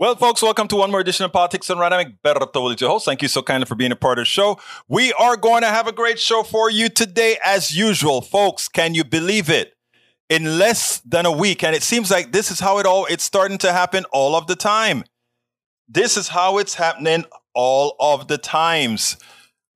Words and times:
Well, 0.00 0.16
folks, 0.16 0.40
welcome 0.40 0.66
to 0.68 0.76
one 0.76 0.90
more 0.90 1.00
edition 1.00 1.26
of 1.26 1.32
Politics 1.34 1.66
Done 1.66 1.76
Right. 1.76 1.92
I'm 1.92 2.16
Egberto 2.24 2.62
Willies, 2.62 2.80
your 2.80 2.88
host. 2.88 3.04
Thank 3.04 3.20
you 3.20 3.28
so 3.28 3.42
kindly 3.42 3.66
for 3.66 3.74
being 3.74 3.92
a 3.92 3.96
part 3.96 4.16
of 4.18 4.22
the 4.22 4.24
show. 4.24 4.58
We 4.88 5.12
are 5.12 5.36
going 5.36 5.60
to 5.60 5.68
have 5.68 5.86
a 5.86 5.92
great 5.92 6.18
show 6.18 6.42
for 6.42 6.70
you 6.70 6.88
today, 6.88 7.36
as 7.44 7.76
usual. 7.76 8.22
Folks, 8.22 8.66
can 8.66 8.94
you 8.94 9.04
believe 9.04 9.50
it? 9.50 9.74
In 10.30 10.56
less 10.58 11.00
than 11.00 11.26
a 11.26 11.30
week, 11.30 11.62
and 11.62 11.76
it 11.76 11.82
seems 11.82 12.10
like 12.10 12.32
this 12.32 12.50
is 12.50 12.60
how 12.60 12.78
it 12.78 12.86
all 12.86 13.04
it's 13.10 13.24
starting 13.24 13.58
to 13.58 13.74
happen 13.74 14.06
all 14.10 14.34
of 14.34 14.46
the 14.46 14.56
time. 14.56 15.04
This 15.86 16.16
is 16.16 16.28
how 16.28 16.56
it's 16.56 16.76
happening 16.76 17.26
all 17.52 17.94
of 18.00 18.26
the 18.26 18.38
times. 18.38 19.18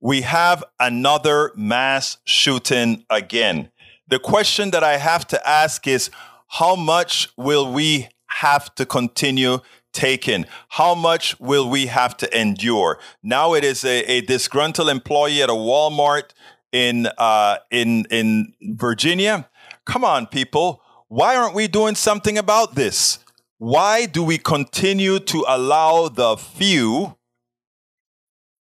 We 0.01 0.21
have 0.21 0.63
another 0.79 1.51
mass 1.55 2.17
shooting 2.25 3.05
again. 3.11 3.69
The 4.07 4.17
question 4.17 4.71
that 4.71 4.83
I 4.83 4.97
have 4.97 5.27
to 5.27 5.47
ask 5.47 5.85
is 5.85 6.09
how 6.47 6.75
much 6.75 7.29
will 7.37 7.71
we 7.71 8.09
have 8.39 8.73
to 8.75 8.85
continue 8.85 9.59
taken? 9.95 10.45
How 10.69 10.93
much 10.93 11.39
will 11.39 11.67
we 11.67 11.87
have 11.87 12.15
to 12.17 12.39
endure? 12.39 12.99
Now 13.23 13.55
it 13.55 13.63
is 13.63 13.83
a, 13.83 14.03
a 14.03 14.21
disgruntled 14.21 14.89
employee 14.89 15.41
at 15.41 15.49
a 15.49 15.53
Walmart 15.53 16.31
in 16.71 17.07
uh, 17.17 17.57
in 17.71 18.05
in 18.11 18.53
Virginia. 18.61 19.49
Come 19.85 20.03
on, 20.03 20.27
people. 20.27 20.81
Why 21.07 21.35
aren't 21.35 21.55
we 21.55 21.67
doing 21.67 21.95
something 21.95 22.37
about 22.37 22.75
this? 22.75 23.19
Why 23.57 24.05
do 24.05 24.21
we 24.23 24.37
continue 24.37 25.19
to 25.19 25.45
allow 25.47 26.09
the 26.09 26.35
few, 26.35 27.15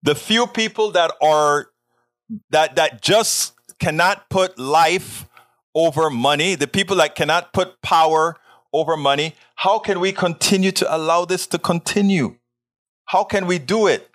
the 0.02 0.14
few 0.14 0.46
people 0.46 0.92
that 0.92 1.10
are 1.20 1.70
that 2.50 2.76
that 2.76 3.02
just 3.02 3.54
cannot 3.80 4.30
put 4.30 4.58
life 4.58 5.26
over 5.74 6.08
money, 6.10 6.54
the 6.54 6.68
people 6.68 6.96
that 6.96 7.16
cannot 7.16 7.52
put 7.52 7.82
power 7.82 8.36
over 8.74 8.96
money. 8.96 9.34
How 9.54 9.78
can 9.78 10.00
we 10.00 10.12
continue 10.12 10.72
to 10.72 10.94
allow 10.94 11.24
this 11.24 11.46
to 11.46 11.58
continue? 11.58 12.36
How 13.06 13.24
can 13.24 13.46
we 13.46 13.58
do 13.58 13.86
it? 13.86 14.10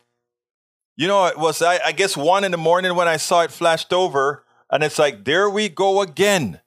You 0.98 1.08
know, 1.08 1.26
it 1.28 1.38
was, 1.40 1.62
I, 1.62 1.80
I 1.86 1.92
guess, 1.94 2.18
one 2.18 2.44
in 2.44 2.52
the 2.52 2.58
morning 2.58 2.94
when 2.94 3.08
I 3.08 3.18
saw 3.18 3.42
it 3.42 3.52
flashed 3.52 3.94
over, 3.94 4.44
and 4.70 4.84
it's 4.84 5.00
like, 5.00 5.24
there 5.24 5.50
we 5.50 5.70
go 5.70 6.02
again. 6.02 6.60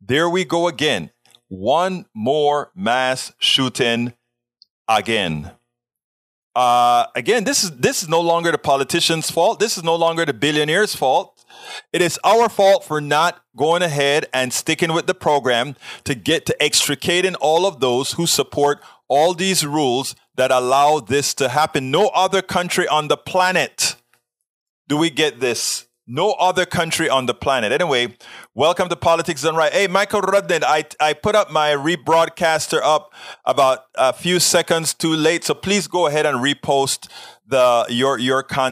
There 0.00 0.28
we 0.28 0.44
go 0.44 0.66
again. 0.66 1.10
One 1.48 2.06
more 2.12 2.72
mass 2.74 3.32
shooting 3.38 4.14
again. 4.88 5.52
Uh, 6.54 7.06
again, 7.14 7.44
this 7.44 7.64
is 7.64 7.70
this 7.70 8.02
is 8.02 8.08
no 8.08 8.20
longer 8.20 8.50
the 8.50 8.58
politician's 8.58 9.30
fault. 9.30 9.60
This 9.60 9.78
is 9.78 9.84
no 9.84 9.94
longer 9.94 10.26
the 10.26 10.34
billionaire's 10.34 10.94
fault. 10.94 11.31
It 11.92 12.02
is 12.02 12.18
our 12.24 12.48
fault 12.48 12.84
for 12.84 13.00
not 13.00 13.42
going 13.56 13.82
ahead 13.82 14.26
and 14.32 14.52
sticking 14.52 14.92
with 14.92 15.06
the 15.06 15.14
program 15.14 15.76
to 16.04 16.14
get 16.14 16.46
to 16.46 16.62
extricating 16.62 17.34
all 17.36 17.66
of 17.66 17.80
those 17.80 18.12
who 18.12 18.26
support 18.26 18.80
all 19.08 19.34
these 19.34 19.66
rules 19.66 20.14
that 20.36 20.50
allow 20.50 20.98
this 21.00 21.34
to 21.34 21.48
happen. 21.48 21.90
No 21.90 22.08
other 22.08 22.42
country 22.42 22.88
on 22.88 23.08
the 23.08 23.16
planet 23.16 23.96
do 24.88 24.96
we 24.96 25.10
get 25.10 25.40
this. 25.40 25.86
No 26.06 26.32
other 26.32 26.66
country 26.66 27.08
on 27.08 27.26
the 27.26 27.34
planet. 27.34 27.70
Anyway, 27.70 28.16
welcome 28.54 28.88
to 28.88 28.96
Politics 28.96 29.42
Done 29.42 29.54
Right. 29.54 29.72
Hey, 29.72 29.86
Michael 29.86 30.20
Rudden, 30.20 30.64
I, 30.64 30.84
I 30.98 31.12
put 31.12 31.36
up 31.36 31.50
my 31.50 31.70
rebroadcaster 31.70 32.80
up 32.82 33.14
about 33.44 33.84
a 33.94 34.12
few 34.12 34.40
seconds 34.40 34.94
too 34.94 35.14
late, 35.14 35.44
so 35.44 35.54
please 35.54 35.86
go 35.86 36.08
ahead 36.08 36.26
and 36.26 36.38
repost 36.38 37.08
the 37.46 37.86
your 37.88 38.18
your 38.18 38.42
content. 38.42 38.71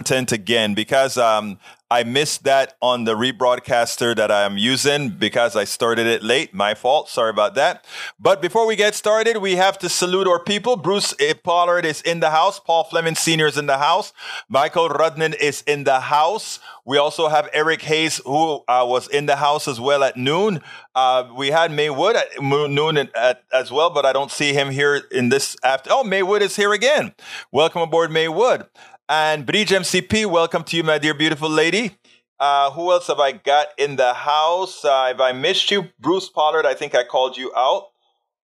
content 0.00 0.32
again 0.32 0.72
because 0.72 1.18
um, 1.18 1.58
I 1.90 2.04
missed 2.04 2.44
that 2.44 2.74
on 2.80 3.04
the 3.04 3.14
rebroadcaster 3.14 4.16
that 4.16 4.30
I'm 4.30 4.56
using 4.56 5.10
because 5.10 5.56
I 5.56 5.64
started 5.64 6.06
it 6.06 6.22
late. 6.22 6.54
My 6.54 6.72
fault. 6.72 7.10
Sorry 7.10 7.28
about 7.28 7.54
that. 7.56 7.84
But 8.18 8.40
before 8.40 8.66
we 8.66 8.76
get 8.76 8.94
started, 8.94 9.36
we 9.38 9.56
have 9.56 9.78
to 9.80 9.90
salute 9.90 10.26
our 10.26 10.42
people. 10.42 10.76
Bruce 10.76 11.14
Pollard 11.44 11.84
is 11.84 12.00
in 12.00 12.20
the 12.20 12.30
house. 12.30 12.58
Paul 12.58 12.84
Fleming 12.84 13.14
Sr. 13.14 13.46
is 13.46 13.58
in 13.58 13.66
the 13.66 13.76
house. 13.76 14.14
Michael 14.48 14.88
Rudnan 14.88 15.34
is 15.34 15.62
in 15.66 15.84
the 15.84 16.00
house. 16.00 16.60
We 16.86 16.96
also 16.96 17.28
have 17.28 17.50
Eric 17.52 17.82
Hayes, 17.82 18.22
who 18.24 18.64
uh, 18.68 18.86
was 18.88 19.06
in 19.06 19.26
the 19.26 19.36
house 19.36 19.68
as 19.68 19.78
well 19.78 20.02
at 20.02 20.16
noon. 20.16 20.62
Uh, 20.94 21.28
we 21.36 21.48
had 21.48 21.70
Maywood 21.70 22.16
at 22.16 22.40
noon 22.40 22.96
at, 22.96 23.14
at, 23.14 23.42
as 23.52 23.70
well, 23.70 23.90
but 23.90 24.06
I 24.06 24.14
don't 24.14 24.30
see 24.30 24.54
him 24.54 24.70
here 24.70 25.02
in 25.12 25.28
this 25.28 25.56
after. 25.62 25.90
Oh, 25.92 26.04
Maywood 26.04 26.40
is 26.40 26.56
here 26.56 26.72
again. 26.72 27.14
Welcome 27.52 27.82
aboard, 27.82 28.10
Maywood. 28.10 28.66
And 29.12 29.44
Bridge 29.44 29.70
MCP, 29.70 30.24
welcome 30.26 30.62
to 30.62 30.76
you, 30.76 30.84
my 30.84 30.96
dear 30.96 31.14
beautiful 31.14 31.50
lady. 31.50 31.96
Uh, 32.38 32.70
who 32.70 32.92
else 32.92 33.08
have 33.08 33.18
I 33.18 33.32
got 33.32 33.66
in 33.76 33.96
the 33.96 34.14
house? 34.14 34.84
Uh, 34.84 35.10
if 35.12 35.20
I 35.20 35.32
missed 35.32 35.68
you, 35.72 35.88
Bruce 35.98 36.28
Pollard, 36.28 36.64
I 36.64 36.74
think 36.74 36.94
I 36.94 37.02
called 37.02 37.36
you 37.36 37.52
out. 37.56 37.88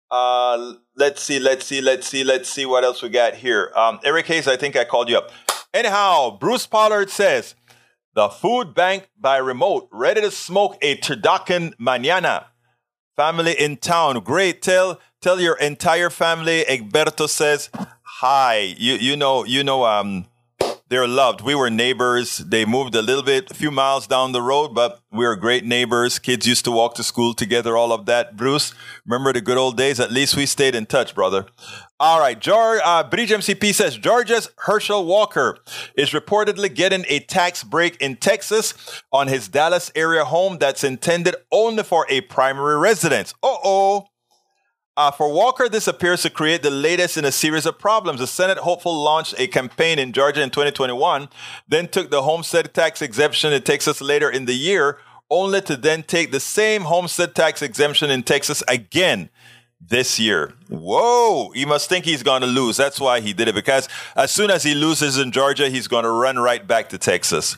Uh, 0.09 0.75
let's 0.95 1.21
see, 1.21 1.37
let's 1.37 1.65
see, 1.65 1.81
let's 1.81 2.07
see, 2.07 2.23
let's 2.23 2.47
see 2.47 2.65
what 2.65 2.85
else 2.85 3.01
we 3.01 3.09
got 3.09 3.33
here. 3.33 3.73
Um, 3.75 3.99
Eric 4.05 4.27
Hayes, 4.27 4.47
I 4.47 4.55
think 4.55 4.77
I 4.77 4.85
called 4.85 5.09
you 5.09 5.17
up. 5.17 5.31
Anyhow, 5.73 6.37
Bruce 6.39 6.65
Pollard 6.65 7.09
says, 7.09 7.55
the 8.15 8.29
food 8.29 8.73
bank 8.73 9.09
by 9.19 9.39
remote, 9.39 9.89
ready 9.91 10.21
to 10.21 10.31
smoke 10.31 10.77
a 10.81 10.95
turducken 10.95 11.75
mañana. 11.75 12.45
Family 13.17 13.51
in 13.51 13.75
town, 13.75 14.21
great. 14.21 14.61
Tell 14.61 14.97
tell 15.21 15.41
your 15.41 15.57
entire 15.57 16.09
family. 16.09 16.63
Egberto 16.63 17.27
says 17.27 17.69
hi. 18.01 18.75
You 18.77 18.93
you 18.93 19.17
know 19.17 19.43
you 19.43 19.61
know 19.63 19.85
um 19.85 20.25
they're 20.93 21.07
loved. 21.07 21.41
We 21.41 21.55
were 21.55 21.71
neighbors. 21.71 22.37
They 22.37 22.65
moved 22.65 22.93
a 22.93 23.01
little 23.01 23.23
bit, 23.23 23.49
a 23.49 23.55
few 23.55 23.71
miles 23.71 24.05
down 24.05 24.31
the 24.31 24.43
road, 24.43 24.75
but 24.75 24.99
we 25.11 25.25
were 25.25 25.35
great 25.35 25.65
neighbors. 25.65 26.19
Kids 26.19 26.45
used 26.45 26.65
to 26.65 26.71
walk 26.71 26.93
to 26.95 27.03
school 27.03 27.33
together, 27.33 27.75
all 27.75 27.91
of 27.91 28.05
that. 28.05 28.37
Bruce, 28.37 28.75
remember 29.03 29.33
the 29.33 29.41
good 29.41 29.57
old 29.57 29.75
days? 29.75 29.99
At 29.99 30.11
least 30.11 30.35
we 30.35 30.45
stayed 30.45 30.75
in 30.75 30.85
touch, 30.85 31.15
brother. 31.15 31.47
All 31.99 32.19
right, 32.19 32.39
George, 32.39 32.79
uh, 32.85 33.03
Bridge 33.05 33.31
MCP 33.31 33.73
says 33.73 33.97
George's 33.97 34.51
Herschel 34.57 35.03
Walker 35.03 35.57
is 35.97 36.11
reportedly 36.11 36.71
getting 36.71 37.05
a 37.07 37.21
tax 37.21 37.63
break 37.63 37.99
in 37.99 38.15
Texas 38.15 38.75
on 39.11 39.27
his 39.27 39.47
Dallas 39.47 39.91
area 39.95 40.23
home 40.23 40.59
that's 40.59 40.83
intended 40.83 41.35
only 41.51 41.81
for 41.81 42.05
a 42.07 42.21
primary 42.21 42.77
residence. 42.77 43.33
Uh 43.41 43.57
oh. 43.63 44.05
Uh, 44.95 45.09
for 45.09 45.27
Walker, 45.31 45.67
this 45.67 45.87
appears 45.87 46.21
to 46.21 46.29
create 46.29 46.61
the 46.61 46.69
latest 46.69 47.17
in 47.17 47.25
a 47.25 47.31
series 47.31 47.65
of 47.65 47.79
problems. 47.79 48.19
The 48.19 48.27
Senate 48.27 48.59
hopeful 48.59 48.93
launched 48.95 49.33
a 49.39 49.47
campaign 49.47 49.97
in 49.97 50.13
Georgia 50.13 50.43
in 50.43 50.51
2021, 50.51 51.29
then 51.67 51.87
took 51.87 52.11
the 52.11 52.21
homestead 52.21 52.73
tax 52.75 53.01
exemption 53.01 53.53
in 53.53 53.63
Texas 53.63 54.01
later 54.01 54.29
in 54.29 54.45
the 54.45 54.53
year, 54.53 54.99
only 55.31 55.61
to 55.61 55.75
then 55.75 56.03
take 56.03 56.31
the 56.31 56.39
same 56.39 56.83
homestead 56.83 57.33
tax 57.33 57.63
exemption 57.63 58.11
in 58.11 58.21
Texas 58.21 58.61
again 58.67 59.29
this 59.81 60.19
year. 60.19 60.53
Whoa, 60.69 61.49
he 61.55 61.65
must 61.65 61.89
think 61.89 62.05
he's 62.05 62.21
going 62.21 62.41
to 62.41 62.47
lose. 62.47 62.77
That's 62.77 62.99
why 62.99 63.19
he 63.19 63.33
did 63.33 63.47
it, 63.47 63.55
because 63.55 63.89
as 64.15 64.31
soon 64.31 64.51
as 64.51 64.61
he 64.61 64.75
loses 64.75 65.17
in 65.17 65.31
Georgia, 65.31 65.69
he's 65.69 65.87
going 65.87 66.03
to 66.03 66.11
run 66.11 66.37
right 66.37 66.65
back 66.67 66.89
to 66.89 66.99
Texas. 66.99 67.57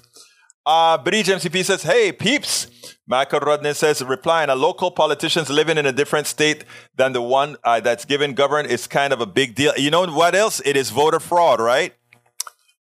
Uh, 0.66 0.98
Bridge 0.98 1.28
MCP 1.28 1.66
says, 1.66 1.84
Hey, 1.84 2.14
peeps. 2.14 2.95
Michael 3.08 3.40
Rodney 3.40 3.74
says, 3.76 4.04
replying, 4.04 4.50
a 4.50 4.56
local 4.56 4.90
politicians 4.90 5.50
living 5.50 5.78
in 5.78 5.86
a 5.86 5.92
different 5.92 6.26
state 6.26 6.66
than 6.96 7.14
the 7.14 7.22
one 7.22 7.56
uh, 7.64 7.80
that's 7.80 8.04
given 8.04 8.34
govern 8.34 8.66
is 8.66 8.88
kind 8.88 9.14
of 9.14 9.22
a 9.22 9.28
big 9.28 9.54
deal. 9.54 9.74
You 9.78 9.92
know 9.92 10.08
what 10.08 10.34
else? 10.34 10.60
It 10.66 10.76
is 10.76 10.90
voter 10.90 11.20
fraud, 11.20 11.60
right? 11.60 11.94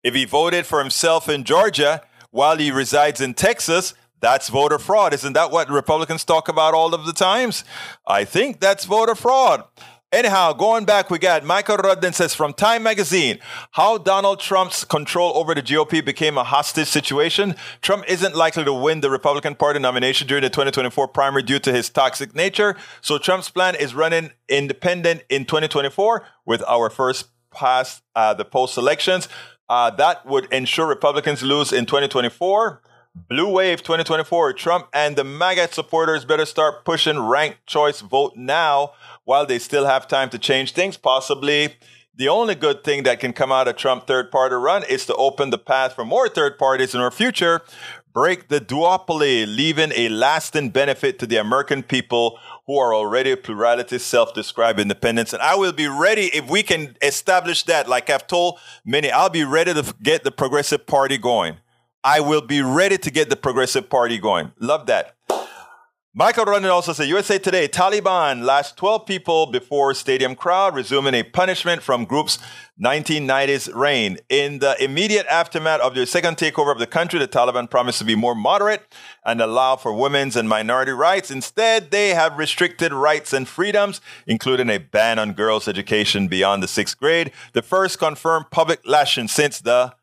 If 0.04 0.14
he 0.14 0.26
voted 0.26 0.68
for 0.68 0.80
himself 0.80 1.28
in 1.28 1.44
Georgia 1.44 2.04
while 2.30 2.58
he 2.58 2.70
resides 2.70 3.20
in 3.20 3.34
Texas, 3.34 3.96
that's 4.20 4.50
voter 4.50 4.78
fraud. 4.78 5.16
Isn't 5.16 5.34
that 5.34 5.50
what 5.50 5.70
Republicans 5.70 6.24
talk 6.24 6.48
about 6.48 6.76
all 6.76 6.94
of 6.94 7.08
the 7.08 7.14
times? 7.14 7.64
I 8.06 8.24
think 8.24 8.60
that's 8.60 8.86
voter 8.86 9.16
fraud. 9.16 9.64
Anyhow, 10.14 10.52
going 10.52 10.84
back, 10.84 11.10
we 11.10 11.20
got 11.20 11.46
Michael 11.46 11.78
Rudden 11.78 12.12
says 12.12 12.36
from 12.36 12.52
Time 12.52 12.84
Magazine 12.84 13.40
how 13.72 13.98
Donald 13.98 14.42
Trump's 14.42 14.84
control 14.84 15.32
over 15.38 15.56
the 15.56 15.62
GOP 15.62 16.04
became 16.04 16.38
a 16.38 16.44
hostage 16.44 16.90
situation. 16.90 17.56
Trump 17.82 18.04
isn't 18.10 18.36
likely 18.36 18.66
to 18.66 18.74
win 18.74 19.00
the 19.00 19.10
Republican 19.10 19.56
Party 19.56 19.80
nomination 19.80 20.28
during 20.28 20.42
the 20.42 20.50
2024 20.50 21.08
primary 21.08 21.44
due 21.44 21.60
to 21.60 21.72
his 21.72 21.90
toxic 21.90 22.36
nature. 22.36 22.76
So 23.00 23.18
Trump's 23.20 23.50
plan 23.50 23.74
is 23.76 23.96
running 23.96 24.32
independent 24.50 25.24
in 25.30 25.46
2024 25.46 26.26
with 26.46 26.62
our 26.68 26.90
first 26.90 27.30
past 27.52 28.04
uh, 28.14 28.34
the 28.34 28.44
post 28.44 28.78
elections. 28.78 29.30
Uh, 29.70 29.92
that 29.92 30.26
would 30.26 30.52
ensure 30.52 30.88
Republicans 30.88 31.42
lose 31.42 31.72
in 31.72 31.86
2024. 31.86 32.82
Blue 33.14 33.50
Wave 33.50 33.84
2024. 33.84 34.54
Trump 34.54 34.88
and 34.94 35.16
the 35.16 35.24
MAGA 35.24 35.74
supporters 35.74 36.24
better 36.24 36.46
start 36.46 36.86
pushing 36.86 37.20
ranked 37.20 37.66
choice 37.68 38.00
vote 38.00 38.34
now 38.38 38.94
while 39.24 39.46
they 39.46 39.60
still 39.60 39.86
have 39.86 40.08
time 40.08 40.30
to 40.30 40.40
change 40.40 40.74
things. 40.74 40.98
Possibly 40.98 41.76
The 42.14 42.28
only 42.28 42.56
good 42.56 42.84
thing 42.84 43.04
that 43.04 43.22
can 43.22 43.32
come 43.32 43.52
out 43.52 43.70
of 43.70 43.78
Trump 43.78 44.06
third 44.06 44.32
party 44.32 44.56
run 44.56 44.84
is 44.84 45.06
to 45.06 45.16
open 45.16 45.50
the 45.50 45.58
path 45.58 45.94
for 45.94 46.04
more 46.04 46.28
third 46.28 46.58
parties 46.58 46.94
in 46.94 47.00
our 47.00 47.10
future, 47.10 47.62
break 48.14 48.50
the 48.50 48.60
duopoly, 48.60 49.48
leaving 49.48 49.94
a 49.96 50.10
lasting 50.10 50.72
benefit 50.72 51.20
to 51.20 51.26
the 51.26 51.38
American 51.38 51.82
people 51.82 52.38
who 52.68 52.78
are 52.78 52.94
already 52.94 53.36
plurality, 53.38 53.98
self-described 53.98 54.80
independents. 54.80 55.32
And 55.32 55.42
I 55.42 55.56
will 55.56 55.72
be 55.72 55.88
ready 55.88 56.26
if 56.34 56.50
we 56.50 56.64
can 56.64 56.98
establish 57.02 57.64
that. 57.64 57.88
Like 57.88 58.10
I've 58.10 58.28
told 58.28 58.60
many, 58.84 59.10
I'll 59.10 59.30
be 59.30 59.46
ready 59.46 59.74
to 59.74 59.96
get 60.04 60.26
the 60.26 60.32
Progressive 60.32 60.86
Party 60.86 61.18
going. 61.18 61.58
I 62.04 62.20
will 62.20 62.42
be 62.42 62.62
ready 62.62 62.98
to 62.98 63.10
get 63.10 63.30
the 63.30 63.36
Progressive 63.36 63.90
Party 63.90 64.18
going. 64.18 64.52
Love 64.60 64.88
that. 64.88 65.16
Michael 66.14 66.44
Rodden 66.44 66.70
also 66.70 66.92
said, 66.92 67.08
USA 67.08 67.40
Today, 67.40 67.70
Taliban 67.70 68.44
last 68.44 68.76
12 68.76 69.06
people 69.06 69.46
before 69.46 69.94
stadium 69.94 70.36
crowd, 70.36 70.76
resuming 70.76 71.14
a 71.14 71.24
punishment 71.24 71.82
from 71.82 72.04
group's 72.04 72.38
1990s 72.84 73.74
reign. 73.74 74.18
In 74.28 74.60
the 74.60 74.76
immediate 74.84 75.26
aftermath 75.28 75.80
of 75.80 75.96
their 75.96 76.06
second 76.06 76.36
takeover 76.36 76.70
of 76.70 76.80
the 76.80 76.86
country, 76.86 77.18
the 77.18 77.30
Taliban 77.30 77.70
promised 77.70 78.00
to 78.00 78.04
be 78.04 78.16
more 78.16 78.36
moderate 78.36 78.94
and 79.24 79.40
allow 79.40 79.78
for 79.78 79.94
women's 79.94 80.36
and 80.36 80.50
minority 80.50 80.92
rights. 80.92 81.32
Instead, 81.32 81.92
they 81.92 82.10
have 82.10 82.38
restricted 82.38 82.92
rights 82.92 83.32
and 83.32 83.48
freedoms, 83.48 84.02
including 84.28 84.70
a 84.70 84.80
ban 84.80 85.18
on 85.18 85.32
girls' 85.32 85.70
education 85.70 86.28
beyond 86.28 86.62
the 86.62 86.68
sixth 86.68 87.00
grade, 87.00 87.32
the 87.54 87.62
first 87.62 88.00
confirmed 88.00 88.48
public 88.52 88.82
lashing 88.86 89.30
since 89.30 89.62
the 89.62 89.94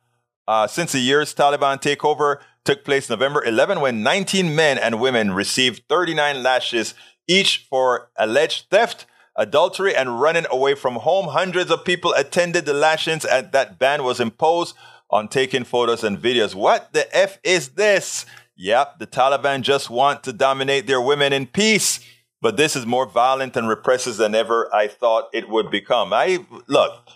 uh, 0.49 0.67
since 0.67 0.93
the 0.93 0.99
year's 0.99 1.35
Taliban 1.35 1.79
takeover 1.79 2.39
took 2.65 2.85
place 2.85 3.09
November 3.09 3.45
11 3.45 3.81
when 3.81 4.03
19 4.03 4.55
men 4.55 4.79
and 4.79 5.01
women 5.01 5.33
received 5.33 5.83
39 5.89 6.43
lashes 6.43 6.95
each 7.27 7.67
for 7.69 8.11
alleged 8.17 8.71
theft, 8.71 9.07
adultery, 9.37 9.95
and 9.95 10.21
running 10.21 10.47
away 10.51 10.75
from 10.75 10.97
home. 10.97 11.29
Hundreds 11.29 11.71
of 11.71 11.85
people 11.85 12.13
attended 12.15 12.65
the 12.65 12.75
lashings 12.75 13.25
and 13.25 13.53
that 13.53 13.79
ban 13.79 14.03
was 14.03 14.21
imposed 14.21 14.75
on 15.11 15.29
taking 15.29 15.65
photos 15.65 16.05
and 16.05 16.19
videos. 16.19 16.55
What 16.55 16.93
the 16.93 17.15
F 17.17 17.39
is 17.43 17.71
this? 17.71 18.27
Yep, 18.57 18.99
the 18.99 19.07
Taliban 19.07 19.63
just 19.63 19.89
want 19.89 20.25
to 20.25 20.33
dominate 20.33 20.87
their 20.87 21.01
women 21.01 21.33
in 21.33 21.47
peace. 21.47 22.01
But 22.41 22.57
this 22.57 22.77
is 22.77 22.87
more 22.87 23.07
violent 23.07 23.57
and 23.57 23.69
repressive 23.69 24.17
than 24.17 24.35
ever 24.35 24.73
I 24.75 24.87
thought 24.89 25.29
it 25.33 25.49
would 25.49 25.71
become. 25.71 26.13
I 26.13 26.45
look, 26.67 27.09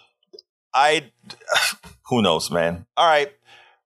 I 0.75 1.11
who 2.09 2.23
knows, 2.23 2.51
man. 2.51 2.87
All 2.97 3.07
right. 3.07 3.33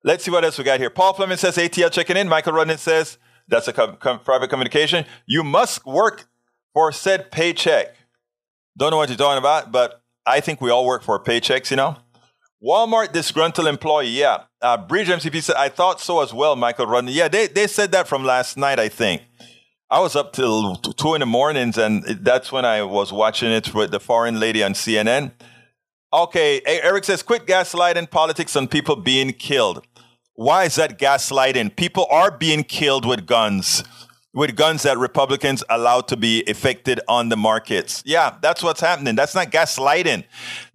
Let's 0.07 0.23
see 0.23 0.31
what 0.31 0.45
else 0.45 0.57
we 0.57 0.63
got 0.63 0.79
here. 0.79 0.89
Paul 0.89 1.15
Fleming 1.15 1.37
says 1.37 1.57
ATL 1.57 1.91
checking 1.91 2.17
in. 2.17 2.29
Michael 2.29 2.53
Rodden 2.53 2.79
says 2.79 3.19
that's 3.49 3.67
a 3.67 3.73
com- 3.73 3.97
com- 3.97 4.21
private 4.21 4.49
communication. 4.49 5.05
You 5.27 5.43
must 5.43 5.85
work 5.85 6.29
for 6.73 6.93
said 6.93 7.33
paycheck. 7.33 7.97
Don't 8.79 8.93
know 8.93 8.99
what 8.99 9.09
you're 9.09 9.19
talking 9.19 9.39
about, 9.39 9.73
but 9.73 10.01
I 10.25 10.39
think 10.39 10.61
we 10.61 10.71
all 10.71 10.87
work 10.87 11.03
for 11.03 11.19
paychecks, 11.21 11.73
you 11.73 11.77
know? 11.77 11.97
Walmart 12.65 13.11
disgruntled 13.11 13.67
employee. 13.67 14.07
Yeah. 14.07 14.45
Uh, 14.63 14.77
Bridge 14.77 15.09
MCP 15.09 15.43
said, 15.43 15.57
I 15.57 15.69
thought 15.69 16.01
so 16.01 16.23
as 16.23 16.33
well, 16.33 16.55
Michael 16.55 16.87
Rodden. 16.87 17.13
Yeah, 17.13 17.27
they, 17.27 17.49
they 17.49 17.67
said 17.67 17.91
that 17.91 18.07
from 18.07 18.25
last 18.25 18.57
night, 18.57 18.79
I 18.79 18.89
think. 18.89 19.23
I 19.91 19.99
was 19.99 20.15
up 20.15 20.33
till 20.33 20.77
two 20.77 21.15
in 21.15 21.21
the 21.21 21.27
mornings, 21.27 21.77
and 21.77 22.05
that's 22.05 22.53
when 22.53 22.65
I 22.65 22.83
was 22.83 23.13
watching 23.13 23.51
it 23.51 23.75
with 23.75 23.91
the 23.91 24.01
foreign 24.01 24.39
lady 24.39 24.63
on 24.63 24.75
CNN. 24.75 25.33
Okay, 26.13 26.61
Eric 26.65 27.03
says, 27.03 27.25
quit 27.25 27.45
gaslighting 27.45 28.09
politics 28.09 28.55
on 28.55 28.69
people 28.69 28.95
being 28.95 29.33
killed. 29.33 29.85
Why 30.37 30.65
is 30.65 30.75
that 30.75 30.99
gaslighting? 30.99 31.77
People 31.77 32.07
are 32.11 32.31
being 32.31 32.63
killed 32.63 33.07
with 33.07 33.27
guns, 33.27 33.83
with 34.35 34.55
guns 34.55 34.83
that 34.83 34.99
Republicans 34.99 35.65
allowed 35.71 36.09
to 36.09 36.17
be 36.17 36.41
effected 36.41 37.01
on 37.09 37.31
the 37.31 37.39
markets. 37.39 38.03
Yeah, 38.05 38.37
that's 38.43 38.63
what's 38.63 38.83
happening. 38.83 39.15
That's 39.17 39.35
not 39.35 39.51
gaslighting. 39.51 40.25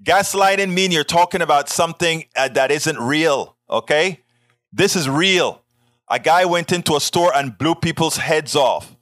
Gaslighting 0.03 0.73
mean 0.73 0.91
you're 0.91 1.03
talking 1.03 1.43
about 1.43 1.69
something 1.69 2.25
uh, 2.35 2.49
that 2.49 2.71
isn't 2.71 2.97
real, 2.97 3.55
okay? 3.69 4.21
This 4.73 4.95
is 4.95 5.07
real. 5.07 5.61
A 6.09 6.19
guy 6.19 6.43
went 6.45 6.71
into 6.71 6.95
a 6.95 6.99
store 6.99 7.31
and 7.35 7.55
blew 7.55 7.75
people's 7.75 8.17
heads 8.17 8.55
off. 8.55 8.95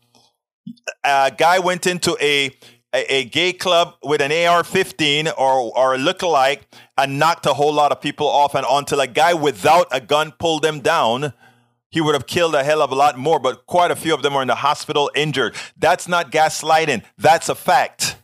A 1.06 1.32
guy 1.36 1.60
went 1.60 1.88
into 1.88 2.18
a 2.20 2.52
a, 2.94 3.14
a, 3.14 3.24
gay 3.26 3.54
club 3.54 3.96
with 4.04 4.22
an 4.22 4.32
AR-15 4.32 5.34
or 5.38 5.72
or 5.78 5.96
a 5.96 5.98
lookalike 5.98 6.62
and 6.98 7.20
knocked 7.20 7.46
a 7.46 7.54
whole 7.54 7.74
lot 7.74 7.92
of 7.92 8.02
people 8.02 8.28
off, 8.28 8.56
and 8.56 8.66
until 8.70 9.00
a 9.00 9.08
guy 9.08 9.34
without 9.34 9.88
a 9.92 10.02
gun 10.02 10.32
pulled 10.40 10.64
them 10.64 10.80
down, 10.80 11.34
he 11.90 12.02
would 12.02 12.16
have 12.16 12.28
killed 12.28 12.56
a 12.56 12.64
hell 12.64 12.82
of 12.82 12.92
a 12.92 12.96
lot 12.96 13.18
more. 13.18 13.40
But 13.40 13.66
quite 13.66 13.92
a 13.92 13.96
few 13.96 14.14
of 14.14 14.24
them 14.24 14.36
are 14.36 14.42
in 14.42 14.48
the 14.48 14.56
hospital 14.56 15.12
injured. 15.16 15.56
That's 15.78 16.08
not 16.08 16.32
gaslighting. 16.32 17.04
That's 17.18 17.50
a 17.50 17.56
fact. 17.56 18.18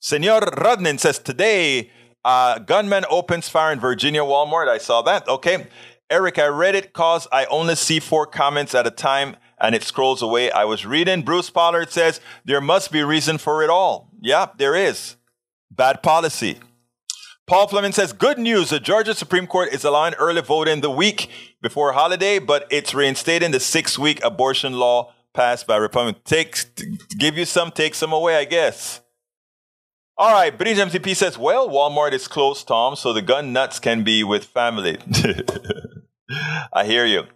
Senor 0.00 0.40
Rodnin 0.40 0.98
says 0.98 1.18
today, 1.18 1.90
uh, 2.24 2.58
gunman 2.60 3.04
opens 3.10 3.48
fire 3.48 3.72
in 3.72 3.80
Virginia 3.80 4.22
Walmart. 4.22 4.68
I 4.68 4.78
saw 4.78 5.02
that. 5.02 5.28
Okay. 5.28 5.66
Eric, 6.10 6.38
I 6.38 6.46
read 6.46 6.74
it 6.74 6.94
cause 6.94 7.28
I 7.30 7.44
only 7.46 7.74
see 7.74 8.00
four 8.00 8.24
comments 8.26 8.74
at 8.74 8.86
a 8.86 8.90
time 8.90 9.36
and 9.60 9.74
it 9.74 9.82
scrolls 9.82 10.22
away. 10.22 10.50
I 10.50 10.64
was 10.64 10.86
reading. 10.86 11.22
Bruce 11.22 11.50
Pollard 11.50 11.90
says 11.90 12.20
there 12.44 12.60
must 12.60 12.92
be 12.92 13.02
reason 13.02 13.38
for 13.38 13.62
it 13.62 13.70
all. 13.70 14.10
Yeah, 14.20 14.46
there 14.56 14.74
is. 14.74 15.16
Bad 15.70 16.02
policy. 16.02 16.58
Paul 17.46 17.66
Fleming 17.66 17.92
says, 17.92 18.12
good 18.12 18.38
news. 18.38 18.70
The 18.70 18.78
Georgia 18.78 19.14
Supreme 19.14 19.46
Court 19.46 19.72
is 19.72 19.82
allowing 19.84 20.14
early 20.14 20.42
voting 20.42 20.82
the 20.82 20.90
week 20.90 21.30
before 21.62 21.92
holiday, 21.92 22.38
but 22.38 22.66
it's 22.70 22.92
reinstating 22.92 23.52
the 23.52 23.60
six 23.60 23.98
week 23.98 24.22
abortion 24.22 24.74
law 24.74 25.14
passed 25.32 25.66
by 25.66 25.76
Republicans. 25.76 26.66
Give 27.18 27.38
you 27.38 27.46
some, 27.46 27.70
take 27.70 27.94
some 27.94 28.12
away, 28.12 28.36
I 28.36 28.44
guess. 28.44 29.00
All 30.18 30.32
right, 30.32 30.56
British 30.56 30.78
MCP 30.78 31.16
says, 31.16 31.38
well, 31.38 31.70
Walmart 31.70 32.12
is 32.12 32.28
closed, 32.28 32.66
Tom, 32.66 32.96
so 32.96 33.12
the 33.12 33.22
gun 33.22 33.52
nuts 33.52 33.78
can 33.78 34.02
be 34.02 34.24
with 34.24 34.44
family. 34.44 34.98
I 36.72 36.84
hear 36.84 37.06
you 37.06 37.28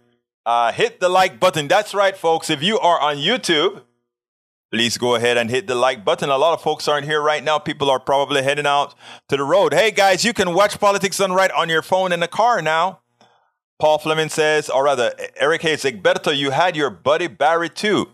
uh, 0.45 0.71
hit 0.71 0.99
the 0.99 1.09
like 1.09 1.39
button. 1.39 1.67
That's 1.67 1.93
right, 1.93 2.15
folks. 2.15 2.49
If 2.49 2.61
you 2.61 2.79
are 2.79 2.99
on 2.99 3.17
YouTube, 3.17 3.83
please 4.71 4.97
go 4.97 5.15
ahead 5.15 5.37
and 5.37 5.49
hit 5.49 5.67
the 5.67 5.75
like 5.75 6.03
button. 6.03 6.29
A 6.29 6.37
lot 6.37 6.53
of 6.53 6.61
folks 6.61 6.87
aren't 6.87 7.05
here 7.05 7.21
right 7.21 7.43
now. 7.43 7.59
People 7.59 7.89
are 7.89 7.99
probably 7.99 8.43
heading 8.43 8.65
out 8.65 8.95
to 9.29 9.37
the 9.37 9.43
road. 9.43 9.73
Hey, 9.73 9.91
guys, 9.91 10.25
you 10.25 10.33
can 10.33 10.53
watch 10.53 10.79
Politics 10.79 11.17
Done 11.17 11.33
Right 11.33 11.51
on 11.51 11.69
your 11.69 11.81
phone 11.81 12.11
in 12.11 12.19
the 12.19 12.27
car 12.27 12.61
now. 12.61 12.99
Paul 13.79 13.97
Fleming 13.97 14.29
says, 14.29 14.69
or 14.69 14.85
rather, 14.85 15.13
Eric 15.35 15.61
Hayes, 15.63 15.83
Egberto, 15.83 16.35
you 16.35 16.51
had 16.51 16.75
your 16.75 16.89
buddy 16.89 17.27
Barry 17.27 17.69
too. 17.69 18.09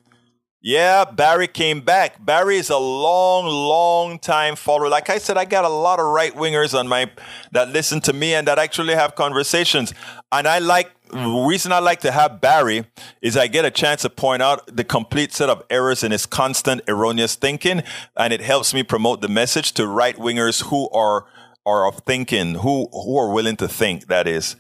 Yeah, 0.62 1.06
Barry 1.06 1.48
came 1.48 1.80
back. 1.80 2.24
Barry 2.26 2.58
is 2.58 2.70
a 2.70 2.78
long, 2.78 3.46
long 3.46 4.20
time 4.20 4.58
follower. 4.58 4.90
Like 4.90 5.10
I 5.10 5.18
said, 5.18 5.38
I 5.38 5.46
got 5.46 5.64
a 5.64 5.70
lot 5.70 6.00
of 6.00 6.08
right 6.08 6.34
wingers 6.34 6.78
on 6.78 6.90
my 6.90 7.10
that 7.54 7.70
listen 7.70 8.02
to 8.02 8.14
me 8.14 8.34
and 8.34 8.46
that 8.50 8.60
actually 8.60 8.94
have 8.94 9.16
conversations. 9.16 9.94
And 10.34 10.48
I 10.48 10.60
like 10.60 10.92
the 11.12 11.46
reason 11.48 11.72
I 11.72 11.80
like 11.80 12.00
to 12.02 12.12
have 12.12 12.42
Barry 12.42 12.86
is 13.22 13.38
I 13.38 13.48
get 13.48 13.66
a 13.66 13.72
chance 13.72 14.02
to 14.04 14.10
point 14.10 14.42
out 14.42 14.76
the 14.76 14.84
complete 14.84 15.34
set 15.34 15.50
of 15.50 15.64
errors 15.70 16.04
in 16.04 16.12
his 16.12 16.26
constant 16.26 16.82
erroneous 16.88 17.36
thinking, 17.36 17.84
and 18.16 18.34
it 18.34 18.42
helps 18.42 18.74
me 18.74 18.84
promote 18.84 19.22
the 19.22 19.28
message 19.28 19.74
to 19.74 19.88
right 19.88 20.16
wingers 20.16 20.64
who 20.64 20.90
are 20.90 21.26
are 21.66 21.88
of 21.88 22.00
thinking, 22.06 22.56
who 22.56 22.88
who 22.92 23.18
are 23.18 23.32
willing 23.32 23.58
to 23.58 23.68
think. 23.68 24.08
That 24.08 24.28
is. 24.28 24.56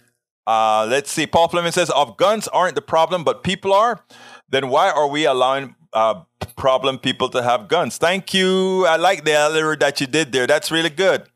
Uh, 0.45 0.87
let's 0.89 1.11
see. 1.11 1.27
Paul 1.27 1.47
Fleming 1.47 1.71
says, 1.71 1.89
"Of 1.91 2.17
guns 2.17 2.47
aren't 2.47 2.75
the 2.75 2.81
problem, 2.81 3.23
but 3.23 3.43
people 3.43 3.73
are." 3.73 4.03
Then 4.49 4.69
why 4.69 4.89
are 4.89 5.07
we 5.07 5.25
allowing 5.25 5.75
uh, 5.93 6.21
problem 6.55 6.99
people 6.99 7.29
to 7.29 7.41
have 7.41 7.67
guns. 7.67 7.97
Thank 7.97 8.33
you. 8.33 8.85
I 8.85 8.97
like 8.97 9.23
the 9.23 9.33
error 9.33 9.75
that 9.77 10.01
you 10.01 10.07
did 10.07 10.31
there. 10.31 10.47
That's 10.47 10.71
really 10.71 10.89
good. 10.89 11.28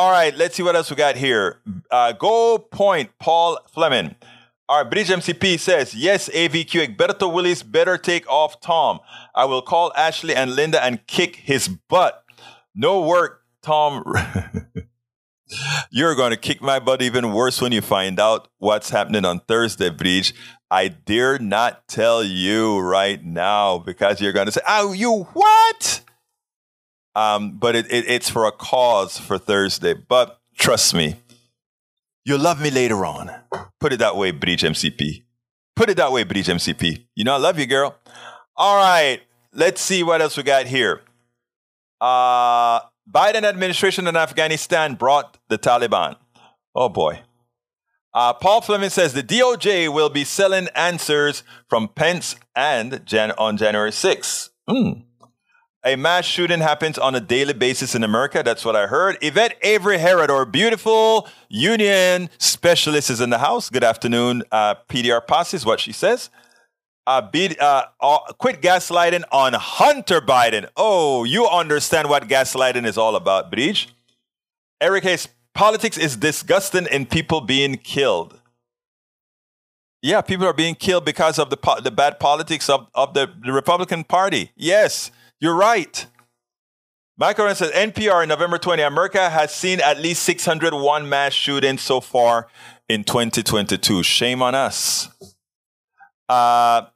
All 0.00 0.10
right, 0.10 0.34
let's 0.34 0.56
see 0.56 0.62
what 0.62 0.74
else 0.74 0.88
we 0.88 0.96
got 0.96 1.16
here. 1.16 1.60
Uh, 1.90 2.12
go 2.12 2.56
point, 2.56 3.10
Paul 3.18 3.58
Fleming. 3.70 4.14
All 4.66 4.82
right, 4.82 4.90
Bridge 4.90 5.08
MCP 5.08 5.60
says, 5.60 5.94
yes, 5.94 6.30
AVQ, 6.30 6.96
Egberto 6.96 7.30
Willies 7.30 7.62
better 7.62 7.98
take 7.98 8.26
off 8.26 8.62
Tom. 8.62 9.00
I 9.34 9.44
will 9.44 9.60
call 9.60 9.92
Ashley 9.94 10.34
and 10.34 10.56
Linda 10.56 10.82
and 10.82 11.06
kick 11.06 11.36
his 11.36 11.68
butt. 11.68 12.24
No 12.74 13.02
work, 13.02 13.42
Tom. 13.60 14.02
You're 15.90 16.14
going 16.14 16.30
to 16.30 16.38
kick 16.38 16.62
my 16.62 16.78
butt 16.78 17.02
even 17.02 17.34
worse 17.34 17.60
when 17.60 17.72
you 17.72 17.82
find 17.82 18.18
out 18.18 18.48
what's 18.56 18.88
happening 18.88 19.26
on 19.26 19.40
Thursday, 19.40 19.90
Bridge. 19.90 20.32
I 20.70 20.88
dare 20.88 21.38
not 21.38 21.86
tell 21.88 22.24
you 22.24 22.78
right 22.78 23.22
now 23.22 23.76
because 23.76 24.18
you're 24.18 24.32
going 24.32 24.46
to 24.46 24.52
say, 24.52 24.60
"Oh, 24.66 24.92
you 24.92 25.24
what?" 25.34 26.00
Um, 27.14 27.58
but 27.58 27.74
it, 27.76 27.86
it, 27.90 28.08
it's 28.08 28.30
for 28.30 28.46
a 28.46 28.52
cause 28.52 29.18
for 29.18 29.38
Thursday. 29.38 29.94
But 29.94 30.40
trust 30.56 30.94
me, 30.94 31.16
you'll 32.24 32.40
love 32.40 32.60
me 32.60 32.70
later 32.70 33.04
on. 33.04 33.30
Put 33.80 33.92
it 33.92 33.98
that 33.98 34.16
way, 34.16 34.30
Bridge 34.30 34.62
MCP. 34.62 35.24
Put 35.74 35.90
it 35.90 35.96
that 35.96 36.12
way, 36.12 36.24
Bridge 36.24 36.46
MCP. 36.46 37.06
You 37.14 37.24
know 37.24 37.34
I 37.34 37.38
love 37.38 37.58
you, 37.58 37.66
girl. 37.66 37.96
All 38.56 38.76
right, 38.76 39.20
let's 39.52 39.80
see 39.80 40.02
what 40.02 40.20
else 40.20 40.36
we 40.36 40.42
got 40.42 40.66
here. 40.66 41.00
Uh, 42.00 42.80
Biden 43.10 43.44
administration 43.44 44.06
in 44.06 44.16
Afghanistan 44.16 44.94
brought 44.94 45.38
the 45.48 45.58
Taliban. 45.58 46.16
Oh 46.74 46.88
boy. 46.88 47.20
Uh, 48.12 48.32
Paul 48.32 48.60
Fleming 48.60 48.90
says 48.90 49.12
the 49.12 49.22
DOJ 49.22 49.92
will 49.92 50.08
be 50.08 50.24
selling 50.24 50.68
answers 50.74 51.44
from 51.68 51.88
Pence 51.88 52.36
and 52.56 53.04
Jan- 53.06 53.32
on 53.32 53.56
January 53.56 53.90
6th. 53.90 54.50
Mm. 54.68 55.04
A 55.82 55.96
mass 55.96 56.26
shooting 56.26 56.60
happens 56.60 56.98
on 56.98 57.14
a 57.14 57.20
daily 57.20 57.54
basis 57.54 57.94
in 57.94 58.04
America. 58.04 58.42
That's 58.44 58.66
what 58.66 58.76
I 58.76 58.86
heard. 58.86 59.16
Yvette 59.22 59.56
Avery 59.62 59.96
Herod, 59.96 60.30
our 60.30 60.44
beautiful 60.44 61.26
union 61.48 62.28
specialist, 62.36 63.08
is 63.08 63.22
in 63.22 63.30
the 63.30 63.38
house. 63.38 63.70
Good 63.70 63.82
afternoon, 63.82 64.42
uh, 64.52 64.74
PDR 64.90 65.26
Posse, 65.26 65.56
is 65.56 65.64
what 65.64 65.80
she 65.80 65.92
says. 65.92 66.28
Uh, 67.06 67.22
be, 67.22 67.58
uh, 67.58 67.84
uh, 67.98 68.18
quit 68.34 68.60
gaslighting 68.60 69.24
on 69.32 69.54
Hunter 69.54 70.20
Biden. 70.20 70.68
Oh, 70.76 71.24
you 71.24 71.48
understand 71.48 72.10
what 72.10 72.28
gaslighting 72.28 72.84
is 72.84 72.98
all 72.98 73.16
about, 73.16 73.50
Bridge. 73.50 73.88
Eric 74.82 75.04
Hayes, 75.04 75.28
politics 75.54 75.96
is 75.96 76.14
disgusting 76.14 76.88
and 76.88 77.08
people 77.08 77.40
being 77.40 77.76
killed. 77.76 78.38
Yeah, 80.02 80.20
people 80.20 80.46
are 80.46 80.52
being 80.52 80.74
killed 80.74 81.06
because 81.06 81.38
of 81.38 81.48
the, 81.48 81.56
po- 81.56 81.80
the 81.80 81.90
bad 81.90 82.20
politics 82.20 82.68
of, 82.68 82.86
of 82.94 83.14
the, 83.14 83.32
the 83.42 83.52
Republican 83.52 84.04
Party. 84.04 84.52
Yes. 84.56 85.10
You're 85.40 85.54
right. 85.54 86.06
Michael 87.16 87.44
Ryan 87.44 87.56
says 87.56 87.70
NPR 87.72 88.28
November 88.28 88.58
20, 88.58 88.82
America 88.82 89.30
has 89.30 89.54
seen 89.54 89.80
at 89.80 89.98
least 89.98 90.22
601 90.22 91.08
mass 91.08 91.32
shootings 91.32 91.80
so 91.80 92.00
far 92.00 92.48
in 92.88 93.04
2022. 93.04 94.02
Shame 94.02 94.42
on 94.42 94.54
us. 94.54 95.08
Uh, 96.28 96.86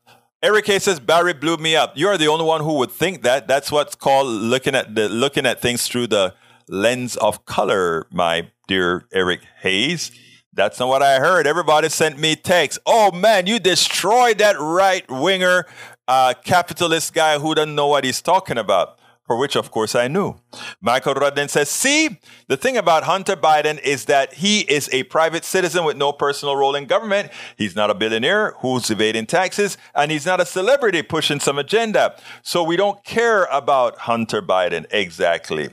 Eric 0.42 0.66
K 0.66 0.78
says 0.78 1.00
Barry 1.00 1.32
blew 1.32 1.56
me 1.56 1.74
up. 1.74 1.96
You 1.96 2.08
are 2.08 2.18
the 2.18 2.28
only 2.28 2.44
one 2.44 2.62
who 2.62 2.74
would 2.74 2.90
think 2.90 3.22
that. 3.22 3.48
That's 3.48 3.72
what's 3.72 3.94
called 3.94 4.26
looking 4.26 4.74
at 4.74 4.94
the 4.94 5.08
looking 5.08 5.46
at 5.46 5.60
things 5.60 5.88
through 5.88 6.08
the 6.08 6.34
lens 6.68 7.16
of 7.16 7.46
color, 7.46 8.06
my 8.10 8.50
dear 8.68 9.06
Eric 9.12 9.40
Hayes. 9.62 10.10
That's 10.52 10.78
not 10.78 10.88
what 10.88 11.02
I 11.02 11.18
heard. 11.18 11.46
Everybody 11.46 11.88
sent 11.88 12.18
me 12.18 12.36
texts. 12.36 12.80
Oh 12.86 13.10
man, 13.10 13.46
you 13.46 13.58
destroyed 13.58 14.38
that 14.38 14.56
right 14.60 15.04
winger 15.10 15.66
uh, 16.08 16.34
capitalist 16.44 17.14
guy 17.14 17.38
who 17.38 17.54
doesn't 17.54 17.75
know 17.75 17.87
what 17.87 18.04
he's 18.04 18.20
talking 18.20 18.58
about, 18.58 18.99
for 19.26 19.38
which, 19.38 19.56
of 19.56 19.70
course, 19.70 19.94
I 19.94 20.08
knew. 20.08 20.37
Michael 20.80 21.14
Rudden 21.14 21.49
says, 21.49 21.70
See, 21.70 22.20
the 22.49 22.56
thing 22.56 22.76
about 22.76 23.04
Hunter 23.04 23.37
Biden 23.37 23.80
is 23.80 24.04
that 24.06 24.34
he 24.34 24.61
is 24.61 24.90
a 24.92 25.04
private 25.04 25.44
citizen 25.44 25.84
with 25.84 25.96
no 25.96 26.12
personal 26.12 26.56
role 26.56 26.75
in 26.75 26.87
government. 26.87 27.30
He's 27.56 27.75
not 27.75 27.90
a 27.90 27.94
billionaire 27.94 28.52
who's 28.58 28.90
evading 28.90 29.26
taxes, 29.26 29.78
and 29.94 30.11
he's 30.11 30.26
not 30.26 30.40
a 30.40 30.46
celebrity 30.46 31.02
pushing 31.02 31.40
some 31.40 31.58
agenda. 31.58 32.16
So 32.42 32.62
we 32.62 32.76
don't 32.76 33.02
care 33.04 33.44
about 33.44 33.99
Hunter 34.00 34.42
Biden. 34.42 34.87
Exactly. 34.90 35.70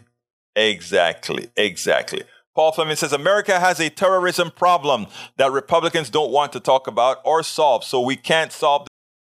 Exactly. 0.56 1.50
Exactly. 1.58 2.24
Paul 2.54 2.74
Fleming 2.74 2.98
says 2.98 3.14
America 3.14 3.60
has 3.60 3.80
a 3.80 3.90
terrorism 3.90 4.52
problem 4.52 5.08
that 5.38 5.52
Republicans 5.52 6.10
don't 6.10 6.32
want 6.32 6.52
to 6.52 6.60
talk 6.60 6.86
about 6.86 7.20
or 7.24 7.44
solve, 7.44 7.84
so 7.86 8.02
we 8.02 8.18
can't 8.18 8.52
solve 8.52 8.88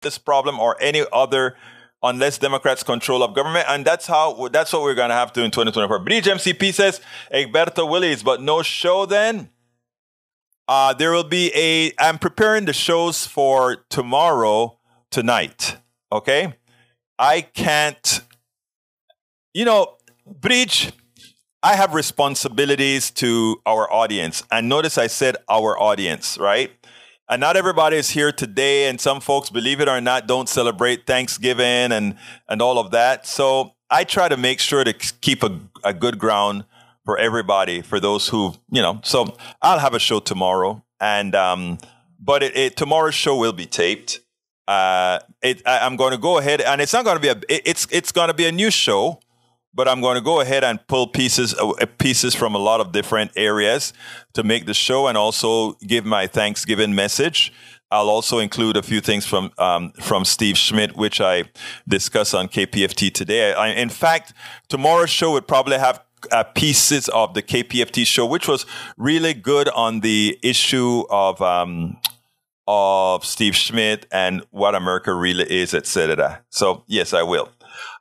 this 0.00 0.18
problem 0.18 0.58
or 0.58 0.76
any 0.80 1.04
other 1.12 1.56
unless 2.02 2.38
Democrats 2.38 2.82
control 2.82 3.22
of 3.22 3.34
government. 3.34 3.66
And 3.68 3.84
that's 3.84 4.06
how, 4.06 4.48
that's 4.48 4.72
what 4.72 4.82
we're 4.82 4.94
to 4.94 5.14
have 5.14 5.32
to 5.32 5.40
do 5.40 5.44
in 5.44 5.50
2024. 5.50 5.98
Bridge 6.00 6.26
MCP 6.26 6.72
says, 6.72 7.00
Egberto 7.32 7.88
Willies, 7.90 8.22
but 8.22 8.40
no 8.40 8.62
show 8.62 9.06
then? 9.06 9.50
Uh, 10.68 10.92
there 10.92 11.12
will 11.12 11.24
be 11.24 11.50
a, 11.54 11.92
I'm 11.98 12.18
preparing 12.18 12.66
the 12.66 12.72
shows 12.72 13.26
for 13.26 13.84
tomorrow, 13.88 14.78
tonight. 15.10 15.76
Okay. 16.12 16.54
I 17.18 17.40
can't, 17.40 18.20
you 19.54 19.64
know, 19.64 19.96
Bridge, 20.26 20.92
I 21.62 21.74
have 21.74 21.94
responsibilities 21.94 23.10
to 23.12 23.60
our 23.66 23.90
audience. 23.92 24.44
And 24.52 24.68
notice 24.68 24.98
I 24.98 25.08
said 25.08 25.36
our 25.48 25.76
audience, 25.78 26.38
right? 26.38 26.70
And 27.30 27.40
not 27.40 27.56
everybody 27.56 27.96
is 27.98 28.08
here 28.10 28.32
today, 28.32 28.88
and 28.88 28.98
some 28.98 29.20
folks, 29.20 29.50
believe 29.50 29.80
it 29.80 29.88
or 29.88 30.00
not, 30.00 30.26
don't 30.26 30.48
celebrate 30.48 31.06
Thanksgiving 31.06 31.92
and 31.92 32.16
and 32.48 32.62
all 32.62 32.78
of 32.78 32.90
that. 32.92 33.26
So 33.26 33.74
I 33.90 34.04
try 34.04 34.28
to 34.28 34.36
make 34.38 34.60
sure 34.60 34.82
to 34.82 34.94
keep 34.94 35.42
a, 35.42 35.60
a 35.84 35.92
good 35.92 36.18
ground 36.18 36.64
for 37.04 37.18
everybody, 37.18 37.82
for 37.82 38.00
those 38.00 38.28
who 38.28 38.54
you 38.70 38.80
know. 38.80 39.00
So 39.04 39.36
I'll 39.60 39.78
have 39.78 39.92
a 39.92 39.98
show 39.98 40.20
tomorrow, 40.20 40.82
and 41.00 41.34
um, 41.34 41.78
but 42.18 42.42
it, 42.42 42.56
it, 42.56 42.76
tomorrow's 42.76 43.14
show 43.14 43.36
will 43.36 43.52
be 43.52 43.66
taped. 43.66 44.20
Uh, 44.66 45.18
it, 45.42 45.62
I, 45.66 45.86
am 45.86 45.96
going 45.96 46.12
to 46.12 46.18
go 46.18 46.38
ahead, 46.38 46.62
and 46.62 46.80
it's 46.80 46.94
not 46.94 47.04
going 47.04 47.16
to 47.16 47.22
be 47.22 47.28
a. 47.28 47.36
It, 47.54 47.62
it's 47.66 47.86
it's 47.90 48.10
going 48.10 48.28
to 48.28 48.34
be 48.34 48.46
a 48.46 48.52
new 48.52 48.70
show 48.70 49.20
but 49.74 49.88
I'm 49.88 50.00
going 50.00 50.16
to 50.16 50.20
go 50.20 50.40
ahead 50.40 50.64
and 50.64 50.84
pull 50.86 51.06
pieces 51.06 51.54
uh, 51.54 51.72
pieces 51.98 52.34
from 52.34 52.54
a 52.54 52.58
lot 52.58 52.80
of 52.80 52.92
different 52.92 53.32
areas 53.36 53.92
to 54.34 54.42
make 54.42 54.66
the 54.66 54.74
show 54.74 55.06
and 55.06 55.16
also 55.16 55.72
give 55.86 56.04
my 56.04 56.26
Thanksgiving 56.26 56.94
message. 56.94 57.52
I'll 57.90 58.10
also 58.10 58.38
include 58.38 58.76
a 58.76 58.82
few 58.82 59.00
things 59.00 59.24
from 59.24 59.50
um, 59.58 59.92
from 59.92 60.24
Steve 60.24 60.58
Schmidt, 60.58 60.96
which 60.96 61.20
I 61.20 61.44
discuss 61.86 62.34
on 62.34 62.48
KPFT 62.48 63.12
today. 63.12 63.54
I, 63.54 63.68
in 63.68 63.88
fact, 63.88 64.34
tomorrow's 64.68 65.10
show 65.10 65.32
would 65.32 65.48
probably 65.48 65.78
have 65.78 66.02
uh, 66.32 66.44
pieces 66.44 67.08
of 67.08 67.34
the 67.34 67.42
KPFT 67.42 68.06
show, 68.06 68.26
which 68.26 68.48
was 68.48 68.66
really 68.96 69.34
good 69.34 69.68
on 69.70 70.00
the 70.00 70.38
issue 70.42 71.04
of 71.08 71.40
um, 71.40 71.96
of 72.66 73.24
Steve 73.24 73.56
Schmidt 73.56 74.06
and 74.12 74.42
what 74.50 74.74
America 74.74 75.14
really 75.14 75.50
is, 75.50 75.72
etc. 75.72 76.42
So 76.50 76.84
yes, 76.86 77.14
I 77.14 77.22
will. 77.22 77.48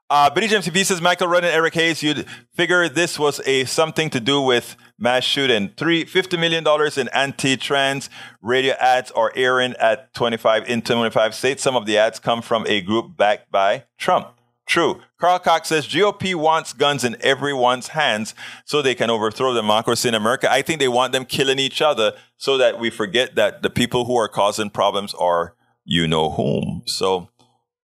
Uh, 0.09 0.29
Billy 0.29 0.47
James 0.47 0.65
TV 0.65 0.85
says 0.85 1.01
Michael 1.01 1.27
Rudd 1.27 1.43
and 1.43 1.53
Eric 1.53 1.73
Hayes. 1.73 2.01
You'd 2.01 2.25
figure 2.53 2.87
this 2.87 3.19
was 3.19 3.41
a 3.45 3.65
something 3.65 4.09
to 4.11 4.21
do 4.21 4.39
with 4.41 4.77
mass 4.97 5.25
shooting. 5.25 5.71
Three 5.75 6.05
fifty 6.05 6.37
million 6.37 6.63
dollars 6.63 6.97
in 6.97 7.09
anti-trans 7.09 8.09
radio 8.41 8.73
ads 8.79 9.11
are 9.11 9.33
airing 9.35 9.75
at 9.81 10.13
twenty 10.13 10.37
five 10.37 10.67
in 10.69 10.81
twenty 10.81 11.09
five 11.09 11.35
states. 11.35 11.61
Some 11.61 11.75
of 11.75 11.85
the 11.85 11.97
ads 11.97 12.19
come 12.19 12.41
from 12.41 12.65
a 12.67 12.79
group 12.79 13.17
backed 13.17 13.51
by 13.51 13.83
Trump. 13.97 14.29
True. 14.65 15.01
Carl 15.19 15.39
Cox 15.39 15.69
says 15.69 15.87
GOP 15.87 16.35
wants 16.35 16.71
guns 16.71 17.03
in 17.03 17.17
everyone's 17.21 17.89
hands 17.89 18.33
so 18.65 18.81
they 18.81 18.95
can 18.95 19.09
overthrow 19.09 19.53
democracy 19.53 20.07
in 20.07 20.15
America. 20.15 20.49
I 20.51 20.61
think 20.61 20.79
they 20.79 20.89
want 20.89 21.11
them 21.11 21.25
killing 21.25 21.59
each 21.59 21.81
other 21.81 22.13
so 22.37 22.57
that 22.57 22.79
we 22.79 22.89
forget 22.89 23.35
that 23.35 23.61
the 23.61 23.69
people 23.69 24.05
who 24.05 24.15
are 24.15 24.27
causing 24.29 24.69
problems 24.69 25.13
are 25.15 25.53
you 25.83 26.07
know 26.07 26.29
whom. 26.29 26.83
So 26.85 27.29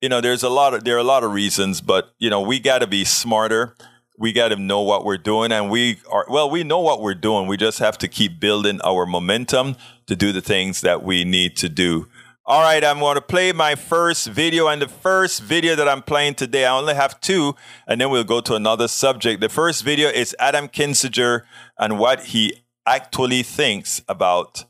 you 0.04 0.10
know, 0.10 0.20
there's 0.20 0.44
a 0.44 0.50
lot 0.50 0.74
of 0.74 0.84
there 0.84 0.98
are 0.98 1.00
a 1.00 1.04
lot 1.04 1.24
of 1.24 1.32
reasons, 1.32 1.80
but 1.80 2.14
you 2.20 2.30
know, 2.30 2.42
we 2.42 2.60
got 2.60 2.80
to 2.80 2.88
be 2.88 3.06
smarter. 3.06 3.74
We 4.20 4.34
got 4.34 4.50
to 4.50 4.58
know 4.58 4.82
what 4.82 5.06
we're 5.06 5.18
doing, 5.18 5.54
and 5.54 5.72
we 5.72 6.02
are 6.12 6.26
well. 6.28 6.50
We 6.50 6.66
know 6.66 6.82
what 6.82 7.02
we're 7.02 7.14
doing. 7.14 7.48
We 7.48 7.56
just 7.56 7.80
have 7.80 7.98
to 8.00 8.10
keep 8.10 8.38
building 8.38 8.82
our 8.84 9.06
momentum 9.06 9.78
to 10.08 10.16
do 10.18 10.34
the 10.34 10.42
things 10.42 10.82
that 10.82 11.04
we 11.04 11.24
need 11.24 11.56
to 11.56 11.70
do. 11.70 12.10
All 12.46 12.62
right, 12.62 12.84
I'm 12.84 13.00
going 13.00 13.16
to 13.16 13.22
play 13.22 13.54
my 13.54 13.76
first 13.76 14.28
video, 14.28 14.68
and 14.68 14.82
the 14.82 14.90
first 14.90 15.42
video 15.42 15.74
that 15.78 15.88
I'm 15.88 16.02
playing 16.02 16.36
today, 16.36 16.66
I 16.66 16.78
only 16.78 16.96
have 16.96 17.22
two, 17.22 17.56
and 17.88 18.02
then 18.02 18.10
we'll 18.10 18.26
go 18.26 18.42
to 18.42 18.56
another 18.56 18.90
subject. 18.90 19.40
The 19.40 19.48
first 19.48 19.86
video 19.86 20.10
is 20.10 20.36
Adam 20.38 20.68
Kinzinger 20.68 21.44
and 21.78 21.98
what 21.98 22.26
he 22.26 22.66
actually 22.86 23.42
thinks 23.42 24.02
about 24.10 24.66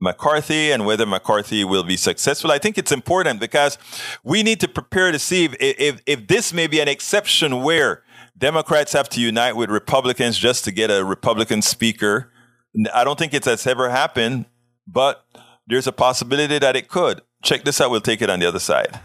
McCarthy 0.00 0.70
and 0.70 0.84
whether 0.84 1.06
McCarthy 1.06 1.64
will 1.64 1.82
be 1.82 1.96
successful. 1.96 2.52
I 2.52 2.58
think 2.58 2.76
it's 2.76 2.92
important 2.92 3.40
because 3.40 3.78
we 4.22 4.42
need 4.42 4.60
to 4.60 4.68
prepare 4.68 5.10
to 5.10 5.18
see 5.18 5.44
if, 5.46 5.54
if, 5.58 6.02
if 6.06 6.26
this 6.26 6.52
may 6.52 6.66
be 6.66 6.80
an 6.80 6.88
exception 6.88 7.62
where 7.62 8.02
Democrats 8.36 8.92
have 8.92 9.08
to 9.10 9.20
unite 9.20 9.56
with 9.56 9.70
Republicans 9.70 10.36
just 10.36 10.64
to 10.64 10.70
get 10.70 10.90
a 10.90 11.04
Republican 11.04 11.62
speaker. 11.62 12.30
I 12.92 13.04
don't 13.04 13.18
think 13.18 13.32
it's 13.32 13.46
has 13.46 13.66
ever 13.66 13.88
happened, 13.88 14.44
but 14.86 15.24
there's 15.66 15.86
a 15.86 15.92
possibility 15.92 16.58
that 16.58 16.76
it 16.76 16.88
could. 16.88 17.22
Check 17.42 17.64
this 17.64 17.80
out. 17.80 17.90
We'll 17.90 18.02
take 18.02 18.20
it 18.20 18.28
on 18.28 18.40
the 18.40 18.46
other 18.46 18.58
side. 18.58 19.00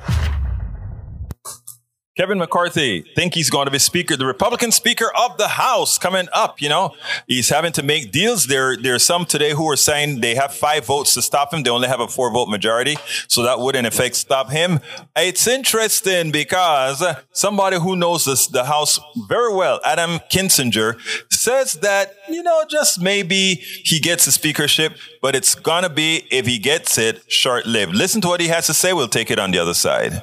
Kevin 2.21 2.37
McCarthy 2.37 3.01
think 3.15 3.33
he's 3.33 3.49
going 3.49 3.65
to 3.65 3.71
be 3.71 3.79
speaker, 3.79 4.15
the 4.15 4.27
Republican 4.27 4.71
Speaker 4.71 5.11
of 5.17 5.39
the 5.39 5.47
House 5.47 5.97
coming 5.97 6.27
up. 6.33 6.61
You 6.61 6.69
know, 6.69 6.93
he's 7.25 7.49
having 7.49 7.71
to 7.71 7.81
make 7.81 8.11
deals. 8.11 8.45
There, 8.45 8.77
there 8.77 8.93
are 8.93 8.99
some 8.99 9.25
today 9.25 9.53
who 9.53 9.67
are 9.71 9.75
saying 9.75 10.21
they 10.21 10.35
have 10.35 10.53
five 10.53 10.85
votes 10.85 11.15
to 11.15 11.23
stop 11.23 11.51
him. 11.51 11.63
They 11.63 11.71
only 11.71 11.87
have 11.87 11.99
a 11.99 12.07
four 12.07 12.31
vote 12.31 12.47
majority, 12.47 12.97
so 13.27 13.41
that 13.41 13.59
would 13.59 13.75
in 13.75 13.87
effect 13.87 14.13
stop 14.13 14.51
him. 14.51 14.81
It's 15.15 15.47
interesting 15.47 16.31
because 16.31 17.03
somebody 17.31 17.79
who 17.79 17.95
knows 17.95 18.25
this, 18.25 18.45
the 18.45 18.65
House 18.65 18.99
very 19.27 19.55
well, 19.55 19.79
Adam 19.83 20.19
Kinzinger, 20.31 21.01
says 21.33 21.73
that 21.81 22.13
you 22.29 22.43
know 22.43 22.65
just 22.69 23.01
maybe 23.01 23.55
he 23.83 23.99
gets 23.99 24.25
the 24.25 24.31
speakership, 24.31 24.95
but 25.23 25.35
it's 25.35 25.55
gonna 25.55 25.89
be 25.89 26.27
if 26.29 26.45
he 26.45 26.59
gets 26.59 26.99
it 26.99 27.31
short 27.31 27.65
lived. 27.65 27.95
Listen 27.95 28.21
to 28.21 28.27
what 28.27 28.41
he 28.41 28.49
has 28.49 28.67
to 28.67 28.75
say. 28.75 28.93
We'll 28.93 29.07
take 29.07 29.31
it 29.31 29.39
on 29.39 29.49
the 29.49 29.57
other 29.57 29.73
side 29.73 30.21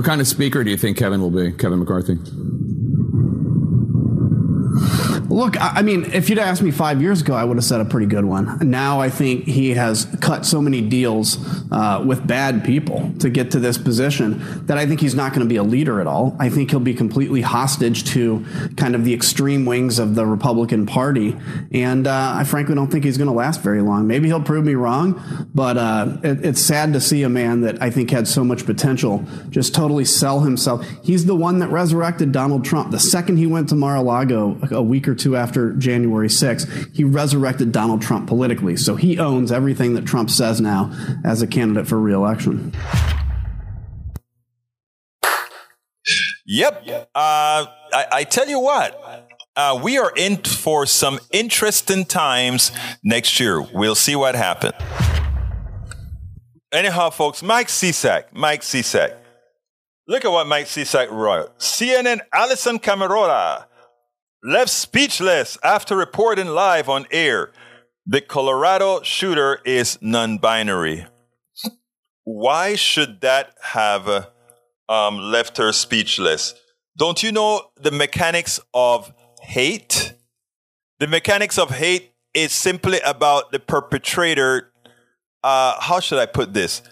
What 0.00 0.06
kind 0.06 0.22
of 0.22 0.26
speaker 0.26 0.64
do 0.64 0.70
you 0.70 0.78
think 0.78 0.96
Kevin 0.96 1.20
will 1.20 1.30
be, 1.30 1.52
Kevin 1.52 1.78
McCarthy? 1.78 2.14
Look, 5.28 5.56
I 5.60 5.82
mean, 5.82 6.04
if 6.12 6.28
you'd 6.28 6.38
asked 6.38 6.62
me 6.62 6.70
five 6.70 7.00
years 7.00 7.22
ago, 7.22 7.34
I 7.34 7.44
would 7.44 7.56
have 7.56 7.64
said 7.64 7.80
a 7.80 7.84
pretty 7.84 8.06
good 8.06 8.24
one. 8.24 8.58
Now 8.68 9.00
I 9.00 9.10
think 9.10 9.44
he 9.44 9.70
has 9.70 10.06
cut 10.20 10.46
so 10.46 10.60
many 10.60 10.80
deals 10.80 11.38
uh, 11.72 12.02
with 12.06 12.26
bad 12.26 12.64
people 12.64 13.12
to 13.20 13.30
get 13.30 13.50
to 13.52 13.60
this 13.60 13.78
position 13.78 14.66
that 14.66 14.78
I 14.78 14.86
think 14.86 15.00
he's 15.00 15.14
not 15.14 15.32
going 15.32 15.42
to 15.42 15.48
be 15.48 15.56
a 15.56 15.62
leader 15.62 16.00
at 16.00 16.06
all. 16.06 16.36
I 16.38 16.48
think 16.50 16.70
he'll 16.70 16.80
be 16.80 16.94
completely 16.94 17.40
hostage 17.40 18.04
to 18.12 18.44
kind 18.76 18.94
of 18.94 19.04
the 19.04 19.14
extreme 19.14 19.64
wings 19.66 19.98
of 19.98 20.14
the 20.14 20.26
Republican 20.26 20.86
Party. 20.86 21.36
And 21.72 22.06
uh, 22.06 22.34
I 22.36 22.44
frankly 22.44 22.74
don't 22.74 22.90
think 22.90 23.04
he's 23.04 23.18
going 23.18 23.28
to 23.28 23.34
last 23.34 23.60
very 23.62 23.82
long. 23.82 24.06
Maybe 24.06 24.28
he'll 24.28 24.42
prove 24.42 24.64
me 24.64 24.74
wrong, 24.74 25.48
but 25.54 25.76
uh, 25.78 26.18
it, 26.22 26.44
it's 26.44 26.60
sad 26.60 26.92
to 26.92 27.00
see 27.00 27.22
a 27.22 27.28
man 27.28 27.62
that 27.62 27.82
I 27.82 27.90
think 27.90 28.10
had 28.10 28.28
so 28.28 28.44
much 28.44 28.66
potential 28.66 29.24
just 29.48 29.74
totally 29.74 30.04
sell 30.04 30.40
himself. 30.40 30.86
He's 31.02 31.26
the 31.26 31.36
one 31.36 31.58
that 31.58 31.68
resurrected 31.68 32.32
Donald 32.32 32.64
Trump. 32.64 32.90
The 32.90 33.00
second 33.00 33.36
he 33.36 33.46
went 33.46 33.68
to 33.70 33.74
Mar-a-Lago 33.74 34.58
a 34.62 34.66
week 34.70 35.08
or 35.08 35.14
two 35.14 35.36
after 35.36 35.72
January 35.72 36.28
6th, 36.28 36.94
he 36.94 37.04
resurrected 37.04 37.72
Donald 37.72 38.02
Trump 38.02 38.28
politically. 38.28 38.76
So 38.76 38.96
he 38.96 39.18
owns 39.18 39.50
everything 39.50 39.94
that 39.94 40.06
Trump 40.06 40.30
says 40.30 40.60
now 40.60 40.90
as 41.24 41.42
a 41.42 41.46
candidate 41.46 41.86
for 41.86 41.98
reelection. 41.98 42.72
Yep. 46.46 46.86
Uh, 47.14 47.66
I, 47.92 48.06
I, 48.12 48.24
tell 48.24 48.48
you 48.48 48.58
what, 48.58 49.28
uh, 49.54 49.78
we 49.82 49.98
are 49.98 50.12
in 50.16 50.38
for 50.38 50.84
some 50.86 51.20
interesting 51.32 52.04
times 52.04 52.72
next 53.04 53.38
year. 53.38 53.60
We'll 53.60 53.94
see 53.94 54.16
what 54.16 54.34
happens. 54.34 54.74
Anyhow, 56.72 57.10
folks, 57.10 57.42
Mike 57.42 57.68
Cisak, 57.68 58.32
Mike 58.32 58.62
Cisak. 58.62 59.16
Look 60.06 60.24
at 60.24 60.30
what 60.32 60.46
Mike 60.46 60.66
Cisak 60.66 61.10
wrote. 61.10 61.56
CNN 61.58 62.20
Alisyn 62.34 62.80
Camerota 62.80 63.66
left 64.42 64.70
speechless 64.70 65.58
after 65.62 65.96
reporting 65.96 66.48
live 66.48 66.88
on 66.88 67.06
air 67.10 67.52
the 68.06 68.20
Colorado 68.20 69.02
shooter 69.02 69.60
is 69.64 69.98
non 70.00 70.38
binary. 70.38 71.06
Why 72.24 72.74
should 72.74 73.20
that 73.20 73.54
have 73.62 74.28
um, 74.88 75.18
left 75.18 75.58
her 75.58 75.72
speechless? 75.72 76.54
Don't 76.96 77.22
you 77.22 77.30
know 77.30 77.70
the 77.76 77.90
mechanics 77.90 78.58
of 78.74 79.12
hate? 79.42 80.14
The 80.98 81.06
mechanics 81.06 81.58
of 81.58 81.70
hate 81.70 82.12
is 82.34 82.52
simply 82.52 82.98
about 83.04 83.52
the 83.52 83.60
perpetrator. 83.60 84.72
Uh, 85.44 85.80
how 85.80 86.00
should 86.00 86.18
I 86.18 86.26
put 86.26 86.52
this? 86.52 86.82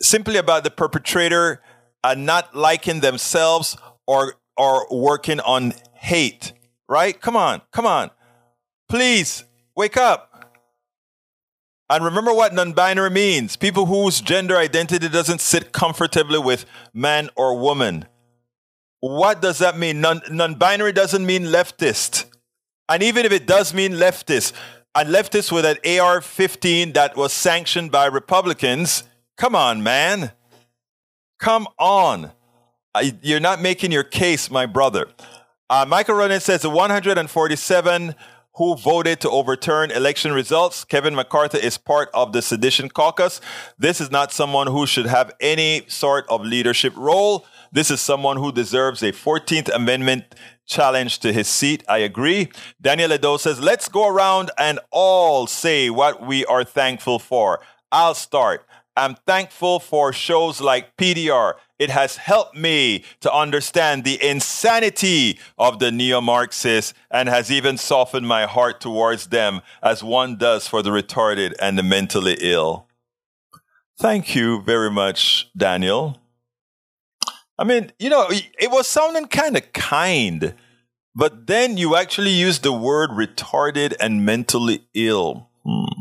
Simply 0.00 0.36
about 0.36 0.64
the 0.64 0.70
perpetrator 0.70 1.60
uh, 2.04 2.14
not 2.14 2.54
liking 2.54 3.00
themselves 3.00 3.76
or 4.06 4.34
or 4.56 4.86
working 4.90 5.40
on 5.40 5.72
hate 5.94 6.52
right? 6.88 7.20
Come 7.20 7.36
on, 7.36 7.62
come 7.72 7.86
on. 7.86 8.10
Please 8.88 9.44
wake 9.76 9.96
up. 9.96 10.24
And 11.90 12.04
remember 12.04 12.34
what 12.34 12.52
non 12.52 12.72
binary 12.72 13.10
means 13.10 13.56
people 13.56 13.86
whose 13.86 14.20
gender 14.20 14.56
identity 14.56 15.08
doesn't 15.08 15.40
sit 15.40 15.72
comfortably 15.72 16.38
with 16.38 16.66
man 16.92 17.30
or 17.34 17.58
woman. 17.58 18.06
What 19.00 19.40
does 19.40 19.58
that 19.58 19.78
mean? 19.78 20.00
Non 20.00 20.54
binary 20.56 20.92
doesn't 20.92 21.24
mean 21.24 21.44
leftist. 21.44 22.26
And 22.88 23.02
even 23.02 23.26
if 23.26 23.32
it 23.32 23.46
does 23.46 23.74
mean 23.74 23.92
leftist, 23.92 24.52
and 24.94 25.10
leftist 25.10 25.52
with 25.52 25.64
an 25.64 26.00
AR 26.00 26.20
15 26.20 26.92
that 26.94 27.16
was 27.16 27.32
sanctioned 27.32 27.92
by 27.92 28.06
Republicans, 28.06 29.04
come 29.36 29.54
on, 29.54 29.82
man. 29.82 30.32
Come 31.38 31.68
on. 31.78 32.32
You're 33.22 33.40
not 33.40 33.60
making 33.60 33.92
your 33.92 34.02
case, 34.02 34.50
my 34.50 34.66
brother. 34.66 35.08
Uh, 35.70 35.84
Michael 35.86 36.14
Ronan 36.14 36.40
says 36.40 36.62
the 36.62 36.70
147 36.70 38.14
who 38.54 38.74
voted 38.74 39.20
to 39.20 39.28
overturn 39.28 39.90
election 39.90 40.32
results. 40.32 40.82
Kevin 40.82 41.14
McCarthy 41.14 41.58
is 41.58 41.76
part 41.76 42.08
of 42.14 42.32
the 42.32 42.40
sedition 42.40 42.88
caucus. 42.88 43.40
This 43.78 44.00
is 44.00 44.10
not 44.10 44.32
someone 44.32 44.66
who 44.66 44.86
should 44.86 45.04
have 45.04 45.30
any 45.40 45.82
sort 45.86 46.26
of 46.30 46.40
leadership 46.40 46.96
role. 46.96 47.46
This 47.70 47.90
is 47.90 48.00
someone 48.00 48.38
who 48.38 48.50
deserves 48.50 49.02
a 49.02 49.12
14th 49.12 49.68
Amendment 49.74 50.34
challenge 50.66 51.18
to 51.18 51.34
his 51.34 51.48
seat. 51.48 51.84
I 51.86 51.98
agree. 51.98 52.48
Daniel 52.80 53.10
Ledo 53.10 53.38
says, 53.38 53.60
let's 53.60 53.90
go 53.90 54.08
around 54.08 54.50
and 54.56 54.80
all 54.90 55.46
say 55.46 55.90
what 55.90 56.26
we 56.26 56.46
are 56.46 56.64
thankful 56.64 57.18
for. 57.18 57.60
I'll 57.92 58.14
start. 58.14 58.66
I'm 58.98 59.14
thankful 59.26 59.78
for 59.78 60.12
shows 60.12 60.60
like 60.60 60.96
PDR. 60.96 61.54
It 61.78 61.90
has 61.90 62.16
helped 62.16 62.56
me 62.56 63.04
to 63.20 63.32
understand 63.32 64.02
the 64.02 64.22
insanity 64.22 65.38
of 65.56 65.78
the 65.78 65.92
neo 65.92 66.20
Marxists 66.20 66.94
and 67.08 67.28
has 67.28 67.50
even 67.52 67.78
softened 67.78 68.26
my 68.26 68.46
heart 68.46 68.80
towards 68.80 69.28
them 69.28 69.60
as 69.82 70.02
one 70.02 70.36
does 70.36 70.66
for 70.66 70.82
the 70.82 70.90
retarded 70.90 71.54
and 71.60 71.78
the 71.78 71.84
mentally 71.84 72.36
ill. 72.40 72.88
Thank 74.00 74.34
you 74.34 74.62
very 74.62 74.90
much, 74.90 75.48
Daniel. 75.56 76.18
I 77.56 77.62
mean, 77.62 77.92
you 78.00 78.10
know, 78.10 78.26
it 78.30 78.70
was 78.70 78.88
sounding 78.88 79.26
kind 79.26 79.56
of 79.56 79.72
kind, 79.72 80.54
but 81.14 81.46
then 81.46 81.76
you 81.76 81.94
actually 81.94 82.30
used 82.30 82.64
the 82.64 82.72
word 82.72 83.10
retarded 83.10 83.94
and 84.00 84.26
mentally 84.26 84.88
ill. 84.94 85.50
Hmm. 85.64 85.97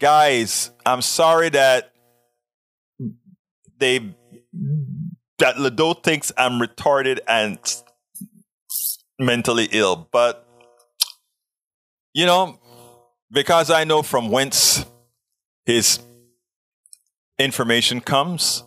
Guys, 0.00 0.70
I'm 0.86 1.02
sorry 1.02 1.50
that 1.50 1.92
they 3.78 3.98
that 5.38 5.56
Ledo 5.56 6.02
thinks 6.02 6.32
I'm 6.38 6.58
retarded 6.58 7.20
and 7.28 7.58
mentally 9.18 9.68
ill, 9.72 10.08
but 10.10 10.48
you 12.14 12.24
know, 12.24 12.58
because 13.30 13.70
I 13.70 13.84
know 13.84 14.02
from 14.02 14.30
whence 14.30 14.86
his 15.66 16.00
information 17.38 18.00
comes, 18.00 18.64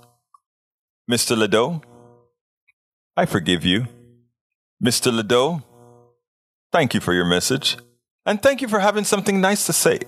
Mr. 1.10 1.36
Ledo, 1.36 1.82
I 3.18 3.26
forgive 3.26 3.66
you. 3.66 3.88
Mr. 4.84 5.12
Ledo, 5.12 5.64
thank 6.72 6.94
you 6.94 7.00
for 7.00 7.14
your 7.14 7.26
message. 7.26 7.76
And 8.24 8.40
thank 8.40 8.62
you 8.62 8.68
for 8.68 8.80
having 8.80 9.04
something 9.04 9.42
nice 9.42 9.66
to 9.66 9.74
say. 9.74 10.00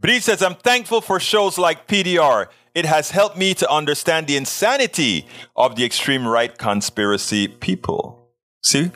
Bree 0.00 0.20
says, 0.20 0.42
I'm 0.42 0.54
thankful 0.54 1.00
for 1.00 1.20
shows 1.20 1.58
like 1.58 1.86
PDR. 1.86 2.48
It 2.74 2.86
has 2.86 3.10
helped 3.10 3.36
me 3.36 3.52
to 3.54 3.70
understand 3.70 4.26
the 4.26 4.36
insanity 4.36 5.26
of 5.56 5.76
the 5.76 5.84
extreme 5.84 6.26
right 6.26 6.56
conspiracy 6.56 7.48
people. 7.48 8.28
See? 8.62 8.90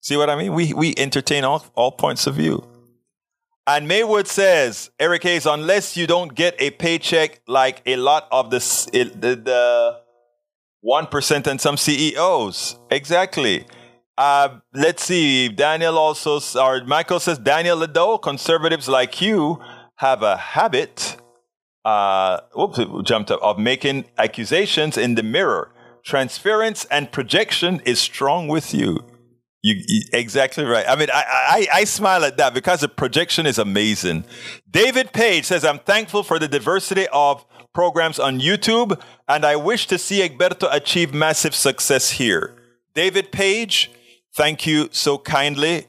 See 0.00 0.16
what 0.16 0.30
I 0.30 0.36
mean? 0.36 0.54
We, 0.54 0.72
we 0.72 0.94
entertain 0.96 1.44
all, 1.44 1.66
all 1.74 1.92
points 1.92 2.26
of 2.26 2.36
view. 2.36 2.66
And 3.66 3.88
Maywood 3.88 4.28
says, 4.28 4.90
Eric 5.00 5.24
Hayes, 5.24 5.44
unless 5.44 5.96
you 5.96 6.06
don't 6.06 6.34
get 6.34 6.54
a 6.60 6.70
paycheck 6.70 7.40
like 7.48 7.82
a 7.84 7.96
lot 7.96 8.28
of 8.30 8.50
the, 8.50 8.60
the, 8.92 9.34
the 9.34 10.00
1% 10.84 11.46
and 11.48 11.60
some 11.60 11.76
CEOs. 11.76 12.78
Exactly. 12.90 13.66
Uh, 14.18 14.60
let's 14.72 15.04
see. 15.04 15.48
Daniel 15.48 15.98
also, 15.98 16.40
or 16.58 16.84
Michael 16.84 17.20
says, 17.20 17.38
Daniel 17.38 17.78
Ledo, 17.78 18.20
conservatives 18.20 18.88
like 18.88 19.20
you 19.20 19.60
have 19.96 20.22
a 20.22 20.36
habit, 20.36 21.16
uh, 21.84 22.40
whoops, 22.54 22.80
jumped 23.04 23.30
up, 23.30 23.42
of 23.42 23.58
making 23.58 24.06
accusations 24.18 24.96
in 24.96 25.14
the 25.14 25.22
mirror. 25.22 25.72
Transference 26.04 26.84
and 26.86 27.12
projection 27.12 27.80
is 27.84 27.98
strong 28.00 28.48
with 28.48 28.72
you. 28.72 29.00
You, 29.62 29.82
you, 29.86 30.02
exactly 30.12 30.64
right. 30.64 30.86
I 30.88 30.94
mean, 30.94 31.08
I, 31.12 31.24
I, 31.72 31.80
I 31.80 31.84
smile 31.84 32.24
at 32.24 32.36
that 32.36 32.54
because 32.54 32.80
the 32.80 32.88
projection 32.88 33.46
is 33.46 33.58
amazing. 33.58 34.24
David 34.70 35.12
Page 35.12 35.44
says, 35.44 35.64
I'm 35.64 35.80
thankful 35.80 36.22
for 36.22 36.38
the 36.38 36.46
diversity 36.46 37.08
of 37.12 37.44
programs 37.74 38.18
on 38.20 38.40
YouTube, 38.40 38.98
and 39.28 39.44
I 39.44 39.56
wish 39.56 39.86
to 39.88 39.98
see 39.98 40.26
Egberto 40.26 40.68
achieve 40.72 41.12
massive 41.12 41.54
success 41.54 42.12
here. 42.12 42.54
David 42.94 43.32
Page, 43.32 43.90
Thank 44.36 44.66
you 44.66 44.90
so 44.92 45.16
kindly. 45.16 45.86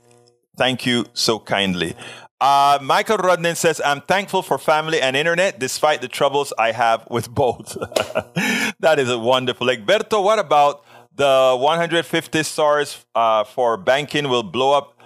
Thank 0.55 0.86
you 0.86 1.05
so 1.13 1.38
kindly. 1.38 1.95
Uh, 2.39 2.79
Michael 2.81 3.17
Rodnan 3.17 3.57
says, 3.57 3.81
I'm 3.83 3.99
thankful 3.99 4.41
for 4.41 4.57
family 4.57 5.01
and 5.01 5.17
internet 5.17 5.60
despite 5.60 5.99
the 5.99 6.07
troubles 6.07 6.53
I 6.57 6.71
have 6.71 7.05
with 7.10 7.29
both. 7.29 7.75
that 8.79 8.99
is 8.99 9.10
a 9.10 9.19
wonderful. 9.19 9.67
Egberto, 9.67 10.23
what 10.23 10.39
about 10.39 10.86
the 11.13 11.57
150 11.60 12.43
stars 12.43 13.05
uh, 13.13 13.43
for 13.43 13.75
banking 13.75 14.29
will 14.29 14.43
blow 14.43 14.77
up 14.77 14.97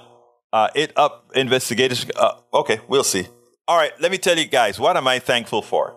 uh, 0.54 0.70
it 0.76 0.94
up 0.96 1.32
investigation? 1.34 2.12
Uh, 2.16 2.34
okay, 2.54 2.80
we'll 2.88 3.04
see. 3.04 3.28
All 3.68 3.78
right, 3.78 3.94
let 4.00 4.12
me 4.12 4.20
tell 4.20 4.38
you 4.38 4.46
guys, 4.46 4.80
what 4.80 4.98
am 4.98 5.08
I 5.08 5.18
thankful 5.18 5.64
for? 5.64 5.96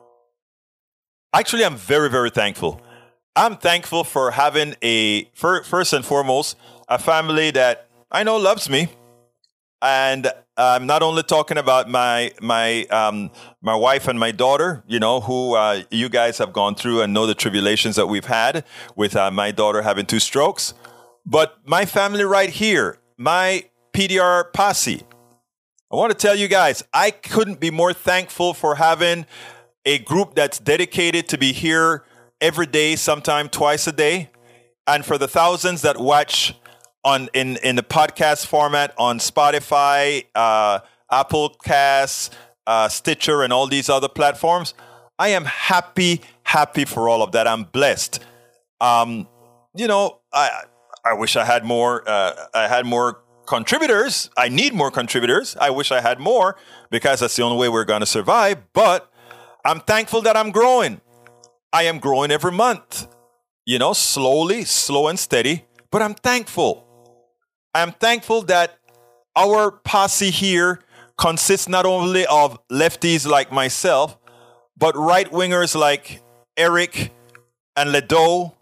Actually, 1.35 1.67
I'm 1.67 1.77
very, 1.77 2.09
very 2.09 2.31
thankful. 2.31 2.81
I'm 3.37 3.57
thankful 3.57 4.05
for 4.05 4.31
having 4.31 4.77
a, 4.81 5.25
first 5.35 5.93
and 5.93 6.07
foremost, 6.07 6.57
a 6.89 6.99
family 6.99 7.51
that 7.53 7.89
I 8.11 8.23
know 8.23 8.37
loves 8.37 8.69
me. 8.69 8.89
and 9.83 10.33
I'm 10.57 10.87
not 10.87 11.03
only 11.03 11.23
talking 11.25 11.59
about 11.59 11.91
my 11.91 12.33
my 12.41 12.85
um, 12.85 13.31
my 13.61 13.75
wife 13.75 14.07
and 14.07 14.19
my 14.19 14.31
daughter, 14.31 14.85
you 14.87 15.01
know, 15.01 15.21
who 15.21 15.55
uh, 15.57 15.83
you 15.91 16.09
guys 16.09 16.39
have 16.39 16.53
gone 16.53 16.77
through 16.77 17.03
and 17.03 17.13
know 17.13 17.27
the 17.27 17.35
tribulations 17.35 17.97
that 17.97 18.07
we've 18.07 18.25
had 18.27 18.65
with 18.95 19.17
uh, 19.17 19.31
my 19.33 19.51
daughter 19.51 19.83
having 19.83 20.07
two 20.07 20.21
strokes, 20.21 20.73
but 21.27 21.59
my 21.67 21.85
family 21.85 22.25
right 22.25 22.51
here, 22.51 22.99
my 23.19 23.65
PDR 23.93 24.53
posse. 24.53 25.03
I 25.93 25.97
want 25.97 26.13
to 26.13 26.19
tell 26.19 26.37
you 26.37 26.49
guys, 26.49 26.83
I 26.93 27.11
couldn't 27.11 27.61
be 27.61 27.71
more 27.71 27.93
thankful 27.93 28.55
for 28.55 28.77
having 28.77 29.27
a 29.85 29.99
group 29.99 30.35
that's 30.35 30.59
dedicated 30.59 31.29
to 31.29 31.39
be 31.39 31.53
here 31.53 32.05
every 32.41 32.67
day, 32.67 32.97
sometime 32.97 33.49
twice 33.49 33.87
a 33.87 33.93
day, 33.93 34.31
and 34.87 35.05
for 35.05 35.19
the 35.19 35.29
thousands 35.29 35.83
that 35.83 35.99
watch 35.99 36.55
on 37.05 37.29
in 37.35 37.57
in 37.59 37.77
the 37.77 37.83
podcast 37.83 38.47
format 38.47 38.95
on 38.99 39.19
Spotify, 39.19 40.25
uh, 40.35 40.81
Apple 41.11 41.51
Casts, 41.65 42.31
uh, 42.67 42.89
Stitcher, 42.89 43.43
and 43.43 43.53
all 43.53 43.67
these 43.67 43.89
other 43.89 44.09
platforms. 44.09 44.75
I 45.19 45.29
am 45.29 45.45
happy, 45.45 46.23
happy 46.43 46.85
for 46.85 47.09
all 47.09 47.23
of 47.23 47.33
that. 47.33 47.47
I'm 47.47 47.65
blessed. 47.65 48.21
Um, 48.81 49.29
you 49.77 49.87
know, 49.87 50.21
I 50.33 50.63
I 51.05 51.13
wish 51.15 51.37
I 51.37 51.45
had 51.45 51.65
more. 51.65 52.09
Uh, 52.09 52.47
I 52.55 52.69
had 52.69 52.87
more 52.87 53.21
contributors. 53.47 54.31
I 54.37 54.49
need 54.49 54.73
more 54.73 54.91
contributors. 54.91 55.57
I 55.61 55.71
wish 55.71 55.93
I 55.93 56.01
had 56.01 56.19
more 56.19 56.57
because 56.91 57.21
that's 57.21 57.37
the 57.37 57.43
only 57.43 57.59
way 57.59 57.69
we're 57.69 57.85
going 57.85 58.01
to 58.01 58.07
survive. 58.07 58.59
But 58.73 59.11
I'm 59.65 59.81
thankful 59.81 60.23
that 60.23 60.37
I'm 60.37 60.51
growing. 60.51 61.01
I 61.73 61.85
am 61.85 61.99
growing 61.99 62.31
every 62.31 62.53
month. 62.53 63.07
You 63.67 63.79
know, 63.79 63.93
slowly, 63.93 64.65
slow 64.65 65.09
and 65.09 65.19
steady. 65.19 65.65
But 65.91 66.03
I'm 66.03 66.15
thankful. 66.15 66.84
I'm 67.75 67.91
thankful 67.93 68.43
that 68.43 68.79
our 69.35 69.73
posse 69.73 70.31
here 70.31 70.81
consists 71.19 71.69
not 71.69 71.87
only 71.87 72.25
of 72.27 72.59
lefties 72.69 73.27
like 73.27 73.51
myself, 73.51 74.17
but 74.77 74.97
right 74.97 75.29
wingers 75.31 75.75
like 75.75 76.23
Eric 76.57 77.13
and 77.77 77.91
Ledo 77.91 78.55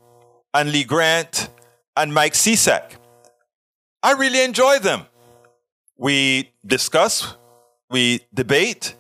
and 0.54 0.72
Lee 0.72 0.84
Grant 0.84 1.50
and 1.96 2.14
Mike 2.14 2.32
Cisak. 2.32 2.96
I 4.02 4.12
really 4.12 4.42
enjoy 4.42 4.78
them. 4.78 5.06
We 5.98 6.52
discuss, 6.66 7.36
we 7.90 8.20
debate. 8.32 8.94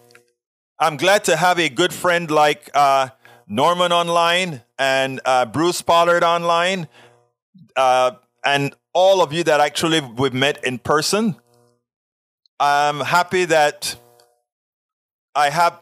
I'm 0.78 0.96
glad 0.96 1.24
to 1.24 1.36
have 1.36 1.58
a 1.58 1.68
good 1.68 1.92
friend 1.92 2.30
like 2.30 2.70
uh, 2.74 3.08
Norman 3.48 3.92
online 3.92 4.62
and 4.78 5.20
uh, 5.24 5.46
Bruce 5.46 5.80
Pollard 5.80 6.22
online. 6.22 6.86
Uh, 7.74 8.12
and 8.44 8.74
all 8.94 9.22
of 9.22 9.32
you 9.32 9.44
that 9.44 9.60
actually 9.60 10.00
we've 10.00 10.34
met 10.34 10.64
in 10.64 10.78
person. 10.78 11.36
I'm 12.60 13.00
happy 13.00 13.44
that 13.46 13.96
I 15.34 15.50
have 15.50 15.80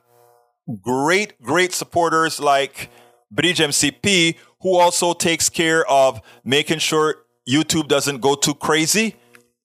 great, 0.83 1.41
great 1.43 1.73
supporters 1.73 2.41
like 2.41 2.91
Bridge 3.31 3.59
MCP, 3.59 4.37
who 4.61 4.77
also 4.77 5.13
takes 5.13 5.49
care 5.49 5.89
of 5.91 6.21
making 6.45 6.79
sure 6.79 7.17
YouTube 7.49 7.89
doesn't 7.89 8.21
go 8.21 8.35
too 8.35 8.55
crazy. 8.55 9.17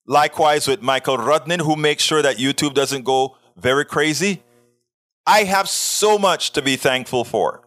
Likewise 0.07 0.67
with 0.67 0.81
Michael 0.81 1.17
Rudnin, 1.17 1.61
who 1.61 1.75
makes 1.75 2.03
sure 2.03 2.21
that 2.21 2.37
YouTube 2.37 2.73
doesn't 2.73 3.03
go 3.03 3.37
very 3.57 3.85
crazy. 3.85 4.43
I 5.25 5.43
have 5.43 5.67
so 5.67 6.19
much 6.19 6.51
to 6.51 6.61
be 6.61 6.75
thankful 6.75 7.23
for. 7.23 7.61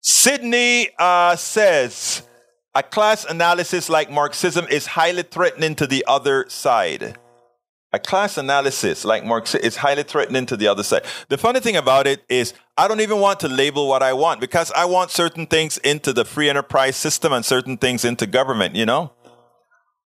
Sydney 0.00 0.88
uh, 0.98 1.36
says, 1.36 2.22
a 2.76 2.82
class 2.82 3.24
analysis 3.24 3.88
like 3.88 4.10
Marxism 4.10 4.66
is 4.68 4.84
highly 4.84 5.22
threatening 5.22 5.74
to 5.76 5.86
the 5.86 6.04
other 6.06 6.44
side. 6.48 7.16
A 7.94 7.98
class 7.98 8.36
analysis 8.36 9.02
like 9.02 9.24
Marxism 9.24 9.64
is 9.64 9.76
highly 9.76 10.02
threatening 10.02 10.44
to 10.44 10.58
the 10.58 10.68
other 10.68 10.82
side. 10.82 11.02
The 11.30 11.38
funny 11.38 11.60
thing 11.60 11.76
about 11.76 12.06
it 12.06 12.22
is, 12.28 12.52
I 12.76 12.86
don't 12.86 13.00
even 13.00 13.18
want 13.18 13.40
to 13.40 13.48
label 13.48 13.88
what 13.88 14.02
I 14.02 14.12
want 14.12 14.42
because 14.42 14.70
I 14.72 14.84
want 14.84 15.10
certain 15.10 15.46
things 15.46 15.78
into 15.78 16.12
the 16.12 16.26
free 16.26 16.50
enterprise 16.50 16.96
system 16.96 17.32
and 17.32 17.46
certain 17.46 17.78
things 17.78 18.04
into 18.04 18.26
government, 18.26 18.76
you 18.76 18.84
know? 18.84 19.10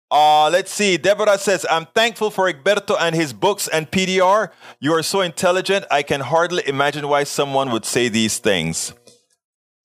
Uh, 0.09 0.49
let's 0.49 0.71
see. 0.71 0.97
Deborah 0.97 1.37
says, 1.37 1.67
I'm 1.69 1.85
thankful 1.93 2.31
for 2.31 2.51
Egberto 2.51 2.95
and 2.99 3.13
his 3.13 3.31
books 3.31 3.67
and 3.67 3.91
PDR. 3.91 4.49
You 4.79 4.93
are 4.93 5.03
so 5.03 5.21
intelligent. 5.21 5.85
I 5.91 6.01
can 6.01 6.21
hardly 6.21 6.67
imagine 6.67 7.07
why 7.09 7.25
someone 7.25 7.69
would 7.69 7.85
say 7.85 8.09
these 8.09 8.39
things. 8.39 8.91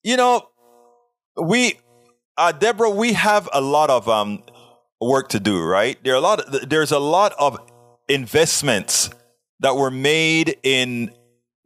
You 0.03 0.17
know, 0.17 0.49
we 1.37 1.79
uh, 2.41 2.53
Deborah, 2.53 2.91
we 2.91 3.13
have 3.13 3.49
a 3.53 3.61
lot 3.61 3.91
of 3.91 4.09
um, 4.09 4.43
work 4.99 5.29
to 5.29 5.39
do, 5.39 5.63
right? 5.63 6.03
There 6.03 6.15
are 6.15 6.17
a 6.17 6.21
lot. 6.21 6.41
Of, 6.41 6.71
there's 6.71 6.91
a 6.91 6.99
lot 6.99 7.35
of 7.39 7.59
investments 8.09 9.11
that 9.61 9.77
were 9.77 9.91
made 9.91 10.57
in 10.63 11.11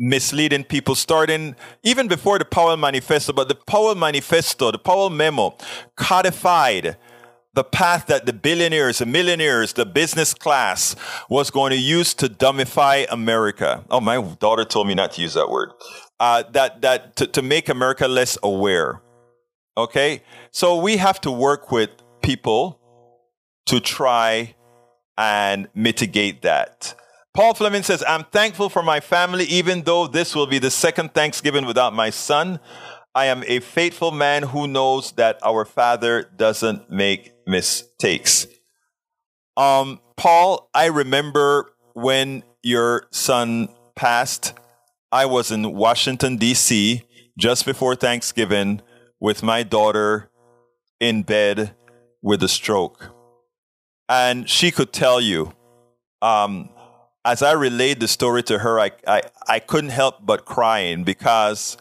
misleading 0.01 0.65
people, 0.65 0.97
starting 0.97 1.55
even 1.85 2.09
before 2.09 2.41
the 2.41 2.45
Powell 2.45 2.77
Manifesto. 2.77 3.33
But 3.33 3.47
the 3.49 3.55
Powell 3.55 3.95
Manifesto, 3.95 4.73
the 4.73 4.79
Powell 4.79 5.11
Memo, 5.11 5.57
codified 5.95 6.97
the 7.55 7.63
path 7.63 8.07
that 8.07 8.27
the 8.27 8.33
billionaires, 8.33 8.99
the 8.99 9.07
millionaires, 9.07 9.75
the 9.75 9.87
business 9.87 10.35
class 10.35 10.97
was 11.31 11.51
going 11.51 11.71
to 11.71 11.79
use 11.79 12.15
to 12.15 12.27
dumbify 12.27 13.07
America. 13.13 13.85
Oh, 13.91 14.01
my 14.01 14.21
daughter 14.41 14.65
told 14.65 14.89
me 14.89 14.95
not 14.97 15.13
to 15.13 15.23
use 15.23 15.35
that 15.35 15.49
word. 15.49 15.71
Uh, 16.19 16.43
that 16.51 16.83
that 16.83 17.15
to, 17.15 17.29
to 17.29 17.43
make 17.43 17.69
America 17.69 18.09
less 18.09 18.37
aware. 18.43 19.01
Okay? 19.77 20.23
So 20.51 20.77
we 20.77 20.97
have 20.97 21.21
to 21.23 21.31
work 21.31 21.71
with 21.71 21.91
people 22.23 22.81
to 23.67 23.81
try 23.81 24.55
and 25.17 25.69
mitigate 25.75 26.43
that. 26.43 26.95
Paul 27.35 27.55
Fleming 27.55 27.83
says, 27.83 28.05
I'm 28.07 28.25
thankful 28.25 28.69
for 28.69 28.83
my 28.83 29.01
family, 29.01 29.45
even 29.45 29.83
though 29.83 30.07
this 30.07 30.35
will 30.35 30.47
be 30.47 30.59
the 30.59 30.71
second 30.71 31.15
Thanksgiving 31.15 31.67
without 31.67 31.93
my 31.93 32.11
son. 32.11 32.61
I 33.15 33.27
am 33.27 33.43
a 33.47 33.61
faithful 33.61 34.11
man 34.11 34.45
who 34.45 34.67
knows 34.67 35.13
that 35.13 35.39
our 35.45 35.65
father 35.65 36.31
doesn't 36.37 36.91
make 36.91 37.33
mistakes. 37.47 38.47
Um, 39.57 40.01
Paul, 40.17 40.69
I 40.75 40.87
remember 40.87 41.73
when 41.95 42.43
your 42.63 43.07
son 43.11 43.69
passed, 43.95 44.55
I 45.13 45.27
was 45.27 45.51
in 45.51 45.75
Washington, 45.75 46.37
D.C. 46.37 47.03
just 47.39 47.65
before 47.65 47.95
Thanksgiving 47.95 48.81
with 49.25 49.43
my 49.43 49.63
daughter 49.63 50.29
in 51.01 51.23
bed 51.23 51.75
with 52.21 52.43
a 52.43 52.49
stroke. 52.49 53.11
And 54.07 54.47
she 54.51 54.71
could 54.71 54.93
tell 54.93 55.19
you, 55.19 55.55
um, 56.21 56.69
as 57.25 57.43
I 57.43 57.53
relayed 57.53 58.01
the 58.01 58.07
story 58.07 58.43
to 58.43 58.59
her, 58.59 58.79
I, 58.79 58.91
I, 59.07 59.23
I 59.49 59.59
couldn't 59.61 59.93
help 59.93 60.27
but 60.27 60.45
crying 60.45 61.05
because 61.05 61.79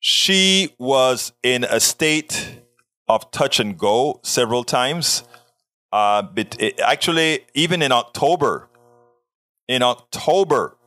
she 0.00 0.74
was 0.78 1.34
in 1.42 1.64
a 1.64 1.78
state 1.80 2.62
of 3.08 3.30
touch 3.30 3.60
and 3.60 3.76
go 3.76 4.18
several 4.22 4.64
times. 4.64 5.24
Uh, 5.92 6.22
but 6.22 6.56
it, 6.58 6.80
actually, 6.80 7.40
even 7.52 7.82
in 7.82 7.92
October, 7.92 8.70
in 9.68 9.82
October, 9.82 10.78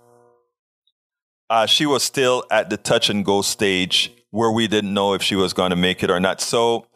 uh, 1.51 1.67
she 1.67 1.85
was 1.85 2.01
still 2.01 2.43
at 2.49 2.71
the 2.71 2.77
touch 2.77 3.11
and 3.11 3.23
go 3.23 3.43
stage 3.43 4.14
where 4.35 4.51
we 4.51 4.67
didn't 4.67 4.93
know 4.93 5.13
if 5.13 5.23
she 5.23 5.33
was 5.33 5.53
going 5.53 5.69
to 5.69 5.77
make 5.77 6.03
it 6.03 6.11
or 6.11 6.19
not. 6.19 6.41
So 6.41 6.87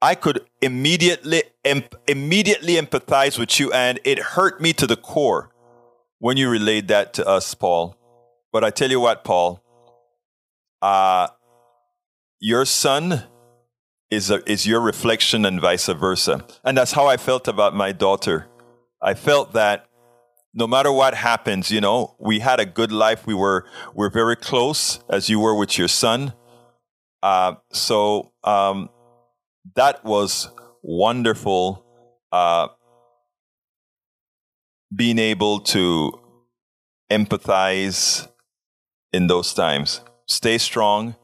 I 0.00 0.14
could 0.14 0.40
immediately 0.62 1.42
immediately 2.06 2.74
empathize 2.76 3.38
with 3.38 3.60
you, 3.60 3.70
and 3.72 4.00
it 4.04 4.18
hurt 4.18 4.58
me 4.58 4.72
to 4.72 4.86
the 4.86 4.96
core 4.96 5.50
when 6.18 6.38
you 6.38 6.48
relayed 6.48 6.88
that 6.88 7.12
to 7.14 7.26
us, 7.28 7.52
Paul. 7.52 7.94
But 8.52 8.64
I 8.64 8.70
tell 8.70 8.90
you 8.90 9.00
what, 9.00 9.22
Paul, 9.22 9.62
uh, 10.80 11.28
your 12.40 12.64
son 12.64 13.24
is 14.10 14.30
a, 14.30 14.50
is 14.50 14.66
your 14.66 14.80
reflection, 14.80 15.44
and 15.44 15.60
vice 15.60 15.88
versa, 15.88 16.42
and 16.64 16.78
that's 16.78 16.92
how 16.92 17.06
I 17.06 17.18
felt 17.18 17.48
about 17.48 17.74
my 17.74 17.92
daughter. 17.92 18.46
I 19.02 19.12
felt 19.12 19.52
that 19.52 19.90
no 20.54 20.66
matter 20.66 20.90
what 20.90 21.14
happens, 21.14 21.70
you 21.70 21.82
know, 21.82 22.16
we 22.18 22.38
had 22.38 22.60
a 22.60 22.64
good 22.64 22.92
life. 22.92 23.26
We 23.26 23.34
were 23.34 23.66
we're 23.94 24.10
very 24.10 24.36
close, 24.36 25.00
as 25.10 25.28
you 25.28 25.38
were 25.38 25.54
with 25.54 25.76
your 25.76 25.88
son. 25.88 26.32
Uh, 27.22 27.54
so 27.72 28.32
um, 28.44 28.88
that 29.74 30.04
was 30.04 30.50
wonderful. 30.82 31.84
Uh, 32.30 32.68
being 34.94 35.18
able 35.18 35.60
to 35.60 36.12
empathize 37.10 38.28
in 39.12 39.26
those 39.26 39.54
times. 39.54 40.00
Stay 40.26 40.58
strong. 40.58 41.16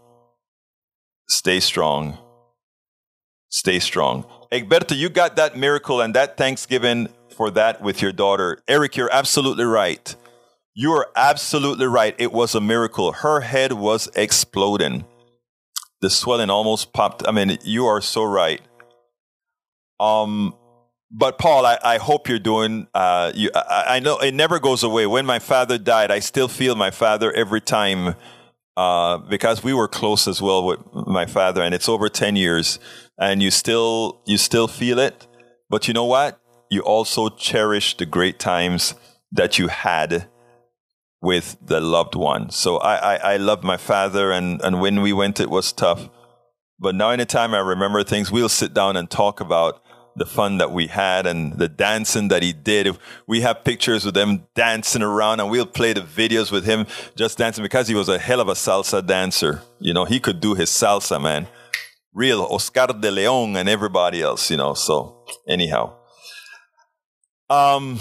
Stay 1.29 1.61
strong. 1.61 2.19
Stay 3.49 3.79
strong. 3.79 4.25
Egberto, 4.53 4.97
you 4.97 5.09
got 5.09 5.37
that 5.37 5.57
miracle 5.57 6.01
and 6.01 6.15
that 6.15 6.37
Thanksgiving 6.37 7.09
for 7.35 7.51
that 7.51 7.83
with 7.83 8.03
your 8.03 8.13
daughter. 8.13 8.63
Eric, 8.69 8.97
you're 8.97 9.13
absolutely 9.13 9.65
right. 9.65 10.15
You 10.75 10.93
are 10.93 11.09
absolutely 11.17 11.87
right. 11.87 12.15
It 12.19 12.33
was 12.33 12.55
a 12.55 12.61
miracle. 12.61 13.13
Her 13.13 13.41
head 13.41 13.73
was 13.73 14.09
exploding 14.15 15.05
the 16.05 16.11
swelling 16.11 16.51
almost 16.51 16.93
popped. 16.93 17.27
I 17.27 17.31
mean, 17.31 17.57
you 17.65 17.87
are 17.87 18.03
so 18.03 18.25
right. 18.25 18.61
Um, 19.99 20.55
but 21.11 21.39
Paul, 21.39 21.65
I, 21.65 21.79
I 21.83 21.97
hope 21.97 22.29
you're 22.29 22.39
doing. 22.39 22.89
Uh, 22.93 23.33
you, 23.35 23.51
I, 23.55 23.97
I, 23.97 24.01
know 24.01 24.19
it 24.19 24.35
never 24.35 24.59
goes 24.59 24.83
away. 24.83 25.07
When 25.07 25.25
my 25.25 25.39
father 25.39 25.79
died, 25.79 26.11
I 26.11 26.19
still 26.19 26.49
feel 26.49 26.75
my 26.75 26.91
father 26.91 27.33
every 27.33 27.63
time 27.63 28.17
uh, 28.77 29.17
because 29.17 29.65
we 29.65 29.73
were 29.73 29.89
close 29.89 30.29
as 30.29 30.43
well 30.43 30.67
with 30.67 30.81
my 30.93 31.25
father, 31.25 31.63
and 31.63 31.75
it's 31.75 31.89
over 31.89 32.11
ten 32.11 32.37
years, 32.37 32.79
and 33.19 33.43
you 33.43 33.51
still 33.51 34.21
you 34.27 34.37
still 34.37 34.69
feel 34.69 34.99
it. 34.99 35.27
But 35.71 35.89
you 35.89 35.95
know 35.95 36.05
what? 36.05 36.39
You 36.71 36.83
also 36.83 37.31
cherish 37.31 37.97
the 37.97 38.05
great 38.05 38.39
times 38.39 38.95
that 39.33 39.59
you 39.59 39.69
had 39.69 40.29
with 41.25 41.57
the 41.61 41.81
loved 41.81 42.15
one. 42.15 42.51
So 42.51 42.77
I, 42.77 43.15
I, 43.15 43.33
I 43.33 43.37
love 43.39 43.65
my 43.65 43.79
father, 43.79 44.31
and, 44.31 44.61
and 44.63 44.81
when 44.81 45.01
we 45.01 45.13
went, 45.13 45.41
it 45.41 45.51
was 45.51 45.73
tough. 45.73 46.09
But 46.79 46.95
now, 46.95 47.11
anytime 47.11 47.55
I 47.55 47.61
remember 47.61 48.05
things, 48.05 48.31
we'll 48.31 48.49
sit 48.49 48.75
down 48.75 48.97
and 48.97 49.11
talk 49.11 49.41
about 49.41 49.81
the 50.17 50.27
fun 50.27 50.59
that 50.59 50.71
we 50.71 50.87
had 50.87 51.27
and 51.27 51.59
the 51.59 51.69
dancing 51.69 52.29
that 52.29 52.43
he 52.43 52.53
did. 52.53 52.87
If 52.87 52.99
we 53.27 53.41
have 53.41 53.65
pictures 53.65 54.05
with 54.05 54.17
him 54.17 54.47
dancing 54.55 55.03
around 55.03 55.41
and 55.41 55.51
we'll 55.51 55.67
play 55.67 55.93
the 55.93 56.03
videos 56.03 56.53
with 56.53 56.65
him 56.65 56.87
just 57.17 57.39
dancing 57.39 57.65
because 57.65 57.89
he 57.89 57.95
was 57.95 58.09
a 58.09 58.19
hell 58.19 58.41
of 58.41 58.49
a 58.49 58.53
salsa 58.53 59.05
dancer. 59.05 59.63
You 59.81 59.93
know, 59.93 60.05
he 60.05 60.21
could 60.21 60.41
do 60.41 60.55
his 60.55 60.71
salsa, 60.71 61.21
man. 61.21 61.49
Real 62.13 62.43
Oscar 62.43 62.89
de 62.89 63.11
Leon 63.11 63.57
and 63.57 63.69
everybody 63.69 64.23
else, 64.23 64.51
you 64.51 64.57
know. 64.57 64.75
So 64.75 65.25
anyhow. 65.49 65.97
Um 67.51 67.99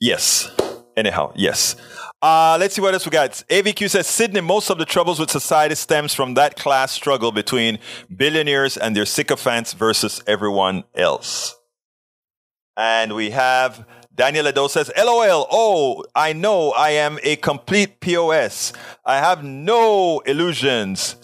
yes. 0.00 0.50
Anyhow, 0.96 1.32
yes. 1.34 1.76
Uh, 2.20 2.56
let's 2.60 2.74
see 2.74 2.80
what 2.80 2.94
else 2.94 3.04
we 3.04 3.10
got. 3.10 3.30
AVQ 3.48 3.90
says 3.90 4.06
Sydney, 4.06 4.40
most 4.40 4.70
of 4.70 4.78
the 4.78 4.84
troubles 4.84 5.18
with 5.18 5.30
society 5.30 5.74
stems 5.74 6.14
from 6.14 6.34
that 6.34 6.56
class 6.56 6.92
struggle 6.92 7.32
between 7.32 7.78
billionaires 8.14 8.76
and 8.76 8.94
their 8.94 9.06
sycophants 9.06 9.72
versus 9.72 10.22
everyone 10.26 10.84
else. 10.94 11.56
And 12.76 13.14
we 13.14 13.30
have 13.30 13.86
Daniel 14.14 14.44
Ledo 14.44 14.68
says, 14.68 14.90
LOL, 14.96 15.46
oh, 15.50 16.04
I 16.14 16.34
know 16.34 16.72
I 16.72 16.90
am 16.90 17.18
a 17.22 17.36
complete 17.36 18.00
POS. 18.00 18.74
I 19.06 19.18
have 19.18 19.42
no 19.42 20.20
illusions. 20.20 21.16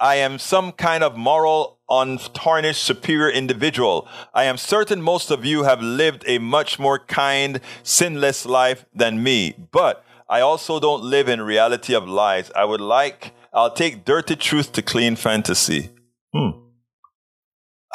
I 0.00 0.16
am 0.16 0.38
some 0.38 0.72
kind 0.72 1.04
of 1.04 1.16
moral, 1.16 1.75
untarnished, 1.88 2.82
superior 2.82 3.30
individual. 3.30 4.08
I 4.34 4.44
am 4.44 4.56
certain 4.56 5.00
most 5.02 5.30
of 5.30 5.44
you 5.44 5.64
have 5.64 5.80
lived 5.80 6.24
a 6.26 6.38
much 6.38 6.78
more 6.78 6.98
kind, 6.98 7.60
sinless 7.82 8.44
life 8.46 8.84
than 8.94 9.22
me. 9.22 9.54
But 9.70 10.04
I 10.28 10.40
also 10.40 10.80
don't 10.80 11.04
live 11.04 11.28
in 11.28 11.40
reality 11.42 11.94
of 11.94 12.08
lies. 12.08 12.50
I 12.56 12.64
would 12.64 12.80
like, 12.80 13.32
I'll 13.52 13.72
take 13.72 14.04
dirty 14.04 14.36
truth 14.36 14.72
to 14.72 14.82
clean 14.82 15.16
fantasy. 15.16 15.90
Hmm. 16.34 16.50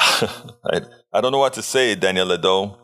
I, 0.00 0.80
I, 1.12 1.20
don't 1.20 1.32
know 1.32 1.38
what 1.38 1.52
to 1.54 1.62
say, 1.62 1.94
Daniel 1.94 2.26
Ledo. 2.26 2.78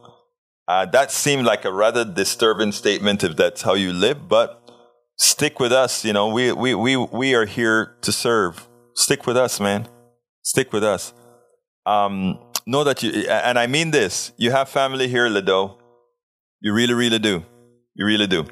Uh, 0.68 0.84
that 0.86 1.10
seemed 1.10 1.46
like 1.46 1.64
a 1.64 1.72
rather 1.72 2.04
disturbing 2.04 2.72
statement 2.72 3.24
if 3.24 3.36
that's 3.36 3.62
how 3.62 3.72
you 3.72 3.92
live, 3.92 4.28
but 4.28 4.70
stick 5.16 5.58
with 5.58 5.72
us. 5.72 6.04
You 6.04 6.12
know, 6.12 6.28
we, 6.28 6.52
we, 6.52 6.74
we, 6.74 6.96
we 6.96 7.34
are 7.34 7.46
here 7.46 7.96
to 8.02 8.12
serve. 8.12 8.68
Stick 8.94 9.26
with 9.26 9.36
us, 9.36 9.58
man. 9.58 9.88
Stick 10.48 10.72
with 10.72 10.82
us. 10.82 11.12
Um, 11.84 12.38
know 12.66 12.82
that 12.82 13.02
you, 13.02 13.10
and 13.28 13.58
I 13.58 13.66
mean 13.66 13.90
this, 13.90 14.32
you 14.38 14.50
have 14.50 14.70
family 14.70 15.06
here, 15.06 15.28
Ledo. 15.28 15.76
You 16.62 16.72
really, 16.72 16.94
really 16.94 17.18
do. 17.18 17.44
You 17.94 18.06
really 18.06 18.26
do. 18.26 18.46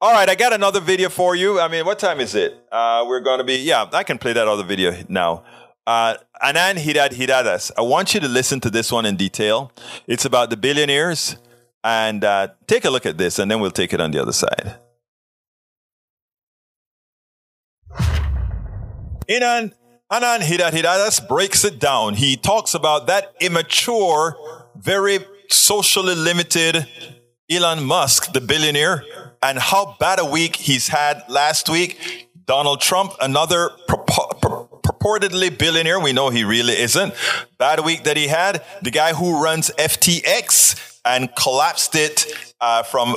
All 0.00 0.12
right, 0.12 0.28
I 0.28 0.36
got 0.36 0.52
another 0.52 0.78
video 0.78 1.08
for 1.08 1.34
you. 1.34 1.58
I 1.58 1.66
mean, 1.66 1.84
what 1.84 1.98
time 1.98 2.20
is 2.20 2.36
it? 2.36 2.54
Uh, 2.70 3.04
we're 3.08 3.18
going 3.18 3.38
to 3.38 3.44
be, 3.44 3.56
yeah, 3.56 3.88
I 3.92 4.04
can 4.04 4.18
play 4.18 4.32
that 4.34 4.46
other 4.46 4.62
video 4.62 4.94
now. 5.08 5.42
Uh, 5.84 6.14
Anand 6.40 6.78
Hidad 6.78 7.10
Hidadas. 7.10 7.72
I 7.76 7.80
want 7.80 8.14
you 8.14 8.20
to 8.20 8.28
listen 8.28 8.60
to 8.60 8.70
this 8.70 8.92
one 8.92 9.04
in 9.04 9.16
detail. 9.16 9.72
It's 10.06 10.24
about 10.24 10.48
the 10.50 10.56
billionaires. 10.56 11.36
And 11.82 12.22
uh, 12.22 12.48
take 12.68 12.84
a 12.84 12.90
look 12.90 13.04
at 13.04 13.18
this, 13.18 13.40
and 13.40 13.50
then 13.50 13.58
we'll 13.58 13.72
take 13.72 13.92
it 13.92 14.00
on 14.00 14.12
the 14.12 14.22
other 14.22 14.30
side. 14.30 14.76
Inan 19.28 19.72
Anand 20.12 20.40
Hidad 20.42 20.72
Hidadas 20.72 21.26
breaks 21.26 21.64
it 21.64 21.78
down. 21.78 22.12
He 22.12 22.36
talks 22.36 22.74
about 22.74 23.06
that 23.06 23.34
immature, 23.40 24.36
very 24.76 25.20
socially 25.48 26.14
limited 26.14 26.86
Elon 27.50 27.82
Musk, 27.82 28.34
the 28.34 28.40
billionaire, 28.42 29.04
and 29.42 29.58
how 29.58 29.96
bad 29.98 30.18
a 30.20 30.26
week 30.26 30.56
he's 30.56 30.88
had 30.88 31.22
last 31.30 31.70
week. 31.70 32.28
Donald 32.44 32.82
Trump, 32.82 33.14
another 33.22 33.70
purportedly 33.88 35.56
billionaire. 35.56 35.98
We 35.98 36.12
know 36.12 36.28
he 36.28 36.44
really 36.44 36.74
isn't. 36.74 37.14
Bad 37.56 37.80
week 37.82 38.04
that 38.04 38.18
he 38.18 38.26
had. 38.26 38.62
The 38.82 38.90
guy 38.90 39.14
who 39.14 39.42
runs 39.42 39.70
FTX 39.78 41.00
and 41.06 41.34
collapsed 41.34 41.94
it 41.94 42.26
uh, 42.60 42.82
from 42.82 43.14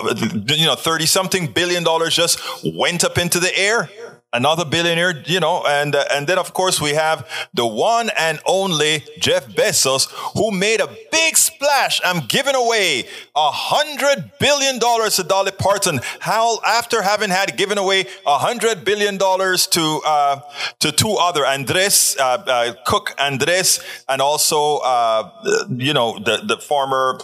you 0.48 0.66
know 0.66 0.76
30 0.76 1.06
something 1.08 1.48
billion 1.48 1.84
dollars 1.84 2.16
just 2.16 2.40
went 2.74 3.04
up 3.04 3.18
into 3.18 3.42
the 3.42 3.56
air 3.58 3.90
another 4.36 4.66
billionaire, 4.66 5.24
you 5.26 5.40
know, 5.40 5.64
and 5.66 5.96
uh, 5.96 6.04
and 6.12 6.28
then 6.28 6.38
of 6.38 6.54
course 6.54 6.82
we 6.82 6.92
have 6.92 7.28
the 7.54 7.66
one 7.66 8.10
and 8.18 8.40
only 8.46 9.04
Jeff 9.20 9.48
Bezos, 9.48 10.12
who 10.38 10.52
made 10.52 10.82
a 10.82 10.90
big 11.12 11.38
splash. 11.38 12.02
I'm 12.04 12.28
giving 12.28 12.56
away 12.56 13.06
a 13.36 13.52
hundred 13.52 14.32
billion 14.40 14.78
dollars 14.80 15.16
to 15.16 15.24
Dolly 15.24 15.52
Parton. 15.52 16.00
How 16.20 16.60
after 16.66 17.02
having 17.02 17.30
had 17.30 17.58
given 17.58 17.78
away 17.78 18.06
a 18.26 18.38
hundred 18.38 18.84
billion 18.84 19.18
dollars 19.18 19.68
to 19.68 20.02
uh, 20.06 20.42
to 20.80 20.92
two 20.92 21.16
other 21.20 21.46
Andres 21.46 22.16
uh, 22.20 22.44
uh 22.46 22.74
Cook 22.86 23.16
Andres, 23.18 23.80
and 24.10 24.22
also 24.22 24.78
uh, 24.78 25.30
you 25.70 25.94
know 25.94 26.20
the 26.20 26.44
the 26.46 26.58
former 26.58 27.20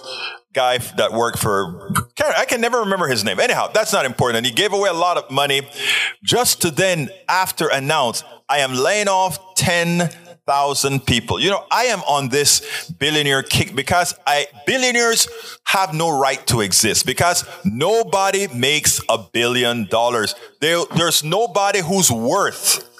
guy 0.54 0.78
that 0.97 1.13
worked 1.13 1.39
for, 1.39 1.93
can 2.52 2.62
never 2.62 2.80
remember 2.80 3.08
his 3.08 3.24
name. 3.24 3.40
Anyhow, 3.40 3.70
that's 3.74 3.94
not 3.94 4.06
important. 4.06 4.38
And 4.38 4.46
he 4.46 4.52
gave 4.52 4.74
away 4.74 4.90
a 4.90 4.94
lot 4.94 5.18
of 5.18 5.32
money 5.32 5.62
just 6.24 6.62
to 6.62 6.70
then 6.70 7.10
after 7.28 7.70
announce, 7.70 8.24
I 8.50 8.60
am 8.60 8.74
laying 8.74 9.08
off 9.08 9.56
10,000 9.56 11.06
people. 11.06 11.40
You 11.40 11.50
know, 11.50 11.66
I 11.72 11.86
am 11.86 12.00
on 12.02 12.28
this 12.30 12.92
billionaire 13.00 13.44
kick 13.44 13.74
because 13.74 14.14
I, 14.28 14.48
billionaires 14.66 15.30
have 15.66 15.94
no 15.94 16.20
right 16.20 16.46
to 16.48 16.60
exist 16.60 17.06
because 17.06 17.46
nobody 17.64 18.48
makes 18.54 19.00
a 19.08 19.18
billion 19.18 19.86
dollars. 19.86 20.36
There, 20.60 20.84
there's 20.96 21.24
nobody 21.24 21.80
who's 21.80 22.12
worth 22.12 22.90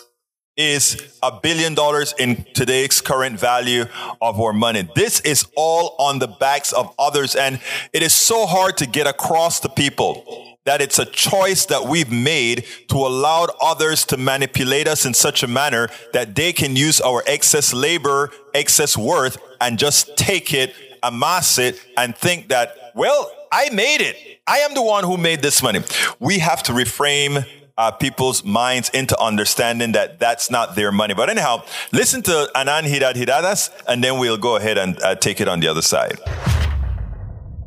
is 0.62 1.18
a 1.24 1.32
billion 1.42 1.74
dollars 1.74 2.14
in 2.20 2.46
today's 2.54 3.02
current 3.02 3.40
value 3.40 3.86
of 4.22 4.40
our 4.40 4.54
money. 4.54 4.88
This 4.96 5.20
is 5.22 5.48
all 5.56 5.96
on 5.98 6.20
the 6.20 6.28
backs 6.28 6.72
of 6.72 6.94
others. 7.00 7.36
And 7.36 7.60
it 7.94 8.04
is 8.04 8.14
so 8.14 8.46
hard 8.46 8.78
to 8.78 8.86
get 8.86 9.08
across 9.08 9.60
to 9.62 9.70
people 9.70 10.58
that 10.66 10.80
it's 10.82 11.00
a 11.00 11.06
choice 11.06 11.66
that 11.66 11.86
we've 11.86 12.12
made 12.12 12.66
to 12.90 12.98
allow 12.98 13.48
others 13.62 14.06
to 14.06 14.18
manipulate 14.18 14.88
us 14.88 15.06
in 15.06 15.14
such 15.14 15.42
a 15.42 15.48
manner 15.48 15.90
that 16.14 16.36
they 16.36 16.54
can 16.54 16.76
use 16.76 17.02
our 17.02 17.24
excess 17.26 17.74
labor, 17.74 18.30
excess 18.54 18.96
worth, 18.96 19.38
and 19.60 19.80
just 19.80 20.16
take 20.18 20.54
it, 20.54 20.74
amass 21.02 21.58
it, 21.58 21.82
and 21.98 22.16
think 22.16 22.50
that, 22.50 22.76
well, 22.94 23.32
I 23.52 23.70
made 23.72 24.02
it. 24.02 24.16
I 24.46 24.60
am 24.60 24.76
the 24.76 24.84
one 24.84 25.04
who 25.04 25.18
made 25.18 25.42
this 25.42 25.64
money. 25.64 25.82
We 26.20 26.40
have 26.40 26.62
to 26.64 26.74
reframe 26.74 27.46
uh, 27.82 27.90
people's 27.90 28.44
minds 28.44 28.90
into 28.90 29.20
understanding 29.20 29.94
that 29.94 30.20
that's 30.20 30.52
not 30.52 30.76
their 30.76 30.92
money. 30.92 31.16
But 31.16 31.30
anyhow, 31.32 31.64
listen 31.92 32.22
to 32.24 32.48
Anand 32.54 32.86
Hidad 32.94 33.16
Hidadas, 33.16 33.72
and 33.88 34.04
then 34.04 34.20
we'll 34.20 34.38
go 34.38 34.56
ahead 34.56 34.78
and 34.78 35.02
uh, 35.02 35.16
take 35.16 35.42
it 35.42 35.48
on 35.48 35.62
the 35.62 35.68
other 35.68 35.82
side. 35.82 36.20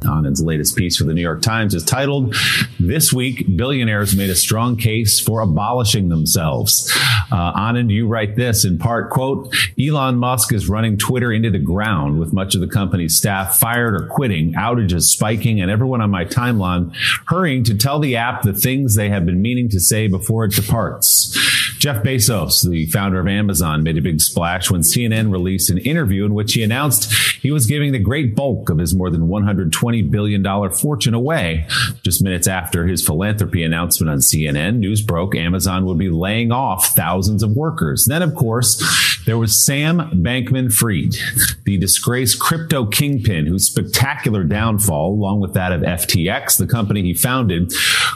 Anand's 0.04 0.42
latest 0.42 0.76
piece 0.76 0.96
for 0.96 1.04
the 1.04 1.14
New 1.14 1.22
York 1.22 1.42
Times 1.42 1.74
is 1.74 1.84
titled, 1.84 2.34
This 2.78 3.12
Week, 3.12 3.56
Billionaires 3.56 4.16
Made 4.16 4.30
a 4.30 4.34
Strong 4.34 4.76
Case 4.76 5.20
for 5.20 5.40
Abolishing 5.40 6.08
Themselves. 6.08 6.90
Uh, 7.30 7.52
Anand, 7.52 7.90
you 7.90 8.06
write 8.06 8.36
this 8.36 8.64
in 8.64 8.78
part, 8.78 9.10
quote, 9.10 9.54
Elon 9.80 10.16
Musk 10.16 10.52
is 10.52 10.68
running 10.68 10.96
Twitter 10.96 11.32
into 11.32 11.50
the 11.50 11.58
ground 11.58 12.18
with 12.18 12.32
much 12.32 12.54
of 12.54 12.60
the 12.60 12.68
company's 12.68 13.16
staff 13.16 13.58
fired 13.58 13.94
or 13.94 14.06
quitting, 14.06 14.52
outages 14.54 15.02
spiking, 15.02 15.60
and 15.60 15.70
everyone 15.70 16.00
on 16.00 16.10
my 16.10 16.24
timeline 16.24 16.94
hurrying 17.26 17.64
to 17.64 17.74
tell 17.74 17.98
the 17.98 18.16
app 18.16 18.42
the 18.42 18.52
things 18.52 18.94
they 18.94 19.08
have 19.08 19.26
been 19.26 19.42
meaning 19.42 19.68
to 19.68 19.80
say 19.80 20.06
before 20.06 20.44
it 20.44 20.52
departs. 20.52 21.36
Jeff 21.85 22.03
Bezos, 22.03 22.66
the 22.66 22.87
founder 22.87 23.20
of 23.20 23.29
Amazon, 23.29 23.83
made 23.83 23.99
a 23.99 24.01
big 24.01 24.18
splash 24.18 24.70
when 24.70 24.81
CNN 24.81 25.31
released 25.31 25.68
an 25.68 25.77
interview 25.77 26.25
in 26.25 26.33
which 26.33 26.55
he 26.55 26.62
announced 26.62 27.12
he 27.42 27.51
was 27.51 27.66
giving 27.66 27.92
the 27.92 27.99
great 27.99 28.35
bulk 28.35 28.70
of 28.70 28.79
his 28.79 28.94
more 28.94 29.11
than 29.11 29.29
$120 29.29 30.11
billion 30.11 30.70
fortune 30.70 31.12
away. 31.12 31.66
Just 32.03 32.23
minutes 32.23 32.49
after 32.49 32.87
his 32.87 33.05
philanthropy 33.05 33.62
announcement 33.62 34.11
on 34.11 34.20
CNN, 34.20 34.79
news 34.79 35.03
broke 35.03 35.37
Amazon 35.37 35.85
would 35.85 35.99
be 35.99 36.09
laying 36.09 36.53
off 36.53 36.97
thousands 36.97 37.42
of 37.42 37.51
workers. 37.51 38.07
Then, 38.07 38.23
of 38.23 38.35
course, 38.35 38.83
there 39.27 39.37
was 39.37 39.62
Sam 39.62 39.99
Bankman 39.99 40.73
Fried, 40.73 41.16
the 41.64 41.77
disgraced 41.77 42.40
crypto 42.40 42.87
kingpin 42.87 43.47
whose 43.47 43.66
spectacular 43.66 44.42
downfall, 44.42 45.12
along 45.12 45.40
with 45.40 45.53
that 45.53 45.73
of 45.73 45.83
FTX, 45.83 46.57
the 46.57 46.66
company 46.66 47.03
he 47.03 47.12
founded, 47.14 47.73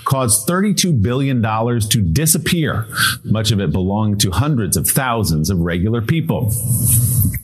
caused 0.07 0.49
$32 0.49 1.03
billion 1.03 1.43
to 1.43 2.01
disappear, 2.01 2.87
much 3.25 3.51
of 3.51 3.58
it 3.61 3.73
belonged 3.73 4.21
to 4.21 4.31
hundreds 4.31 4.77
of 4.77 4.89
thousands 4.89 5.51
of 5.51 5.61
regular 5.61 6.01
people. 6.01 6.51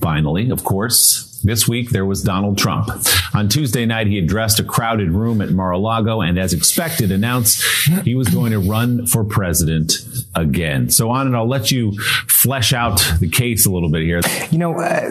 Finally, 0.00 0.50
of 0.50 0.64
course, 0.64 1.33
This 1.44 1.68
week, 1.68 1.90
there 1.90 2.06
was 2.06 2.22
Donald 2.22 2.56
Trump. 2.56 2.88
On 3.34 3.50
Tuesday 3.50 3.84
night, 3.84 4.06
he 4.06 4.18
addressed 4.18 4.58
a 4.60 4.64
crowded 4.64 5.10
room 5.10 5.42
at 5.42 5.50
Mar-a-Lago 5.50 6.22
and, 6.22 6.38
as 6.38 6.54
expected, 6.54 7.12
announced 7.12 7.62
he 8.02 8.14
was 8.14 8.28
going 8.28 8.52
to 8.52 8.58
run 8.58 9.06
for 9.06 9.24
president 9.24 9.92
again. 10.34 10.88
So, 10.88 11.10
on 11.10 11.28
Anand, 11.28 11.36
I'll 11.36 11.46
let 11.46 11.70
you 11.70 11.92
flesh 12.28 12.72
out 12.72 12.98
the 13.20 13.28
case 13.28 13.66
a 13.66 13.70
little 13.70 13.90
bit 13.90 14.04
here. 14.04 14.22
You 14.50 14.56
know, 14.56 14.80
uh, 14.80 15.10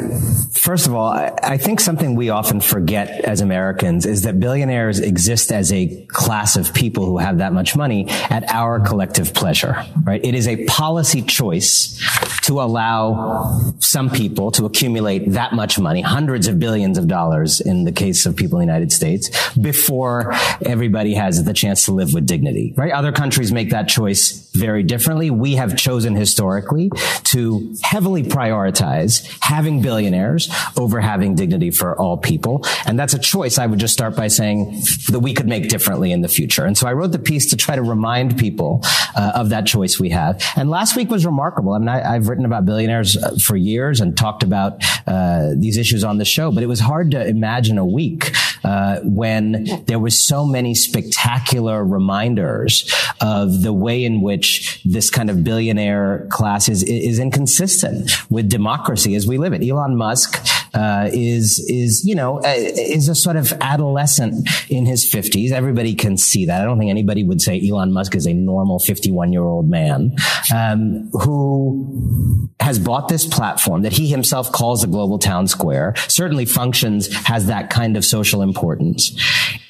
first 0.52 0.88
of 0.88 0.96
all, 0.96 1.12
I, 1.12 1.34
I 1.44 1.58
think 1.58 1.80
something 1.80 2.16
we 2.16 2.30
often 2.30 2.62
forget 2.62 3.10
as 3.26 3.42
Americans 3.42 4.08
is 4.08 4.24
that 4.24 4.40
billionaires 4.40 5.00
exist 5.00 5.52
as 5.52 5.72
a 5.72 6.04
class 6.08 6.56
of 6.56 6.74
people 6.74 7.06
who 7.06 7.20
have 7.20 7.38
that 7.38 7.54
much 7.54 7.76
money 7.76 8.08
at 8.10 8.44
our 8.50 8.80
collective 8.80 9.36
pleasure, 9.36 9.86
right? 10.04 10.24
It 10.26 10.34
is 10.34 10.48
a 10.48 10.66
policy 10.66 11.22
choice 11.22 12.00
to 12.42 12.60
allow 12.60 13.74
some 13.80 14.10
people 14.10 14.50
to 14.52 14.66
accumulate 14.66 15.32
that 15.32 15.54
much 15.54 15.78
money, 15.78 16.02
hundreds 16.02 16.23
of 16.48 16.60
billions 16.60 16.98
of 16.98 17.08
dollars 17.08 17.62
in 17.62 17.86
the 17.86 17.92
case 17.92 18.26
of 18.26 18.36
people 18.36 18.60
in 18.60 18.68
the 18.68 18.72
United 18.72 18.92
States, 18.92 19.30
before 19.56 20.34
everybody 20.66 21.14
has 21.14 21.44
the 21.44 21.54
chance 21.54 21.86
to 21.86 21.92
live 21.92 22.14
with 22.14 22.26
dignity, 22.26 22.74
right? 22.76 22.92
Other 22.92 23.12
countries 23.12 23.52
make 23.52 23.70
that 23.70 23.88
choice 23.88 24.43
very 24.54 24.84
differently. 24.84 25.30
We 25.30 25.56
have 25.56 25.76
chosen 25.76 26.16
historically 26.16 26.92
to 27.26 27.76
heavily 27.82 28.24
prioritize 28.24 29.28
having 29.42 29.82
billionaires 29.82 30.50
over 30.78 31.02
having 31.02 31.36
dignity 31.36 31.72
for 31.72 32.00
all 32.00 32.18
people. 32.18 32.66
And 32.86 32.98
that's 33.00 33.14
a 33.14 33.20
choice 33.20 33.58
I 33.58 33.66
would 33.66 33.80
just 33.80 33.94
start 33.94 34.16
by 34.16 34.28
saying 34.28 34.82
that 35.10 35.20
we 35.20 35.34
could 35.34 35.48
make 35.48 35.70
differently 35.70 36.12
in 36.12 36.22
the 36.22 36.28
future. 36.28 36.66
And 36.66 36.78
so 36.78 36.88
I 36.88 36.94
wrote 36.94 37.12
the 37.12 37.20
piece 37.20 37.50
to 37.50 37.58
try 37.58 37.76
to 37.76 37.82
remind 37.82 38.38
people 38.38 38.82
uh, 39.16 39.34
of 39.36 39.50
that 39.50 39.66
choice 39.66 40.00
we 40.00 40.10
have. 40.10 40.44
And 40.56 40.70
last 40.70 40.96
week 40.96 41.10
was 41.10 41.26
remarkable. 41.26 41.74
I 41.74 41.80
mean, 41.80 41.90
I, 41.90 42.14
have 42.14 42.28
written 42.28 42.46
about 42.46 42.66
billionaires 42.66 43.18
uh, 43.18 43.36
for 43.42 43.56
years 43.56 44.02
and 44.02 44.16
talked 44.16 44.44
about 44.44 44.84
uh, 45.08 45.52
these 45.56 45.78
issues 45.78 46.04
on 46.04 46.18
the 46.18 46.26
show, 46.26 46.52
but 46.52 46.64
it 46.64 46.68
was 46.68 46.80
hard 46.80 47.12
to 47.12 47.28
imagine 47.28 47.78
a 47.78 47.86
week 47.86 48.36
uh, 48.64 49.00
when 49.04 49.84
there 49.86 50.00
was 50.00 50.20
so 50.20 50.46
many 50.46 50.74
spectacular 50.74 51.84
reminders 51.84 52.92
of 53.22 53.62
the 53.62 53.74
way 53.74 54.04
in 54.04 54.22
which 54.22 54.82
this 54.86 55.10
kind 55.10 55.30
of 55.30 55.44
billionaire 55.44 56.28
class 56.30 56.70
is, 56.70 56.84
is 56.84 57.20
inconsistent 57.20 58.12
with 58.30 58.50
democracy 58.50 59.16
as 59.16 59.28
we 59.28 59.38
live 59.38 59.54
it. 59.54 59.68
Elon 59.68 59.96
Musk 59.96 60.46
uh, 60.74 61.10
is 61.14 61.60
is 61.70 62.04
you 62.06 62.16
know 62.16 62.40
uh, 62.40 62.54
is 62.56 63.08
a 63.08 63.16
sort 63.16 63.36
of 63.36 63.54
adolescent 63.62 64.50
in 64.70 64.86
his 64.86 65.10
fifties. 65.10 65.52
Everybody 65.52 65.94
can 65.94 66.18
see 66.18 66.46
that. 66.46 66.62
I 66.62 66.66
don't 66.66 66.80
think 66.80 66.90
anybody 66.90 67.24
would 67.24 67.42
say 67.42 67.62
Elon 67.68 67.92
Musk 67.92 68.16
is 68.16 68.26
a 68.26 68.34
normal 68.34 68.80
fifty-one 68.80 69.32
year 69.32 69.44
old 69.44 69.70
man 69.70 70.16
um, 70.54 71.10
who 71.12 72.50
has 72.60 72.80
bought 72.80 73.08
this 73.08 73.26
platform 73.26 73.84
that 73.84 73.94
he 73.94 74.08
himself 74.08 74.52
calls 74.52 74.84
a 74.84 74.88
global 74.88 75.20
town 75.20 75.48
square. 75.48 75.94
Certainly 76.08 76.46
functions 76.46 77.14
has 77.28 77.48
that 77.48 77.70
kind 77.70 77.96
of 77.98 78.06
social 78.06 78.42
importance, 78.54 79.12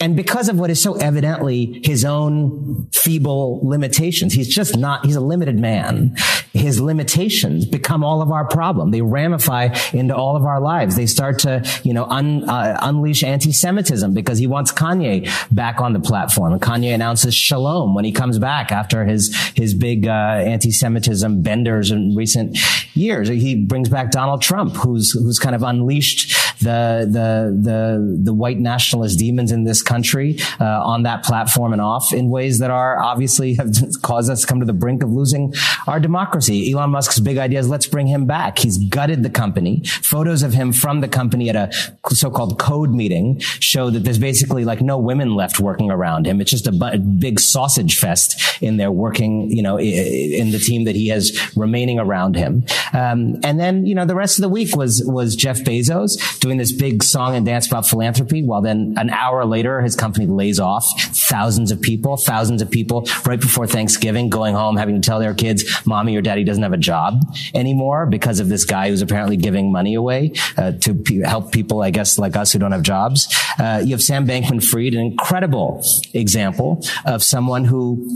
and 0.04 0.18
because 0.18 0.50
of 0.50 0.60
what 0.60 0.70
is 0.70 0.82
so 0.82 0.96
evidently 0.96 1.80
his 1.86 2.04
own 2.04 2.90
feeble 2.92 3.62
limitations, 3.64 4.34
he's 4.34 4.54
just 4.54 4.78
not. 4.78 5.06
He's 5.06 5.16
a 5.16 5.22
limited 5.22 5.58
man. 5.58 6.18
His 6.52 6.82
limitations 6.82 7.66
become 7.66 8.04
all 8.04 8.22
of 8.22 8.30
our 8.30 8.46
problem. 8.46 8.92
They 8.92 9.02
ramify 9.02 9.70
into 9.94 10.14
all 10.14 10.36
of 10.36 10.44
our 10.44 10.60
lives. 10.60 10.98
They 10.98 11.06
start 11.06 11.40
to, 11.40 11.64
you 11.84 11.94
know, 11.94 12.04
un, 12.04 12.50
uh, 12.50 12.78
unleash 12.82 13.24
anti-Semitism 13.24 14.14
because 14.14 14.40
he 14.40 14.46
wants 14.46 14.74
Kanye 14.74 15.32
back 15.56 15.80
on 15.80 15.94
the 15.94 16.02
platform. 16.02 16.52
And 16.52 16.62
Kanye 16.62 16.94
announces 16.94 17.34
shalom 17.34 17.96
when 17.96 18.04
he 18.04 18.12
comes 18.12 18.38
back 18.40 18.74
after 18.74 19.06
his, 19.06 19.34
his 19.56 19.74
big, 19.74 20.06
uh, 20.06 20.12
anti-Semitism 20.12 21.42
benders 21.44 21.92
in 21.92 22.14
recent 22.14 22.58
years. 22.94 23.30
He 23.30 23.56
brings 23.56 23.88
back 23.88 24.12
Donald 24.12 24.42
Trump, 24.42 24.76
who's, 24.76 25.14
who's 25.14 25.40
kind 25.40 25.56
of 25.56 25.64
unleashed 25.64 26.60
the, 26.60 27.08
the, 27.10 27.58
the, 27.62 28.22
the 28.26 28.34
white 28.34 28.60
nationalist 28.60 29.18
demons 29.18 29.52
in 29.52 29.64
this 29.64 29.82
country, 29.82 29.93
uh, 29.94 30.66
on 30.84 31.04
that 31.04 31.24
platform 31.24 31.74
and 31.74 31.82
off 31.82 32.14
in 32.14 32.30
ways 32.30 32.60
that 32.60 32.72
are 32.72 33.02
obviously 33.02 33.56
have 33.56 33.74
caused 34.02 34.30
us 34.30 34.42
to 34.42 34.48
come 34.48 34.60
to 34.60 34.66
the 34.66 34.74
brink 34.74 35.04
of 35.04 35.12
losing 35.12 35.54
our 35.88 36.00
democracy. 36.00 36.72
Elon 36.72 36.92
Musk's 36.92 37.20
big 37.20 37.38
idea 37.38 37.60
is 37.60 37.70
let's 37.70 37.88
bring 37.88 38.08
him 38.08 38.26
back. 38.26 38.60
He's 38.60 38.78
gutted 38.78 39.24
the 39.24 39.30
company. 39.30 39.84
Photos 39.86 40.44
of 40.44 40.54
him 40.54 40.72
from 40.72 41.02
the 41.02 41.08
company 41.08 41.50
at 41.50 41.56
a 41.56 41.72
so-called 42.14 42.60
code 42.60 42.92
meeting 42.92 43.40
show 43.40 43.90
that 43.90 44.04
there's 44.04 44.20
basically 44.20 44.66
like 44.66 44.82
no 44.82 44.98
women 44.98 45.36
left 45.36 45.60
working 45.60 45.92
around 45.92 46.26
him. 46.26 46.42
It's 46.42 46.52
just 46.52 46.68
a, 46.68 46.92
a 46.94 46.98
big 46.98 47.40
sausage 47.40 47.98
fest 47.98 48.62
in 48.62 48.78
there 48.78 48.92
working, 48.92 49.50
you 49.50 49.62
know, 49.62 49.80
in 49.80 50.52
the 50.52 50.60
team 50.60 50.86
that 50.86 50.96
he 50.96 51.10
has 51.10 51.38
remaining 51.56 52.00
around 52.00 52.36
him. 52.36 52.66
Um, 52.94 53.40
and 53.44 53.60
then, 53.60 53.86
you 53.86 53.96
know, 53.96 54.06
the 54.06 54.16
rest 54.16 54.38
of 54.38 54.44
the 54.44 54.50
week 54.50 54.76
was, 54.76 55.04
was 55.06 55.36
Jeff 55.36 55.60
Bezos 55.60 56.40
doing 56.40 56.58
this 56.58 56.72
big 56.72 57.04
song 57.04 57.36
and 57.36 57.46
dance 57.46 57.68
about 57.68 57.88
philanthropy. 57.88 58.44
While 58.44 58.62
then 58.62 58.96
an 58.98 59.10
hour 59.10 59.46
later, 59.46 59.82
his 59.84 59.96
company 59.96 60.26
lays 60.26 60.60
off 60.60 60.86
thousands 61.12 61.72
of 61.72 61.82
people, 61.82 62.18
thousands 62.18 62.62
of 62.62 62.70
people 62.70 63.08
right 63.26 63.40
before 63.40 63.68
Thanksgiving 63.68 64.30
going 64.30 64.56
home, 64.56 64.78
having 64.78 65.00
to 65.00 65.06
tell 65.06 65.20
their 65.20 65.34
kids, 65.34 65.64
mommy 65.86 66.16
or 66.16 66.22
daddy 66.22 66.44
doesn't 66.44 66.64
have 66.64 66.74
a 66.74 66.78
job 66.78 67.22
anymore 67.54 68.06
because 68.06 68.40
of 68.40 68.50
this 68.50 68.66
guy 68.66 68.90
who's 68.90 69.02
apparently 69.02 69.38
giving 69.38 69.72
money 69.72 69.96
away. 69.96 70.34
Uh, 70.58 70.72
to 70.72 70.94
p- 70.94 71.22
help 71.22 71.52
people, 71.52 71.82
I 71.82 71.90
guess, 71.90 72.18
like 72.18 72.36
us 72.36 72.52
who 72.52 72.60
don't 72.60 72.72
have 72.72 72.82
jobs. 72.84 73.34
Uh, 73.60 73.82
you 73.84 73.92
have 73.92 74.04
Sam 74.04 74.28
Bankman-Fried, 74.28 74.94
an 74.94 75.00
incredible 75.00 75.84
example 76.14 76.84
of 77.06 77.24
someone 77.24 77.66
who 77.66 78.10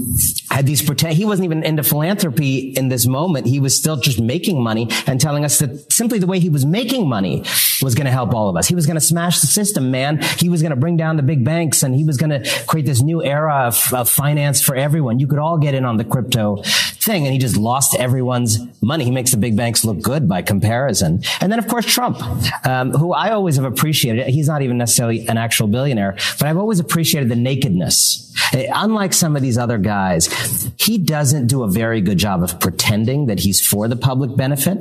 had 0.50 0.66
these 0.66 0.82
pretend. 0.82 1.16
He 1.16 1.26
wasn't 1.26 1.46
even 1.46 1.64
into 1.64 1.84
philanthropy 1.84 2.74
in 2.78 2.90
this 2.90 3.06
moment. 3.06 3.48
He 3.48 3.60
was 3.60 3.76
still 3.78 3.98
just 3.98 4.20
making 4.20 4.62
money 4.62 4.90
and 5.06 5.20
telling 5.20 5.46
us 5.46 5.60
that 5.60 5.92
simply 5.92 6.20
the 6.20 6.28
way 6.28 6.40
he 6.40 6.50
was 6.50 6.66
making 6.66 7.08
money 7.08 7.44
was 7.82 7.96
going 7.96 8.06
to 8.06 8.12
help 8.12 8.34
all 8.34 8.50
of 8.50 8.56
us. 8.56 8.68
He 8.68 8.76
was 8.76 8.86
going 8.86 8.96
to 8.96 9.02
smash 9.02 9.40
the 9.40 9.48
system, 9.48 9.92
man. 9.92 10.22
He 10.38 10.50
was 10.50 10.62
going 10.62 10.72
to 10.72 10.76
bring 10.76 10.98
down 10.98 11.18
the 11.18 11.24
big 11.24 11.44
banks 11.58 11.82
and 11.82 11.96
he 11.96 12.04
was 12.04 12.18
going 12.18 12.30
to 12.30 12.66
create 12.68 12.86
this 12.86 13.02
new 13.02 13.24
era 13.24 13.68
of, 13.68 13.94
of 13.94 14.08
finance 14.08 14.62
for 14.62 14.76
everyone. 14.76 15.20
You 15.20 15.28
could 15.28 15.40
all 15.40 15.58
get 15.58 15.74
in 15.74 15.86
on 15.86 15.98
the 15.98 16.04
crypto 16.04 16.62
thing 17.08 17.26
and 17.26 17.34
he 17.34 17.40
just 17.40 17.58
lost 17.58 17.96
everyone's 17.96 18.60
money. 18.82 19.06
He 19.06 19.12
makes 19.12 19.32
the 19.32 19.38
big 19.38 19.56
banks 19.58 19.84
look 19.84 20.02
good 20.02 20.28
by 20.30 20.44
comparison. 20.44 21.24
And 21.42 21.52
then, 21.52 21.58
of 21.58 21.68
course, 21.68 21.86
Trump, 21.86 22.18
um, 22.66 22.92
who 22.92 23.12
I 23.12 23.32
always 23.32 23.56
have 23.56 23.66
appreciated. 23.66 24.28
He's 24.28 24.48
not 24.48 24.62
even 24.62 24.78
necessarily 24.78 25.28
an 25.28 25.38
actual 25.38 25.68
billionaire, 25.68 26.14
but 26.38 26.44
I've 26.44 26.58
always 26.58 26.80
appreciated 26.80 27.30
the 27.30 27.36
nakedness. 27.36 28.24
Unlike 28.54 29.14
some 29.14 29.36
of 29.36 29.42
these 29.42 29.58
other 29.58 29.80
guys, 29.80 30.72
he 30.78 31.00
doesn't 31.00 31.48
do 31.48 31.64
a 31.64 31.68
very 31.68 32.02
good 32.02 32.20
job 32.20 32.44
of 32.44 32.60
pretending 32.60 33.26
that 33.28 33.40
he's 33.40 33.66
for 33.66 33.88
the 33.88 33.96
public 33.96 34.36
benefit. 34.36 34.78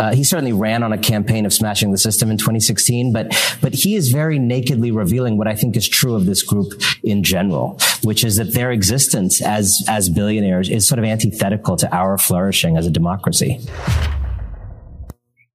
Uh, 0.00 0.14
he 0.14 0.24
certainly 0.24 0.54
ran 0.54 0.82
on 0.82 0.94
a 0.94 0.98
campaign 0.98 1.44
of 1.44 1.52
smashing 1.52 1.92
the 1.92 1.98
system 1.98 2.30
in 2.30 2.38
2016, 2.38 3.12
but 3.12 3.28
but 3.60 3.74
he 3.74 3.96
is 3.96 4.08
very 4.08 4.38
nakedly 4.38 4.90
revealing 4.90 5.36
what 5.36 5.46
I 5.46 5.54
think 5.54 5.76
is 5.76 5.86
true 5.86 6.14
of 6.14 6.24
this 6.24 6.42
group 6.42 6.72
in 7.04 7.22
general, 7.22 7.78
which 8.02 8.24
is 8.24 8.36
that 8.36 8.54
their 8.54 8.70
existence 8.70 9.42
as 9.42 9.84
as 9.88 10.08
billionaires 10.08 10.70
is 10.70 10.88
sort 10.88 10.98
of 10.98 11.04
antithetical 11.04 11.76
to 11.76 11.94
our 11.94 12.16
flourishing 12.16 12.78
as 12.78 12.86
a 12.86 12.90
democracy. 12.90 13.60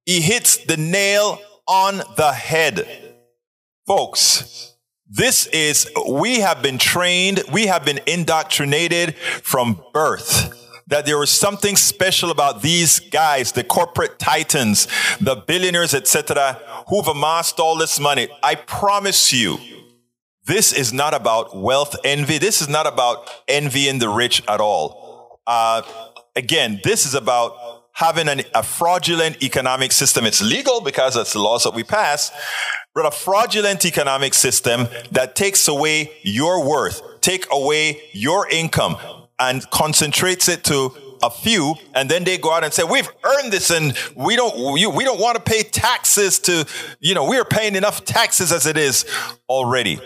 He 0.04 0.20
hits 0.20 0.58
the 0.58 0.76
nail 0.76 1.40
on 1.66 2.02
the 2.16 2.32
head. 2.32 2.86
Folks, 3.84 4.76
this 5.08 5.46
is, 5.48 5.90
we 6.08 6.38
have 6.38 6.62
been 6.62 6.78
trained, 6.78 7.42
we 7.52 7.66
have 7.66 7.84
been 7.84 7.98
indoctrinated 8.06 9.16
from 9.16 9.82
birth 9.92 10.65
that 10.88 11.04
there 11.04 11.18
was 11.18 11.30
something 11.30 11.76
special 11.76 12.30
about 12.30 12.62
these 12.62 13.00
guys, 13.00 13.52
the 13.52 13.64
corporate 13.64 14.18
titans, 14.18 14.86
the 15.20 15.34
billionaires, 15.34 15.94
etc., 15.94 16.60
who've 16.88 17.08
amassed 17.08 17.58
all 17.58 17.76
this 17.76 17.98
money. 17.98 18.28
I 18.42 18.54
promise 18.54 19.32
you, 19.32 19.58
this 20.44 20.72
is 20.72 20.92
not 20.92 21.12
about 21.12 21.56
wealth 21.56 21.96
envy. 22.04 22.38
This 22.38 22.62
is 22.62 22.68
not 22.68 22.86
about 22.86 23.28
envying 23.48 23.98
the 23.98 24.08
rich 24.08 24.42
at 24.46 24.60
all. 24.60 25.40
Uh, 25.44 25.82
again, 26.36 26.80
this 26.84 27.04
is 27.04 27.14
about 27.14 27.82
having 27.92 28.28
an, 28.28 28.42
a 28.54 28.62
fraudulent 28.62 29.42
economic 29.42 29.90
system. 29.90 30.24
It's 30.24 30.42
legal 30.42 30.80
because 30.80 31.14
that's 31.14 31.32
the 31.32 31.40
laws 31.40 31.64
that 31.64 31.74
we 31.74 31.82
pass, 31.82 32.30
but 32.94 33.06
a 33.06 33.10
fraudulent 33.10 33.84
economic 33.84 34.34
system 34.34 34.86
that 35.10 35.34
takes 35.34 35.66
away 35.66 36.12
your 36.22 36.64
worth, 36.64 37.20
take 37.22 37.46
away 37.50 38.02
your 38.12 38.48
income 38.48 38.98
and 39.38 39.68
concentrates 39.70 40.48
it 40.48 40.64
to 40.64 40.92
a 41.22 41.30
few 41.30 41.74
and 41.94 42.10
then 42.10 42.24
they 42.24 42.36
go 42.36 42.52
out 42.52 42.62
and 42.62 42.72
say 42.74 42.84
we've 42.84 43.08
earned 43.24 43.50
this 43.50 43.70
and 43.70 43.96
we 44.14 44.36
don't 44.36 44.74
we, 44.74 45.02
don't 45.02 45.18
want 45.18 45.34
to 45.34 45.42
pay 45.42 45.62
taxes 45.62 46.38
to 46.38 46.66
you 47.00 47.14
know 47.14 47.26
we're 47.26 47.44
paying 47.44 47.74
enough 47.74 48.04
taxes 48.04 48.52
as 48.52 48.66
it 48.66 48.76
is 48.76 49.06
already 49.48 49.98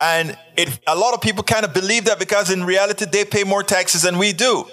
and 0.00 0.38
it, 0.56 0.78
a 0.86 0.94
lot 0.94 1.12
of 1.12 1.20
people 1.20 1.42
kind 1.42 1.64
of 1.64 1.74
believe 1.74 2.04
that 2.04 2.20
because 2.20 2.52
in 2.52 2.62
reality 2.62 3.04
they 3.04 3.24
pay 3.24 3.42
more 3.42 3.64
taxes 3.64 4.02
than 4.02 4.16
we 4.16 4.32
do 4.32 4.64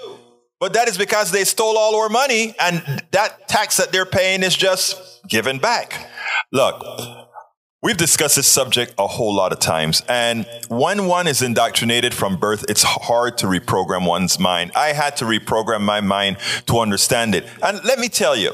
but 0.62 0.74
that 0.74 0.86
is 0.86 0.96
because 0.96 1.32
they 1.32 1.42
stole 1.42 1.76
all 1.76 1.96
our 2.00 2.08
money 2.08 2.54
and 2.60 3.02
that 3.10 3.48
tax 3.48 3.78
that 3.78 3.90
they're 3.90 4.06
paying 4.06 4.44
is 4.44 4.54
just 4.54 5.26
given 5.26 5.58
back. 5.58 6.08
Look, 6.52 7.21
we've 7.82 7.96
discussed 7.96 8.36
this 8.36 8.48
subject 8.48 8.94
a 8.98 9.06
whole 9.06 9.34
lot 9.34 9.52
of 9.52 9.58
times. 9.58 10.02
And 10.08 10.46
when 10.68 11.06
one 11.06 11.26
is 11.26 11.42
indoctrinated 11.42 12.14
from 12.14 12.36
birth, 12.36 12.64
it's 12.68 12.82
hard 12.82 13.38
to 13.38 13.46
reprogram 13.46 14.06
one's 14.06 14.38
mind. 14.38 14.72
I 14.74 14.92
had 14.92 15.16
to 15.16 15.24
reprogram 15.24 15.82
my 15.82 16.00
mind 16.00 16.38
to 16.66 16.78
understand 16.78 17.34
it. 17.34 17.44
And 17.62 17.84
let 17.84 17.98
me 17.98 18.08
tell 18.08 18.36
you, 18.36 18.52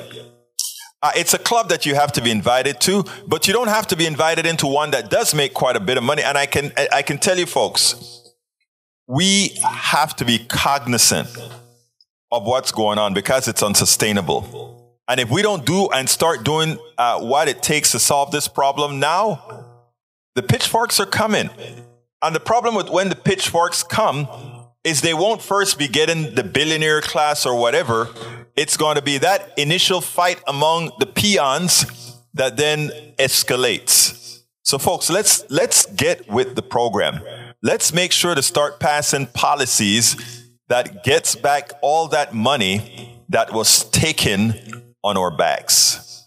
Uh, 1.00 1.12
it's 1.14 1.32
a 1.32 1.38
club 1.38 1.68
that 1.68 1.86
you 1.86 1.94
have 1.94 2.10
to 2.10 2.20
be 2.20 2.28
invited 2.28 2.80
to, 2.80 3.04
but 3.24 3.46
you 3.46 3.52
don't 3.54 3.68
have 3.68 3.86
to 3.86 3.94
be 3.94 4.04
invited 4.04 4.44
into 4.44 4.66
one 4.66 4.90
that 4.90 5.08
does 5.08 5.32
make 5.32 5.54
quite 5.54 5.76
a 5.76 5.80
bit 5.80 5.96
of 5.96 6.02
money. 6.02 6.24
And 6.24 6.36
I 6.36 6.46
can, 6.46 6.72
I 6.92 7.02
can 7.02 7.18
tell 7.18 7.38
you 7.38 7.46
folks, 7.46 7.94
we 9.06 9.56
have 9.62 10.16
to 10.16 10.24
be 10.24 10.40
cognizant 10.48 11.28
of 12.32 12.42
what's 12.44 12.72
going 12.72 12.98
on 12.98 13.14
because 13.14 13.46
it's 13.46 13.62
unsustainable. 13.62 14.42
And 15.08 15.18
if 15.20 15.30
we 15.30 15.40
don't 15.40 15.64
do 15.64 15.88
and 15.88 16.08
start 16.08 16.44
doing 16.44 16.78
uh, 16.98 17.20
what 17.20 17.48
it 17.48 17.62
takes 17.62 17.92
to 17.92 17.98
solve 17.98 18.30
this 18.30 18.46
problem 18.46 19.00
now, 19.00 19.64
the 20.34 20.42
pitchforks 20.42 21.00
are 21.00 21.06
coming. 21.06 21.48
And 22.20 22.34
the 22.34 22.40
problem 22.40 22.74
with 22.74 22.90
when 22.90 23.08
the 23.08 23.16
pitchforks 23.16 23.82
come 23.82 24.28
is 24.84 25.00
they 25.00 25.14
won't 25.14 25.40
first 25.40 25.78
be 25.78 25.88
getting 25.88 26.34
the 26.34 26.44
billionaire 26.44 27.00
class 27.00 27.46
or 27.46 27.58
whatever. 27.58 28.08
It's 28.54 28.76
going 28.76 28.96
to 28.96 29.02
be 29.02 29.18
that 29.18 29.52
initial 29.56 30.00
fight 30.00 30.42
among 30.46 30.92
the 30.98 31.06
peons 31.06 32.18
that 32.34 32.56
then 32.56 32.90
escalates. 33.18 34.42
So 34.62 34.76
folks, 34.76 35.08
let's 35.08 35.48
let's 35.50 35.86
get 35.86 36.28
with 36.30 36.54
the 36.54 36.62
program. 36.62 37.22
Let's 37.62 37.94
make 37.94 38.12
sure 38.12 38.34
to 38.34 38.42
start 38.42 38.78
passing 38.78 39.26
policies 39.26 40.44
that 40.68 41.02
gets 41.02 41.34
back 41.34 41.72
all 41.80 42.08
that 42.08 42.34
money 42.34 43.18
that 43.30 43.52
was 43.52 43.88
taken 43.90 44.87
on 45.02 45.16
our 45.16 45.30
backs. 45.30 46.26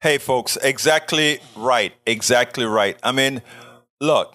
Hey 0.00 0.18
folks, 0.18 0.56
exactly 0.56 1.38
right. 1.54 1.92
Exactly 2.06 2.64
right. 2.64 2.98
I 3.02 3.12
mean, 3.12 3.40
look, 4.00 4.34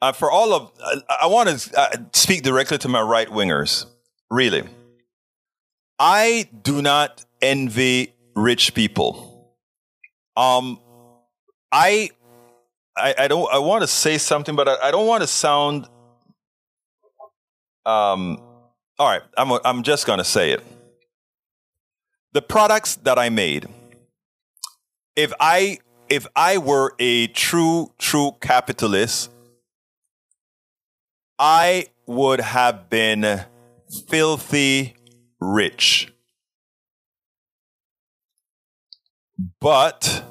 uh, 0.00 0.12
for 0.12 0.30
all 0.30 0.52
of, 0.52 0.70
uh, 0.80 1.00
I 1.20 1.26
want 1.26 1.48
to 1.48 1.80
uh, 1.80 1.96
speak 2.12 2.42
directly 2.42 2.78
to 2.78 2.88
my 2.88 3.00
right 3.00 3.28
wingers. 3.28 3.86
Really. 4.30 4.62
I 5.98 6.48
do 6.62 6.82
not 6.82 7.24
envy 7.42 8.14
rich 8.36 8.74
people. 8.74 9.56
Um, 10.36 10.78
I, 11.72 12.10
I, 12.96 13.14
I 13.18 13.28
don't, 13.28 13.52
I 13.52 13.58
want 13.58 13.82
to 13.82 13.88
say 13.88 14.18
something, 14.18 14.54
but 14.54 14.68
I, 14.68 14.88
I 14.88 14.90
don't 14.92 15.08
want 15.08 15.22
to 15.22 15.26
sound, 15.26 15.86
um, 17.84 18.40
all 19.00 19.08
right, 19.08 19.22
I'm, 19.36 19.50
I'm 19.64 19.82
just 19.82 20.06
going 20.06 20.18
to 20.18 20.24
say 20.24 20.52
it. 20.52 20.62
The 22.38 22.42
products 22.42 22.94
that 23.02 23.18
I 23.18 23.30
made, 23.30 23.66
if 25.16 25.32
I, 25.40 25.78
if 26.08 26.24
I 26.36 26.58
were 26.58 26.94
a 27.00 27.26
true, 27.26 27.90
true 27.98 28.36
capitalist, 28.40 29.32
I 31.36 31.86
would 32.06 32.38
have 32.38 32.88
been 32.88 33.40
filthy 34.06 34.94
rich. 35.40 36.12
But 39.60 40.22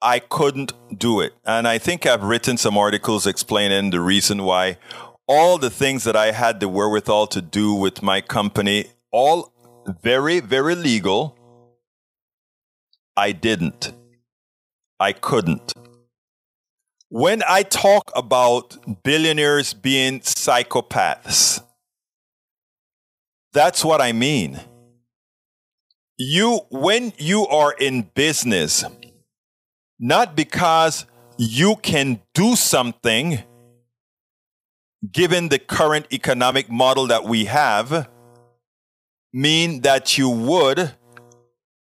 I 0.00 0.20
couldn't 0.20 0.74
do 0.96 1.18
it. 1.18 1.34
And 1.44 1.66
I 1.66 1.78
think 1.78 2.06
I've 2.06 2.22
written 2.22 2.56
some 2.56 2.78
articles 2.78 3.26
explaining 3.26 3.90
the 3.90 4.00
reason 4.00 4.44
why 4.44 4.78
all 5.26 5.58
the 5.58 5.70
things 5.70 6.04
that 6.04 6.14
I 6.14 6.30
had 6.30 6.60
the 6.60 6.68
wherewithal 6.68 7.26
to 7.26 7.42
do 7.42 7.74
with 7.74 8.00
my 8.00 8.20
company, 8.20 8.84
all 9.10 9.51
very, 9.86 10.40
very 10.40 10.74
legal, 10.74 11.36
I 13.16 13.32
didn't. 13.32 13.92
I 14.98 15.12
couldn't. 15.12 15.72
When 17.08 17.42
I 17.46 17.62
talk 17.62 18.10
about 18.16 19.02
billionaires 19.02 19.74
being 19.74 20.20
psychopaths, 20.20 21.62
that's 23.52 23.84
what 23.84 24.00
I 24.00 24.12
mean. 24.12 24.60
You, 26.16 26.60
when 26.70 27.12
you 27.18 27.46
are 27.48 27.72
in 27.72 28.08
business, 28.14 28.84
not 29.98 30.36
because 30.36 31.04
you 31.36 31.76
can 31.76 32.20
do 32.34 32.56
something 32.56 33.42
given 35.10 35.48
the 35.48 35.58
current 35.58 36.06
economic 36.12 36.70
model 36.70 37.08
that 37.08 37.24
we 37.24 37.46
have, 37.46 38.08
mean 39.32 39.80
that 39.82 40.18
you 40.18 40.28
would 40.28 40.92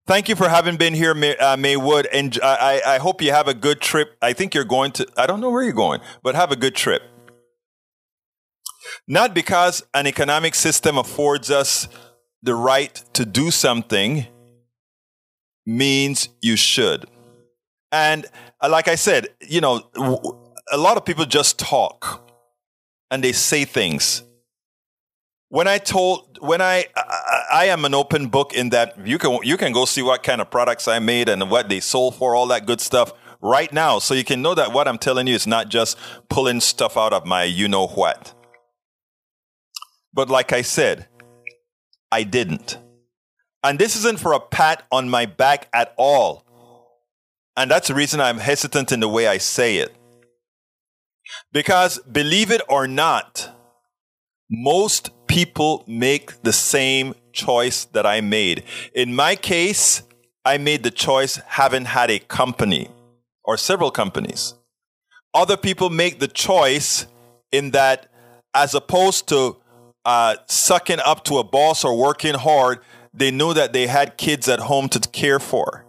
Thank 0.07 0.29
you 0.29 0.37
for 0.37 0.49
having 0.49 0.77
been 0.77 0.95
here, 0.95 1.15
May, 1.15 1.37
uh, 1.37 1.57
Maywood. 1.57 2.07
And 2.13 2.39
I, 2.41 2.81
I 2.87 2.99
hope 2.99 3.21
you 3.21 3.33
have 3.33 3.49
a 3.49 3.55
good 3.55 3.81
trip. 3.81 4.17
I 4.23 4.35
think 4.35 4.55
you're 4.55 4.65
going 4.65 4.93
to, 4.93 5.07
I 5.17 5.27
don't 5.27 5.41
know 5.41 5.51
where 5.51 5.65
you're 5.65 5.73
going, 5.73 6.01
but 6.23 6.37
have 6.37 6.53
a 6.53 6.57
good 6.57 6.77
trip. 6.77 7.03
Not 9.09 9.35
because 9.35 9.85
an 9.95 10.07
economic 10.07 10.55
system 10.55 10.97
affords 10.97 11.51
us 11.51 11.89
the 12.41 12.55
right 12.55 12.95
to 13.15 13.27
do 13.27 13.51
something 13.51 14.29
means 15.67 16.29
you 16.41 16.55
should. 16.55 17.07
And 17.91 18.27
uh, 18.61 18.69
like 18.69 18.87
I 18.87 18.95
said, 18.95 19.27
you 19.41 19.61
know, 19.61 19.91
a 20.71 20.77
lot 20.77 20.97
of 20.97 21.05
people 21.05 21.25
just 21.25 21.59
talk 21.59 22.31
and 23.11 23.25
they 23.25 23.33
say 23.33 23.65
things 23.65 24.23
when 25.49 25.67
I 25.67 25.79
told 25.79 26.26
when 26.41 26.61
I, 26.61 26.87
I, 26.97 27.45
I 27.53 27.65
am 27.67 27.85
an 27.85 27.95
open 27.95 28.29
book 28.29 28.53
in 28.53 28.71
that 28.71 29.07
you 29.07 29.19
can 29.19 29.39
you 29.43 29.57
can 29.57 29.73
go 29.73 29.85
see 29.85 30.03
what 30.03 30.23
kind 30.23 30.41
of 30.41 30.51
products 30.51 30.89
I 30.89 30.99
made 30.99 31.29
and 31.29 31.51
what 31.51 31.69
they 31.69 31.81
sold 31.81 32.15
for 32.17 32.35
all 32.35 32.47
that 32.49 32.67
good 32.67 32.81
stuff 32.81 33.13
right 33.41 33.73
now 33.73 33.99
so 33.99 34.15
you 34.15 34.25
can 34.25 34.43
know 34.43 34.55
that 34.55 34.73
what 34.73 34.89
I'm 34.89 34.99
telling 34.99 35.27
you 35.27 35.35
is 35.35 35.47
not 35.47 35.69
just 35.69 35.99
pulling 36.29 36.61
stuff 36.61 36.97
out 36.97 37.13
of 37.13 37.27
my 37.27 37.45
you 37.45 37.69
know 37.69 37.87
what. 37.87 38.35
But 40.13 40.31
like 40.31 40.53
I 40.53 40.63
said, 40.63 41.09
I 42.11 42.23
didn't. 42.23 42.79
And 43.63 43.79
this 43.79 43.97
isn't 43.97 44.21
for 44.21 44.33
a 44.33 44.41
pat 44.41 44.85
on 44.91 45.11
my 45.11 45.27
back 45.27 45.69
at 45.73 45.93
all. 45.97 46.45
And 47.57 47.71
that's 47.71 47.89
the 47.89 47.95
reason 47.95 48.21
I'm 48.21 48.39
hesitant 48.39 48.93
in 48.93 49.01
the 49.01 49.09
way 49.09 49.27
I 49.27 49.39
say 49.39 49.79
it. 49.79 49.95
Because 51.53 51.99
believe 51.99 52.51
it 52.51 52.61
or 52.69 52.87
not, 52.87 53.51
most 54.51 55.11
people 55.37 55.85
make 55.87 56.43
the 56.45 56.53
same 56.53 57.15
choice 57.31 57.85
that 57.93 58.07
I 58.07 58.23
made. 58.23 58.65
In 58.95 59.15
my 59.15 59.37
case, 59.37 60.03
I 60.47 60.57
made 60.57 60.83
the 60.83 60.91
choice 60.91 61.37
having 61.47 61.85
had 61.85 62.11
a 62.11 62.19
company 62.21 62.89
or 63.45 63.59
several 63.59 63.91
companies. 63.91 64.55
Other 65.35 65.59
people 65.59 65.91
make 65.91 66.21
the 66.21 66.27
choice 66.29 67.07
in 67.53 67.73
that 67.73 68.11
as 68.55 68.75
opposed 68.75 69.29
to 69.29 69.59
uh, 70.07 70.37
sucking 70.47 71.01
up 71.05 71.23
to 71.25 71.37
a 71.37 71.45
boss 71.45 71.85
or 71.85 71.95
working 71.95 72.33
hard, 72.33 72.79
they 73.13 73.31
knew 73.31 73.53
that 73.53 73.75
they 73.75 73.89
had 73.89 74.17
kids 74.17 74.49
at 74.49 74.61
home 74.61 74.89
to 74.89 75.01
care 75.01 75.39
for, 75.39 75.85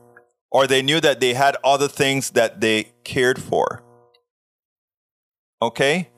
or 0.52 0.68
they 0.68 0.82
knew 0.82 1.00
that 1.00 1.22
they 1.22 1.34
had 1.34 1.56
other 1.64 1.88
things 1.88 2.32
that 2.32 2.60
they 2.60 2.92
cared 3.06 3.42
for. 3.42 3.82
Okay? 5.62 6.10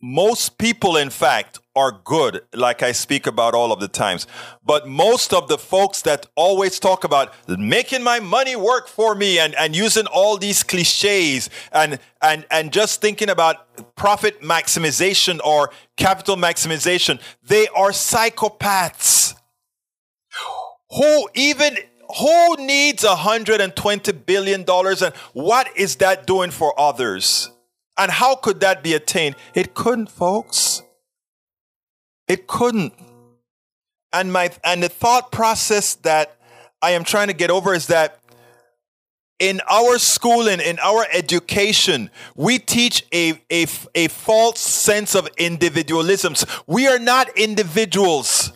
Most 0.00 0.58
people, 0.58 0.96
in 0.96 1.10
fact, 1.10 1.58
are 1.74 1.92
good, 2.04 2.42
like 2.54 2.82
I 2.82 2.92
speak 2.92 3.26
about 3.26 3.54
all 3.54 3.72
of 3.72 3.80
the 3.80 3.88
times. 3.88 4.26
But 4.64 4.88
most 4.88 5.32
of 5.32 5.48
the 5.48 5.58
folks 5.58 6.02
that 6.02 6.26
always 6.34 6.78
talk 6.78 7.04
about 7.04 7.32
making 7.48 8.02
my 8.02 8.20
money 8.20 8.56
work 8.56 8.88
for 8.88 9.14
me 9.14 9.38
and, 9.38 9.54
and 9.54 9.74
using 9.74 10.06
all 10.06 10.36
these 10.36 10.62
cliches 10.62 11.50
and, 11.72 11.98
and, 12.22 12.46
and 12.50 12.72
just 12.72 13.00
thinking 13.00 13.30
about 13.30 13.94
profit 13.96 14.40
maximization 14.40 15.40
or 15.44 15.70
capital 15.96 16.36
maximization, 16.36 17.20
they 17.46 17.68
are 17.68 17.90
psychopaths. 17.90 19.34
Who 20.96 21.28
even 21.34 21.76
who 22.20 22.56
needs 22.56 23.04
120 23.04 24.12
billion 24.12 24.64
dollars 24.64 25.02
and 25.02 25.14
what 25.34 25.68
is 25.76 25.96
that 25.96 26.26
doing 26.26 26.50
for 26.50 26.78
others? 26.80 27.50
And 27.98 28.12
how 28.12 28.36
could 28.36 28.60
that 28.60 28.82
be 28.82 28.94
attained? 28.94 29.34
It 29.54 29.74
couldn't, 29.74 30.08
folks. 30.08 30.82
It 32.28 32.46
couldn't. 32.46 32.94
And 34.12 34.32
my 34.32 34.50
and 34.62 34.82
the 34.82 34.88
thought 34.88 35.32
process 35.32 35.96
that 35.96 36.38
I 36.80 36.92
am 36.92 37.02
trying 37.04 37.26
to 37.26 37.34
get 37.34 37.50
over 37.50 37.74
is 37.74 37.88
that 37.88 38.20
in 39.40 39.60
our 39.70 39.98
schooling, 39.98 40.60
in 40.60 40.78
our 40.78 41.06
education, 41.12 42.10
we 42.34 42.58
teach 42.58 43.04
a, 43.12 43.40
a, 43.50 43.66
a 43.94 44.08
false 44.08 44.60
sense 44.60 45.14
of 45.14 45.28
individualism. 45.36 46.34
We 46.66 46.88
are 46.88 46.98
not 46.98 47.36
individuals. 47.36 48.52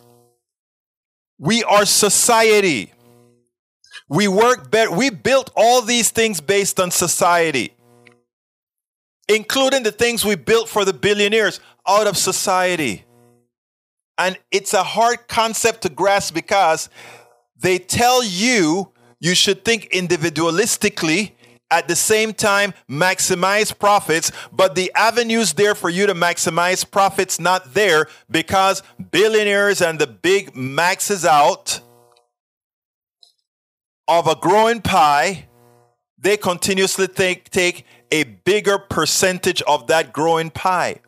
We 1.37 1.63
are 1.63 1.85
society. 1.85 2.91
We 4.09 4.27
work 4.27 4.69
better. 4.71 4.91
We 4.91 5.09
built 5.09 5.51
all 5.55 5.81
these 5.81 6.11
things 6.11 6.41
based 6.41 6.79
on 6.79 6.91
society 6.91 7.73
including 9.27 9.83
the 9.83 9.91
things 9.91 10.25
we 10.25 10.35
built 10.35 10.69
for 10.69 10.85
the 10.85 10.93
billionaires 10.93 11.59
out 11.87 12.07
of 12.07 12.17
society. 12.17 13.05
And 14.17 14.37
it's 14.51 14.73
a 14.73 14.83
hard 14.83 15.27
concept 15.27 15.81
to 15.83 15.89
grasp 15.89 16.33
because 16.33 16.89
they 17.57 17.79
tell 17.79 18.23
you 18.23 18.91
you 19.19 19.35
should 19.35 19.65
think 19.65 19.89
individualistically 19.91 21.31
at 21.71 21.87
the 21.87 21.95
same 21.95 22.33
time 22.33 22.73
maximize 22.87 23.77
profits 23.77 24.31
but 24.51 24.75
the 24.75 24.91
avenues 24.93 25.53
there 25.53 25.73
for 25.73 25.89
you 25.89 26.05
to 26.05 26.13
maximize 26.13 26.89
profits 26.89 27.39
not 27.39 27.73
there 27.73 28.05
because 28.29 28.83
billionaires 29.09 29.81
and 29.81 29.97
the 29.97 30.05
big 30.05 30.55
maxes 30.55 31.25
out 31.25 31.81
of 34.07 34.27
a 34.27 34.35
growing 34.35 34.81
pie, 34.81 35.47
they 36.17 36.37
continuously 36.37 37.07
take, 37.07 37.49
take 37.49 37.85
a 38.13 38.23
bigger 38.23 38.77
percentage 38.77 39.63
of 39.63 39.87
that 39.87 40.13
growing 40.13 40.51
pie. 40.51 41.01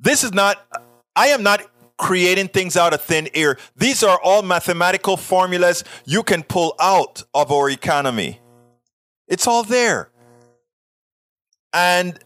This 0.00 0.24
is 0.24 0.32
not, 0.32 0.58
I 1.14 1.28
am 1.28 1.44
not 1.44 1.62
creating 1.98 2.48
things 2.48 2.76
out 2.76 2.92
of 2.92 3.00
thin 3.00 3.28
air. 3.32 3.58
These 3.76 4.02
are 4.02 4.18
all 4.24 4.42
mathematical 4.42 5.16
formulas 5.16 5.84
you 6.04 6.24
can 6.24 6.42
pull 6.42 6.74
out 6.80 7.22
of 7.32 7.52
our 7.52 7.70
economy. 7.70 8.40
It's 9.28 9.46
all 9.46 9.62
there. 9.62 10.10
And 11.72 12.18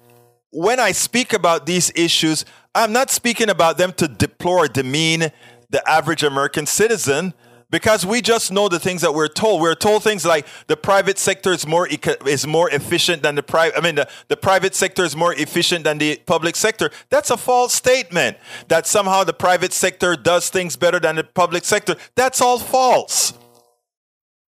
when 0.51 0.81
I 0.81 0.93
speak 0.93 1.35
about 1.35 1.67
these 1.67 1.93
issues, 1.95 2.47
I'm 2.75 2.91
not 2.91 3.11
speaking 3.11 3.51
about 3.51 3.77
them 3.77 3.93
to 3.99 4.09
deplore, 4.09 4.67
demean 4.67 5.31
the 5.69 5.87
average 5.87 6.23
American 6.23 6.65
citizen 6.65 7.35
because 7.77 8.07
we 8.07 8.23
just 8.23 8.51
know 8.51 8.71
the 8.71 8.81
things 8.81 9.03
that 9.03 9.13
we're 9.13 9.29
told. 9.29 9.61
We're 9.61 9.75
told 9.75 10.03
things 10.03 10.25
like 10.25 10.47
the 10.67 10.79
private 10.79 11.19
sector 11.19 11.53
is 11.53 11.67
more 11.67 11.87
is 11.87 12.47
more 12.47 12.71
efficient 12.71 13.23
than 13.23 13.35
the 13.35 13.43
private. 13.43 13.77
I 13.77 13.83
mean, 13.83 13.97
the, 13.97 14.09
the 14.29 14.37
private 14.39 14.75
sector 14.75 15.05
is 15.05 15.15
more 15.15 15.35
efficient 15.35 15.85
than 15.85 15.99
the 15.99 16.17
public 16.25 16.57
sector. 16.57 16.91
That's 17.11 17.31
a 17.31 17.37
false 17.37 17.75
statement. 17.75 18.39
That 18.69 18.87
somehow 18.87 19.25
the 19.25 19.35
private 19.35 19.75
sector 19.75 20.17
does 20.17 20.49
things 20.49 20.75
better 20.75 20.99
than 20.99 21.17
the 21.17 21.25
public 21.25 21.67
sector. 21.67 21.97
That's 22.15 22.41
all 22.41 22.59
false. 22.59 23.35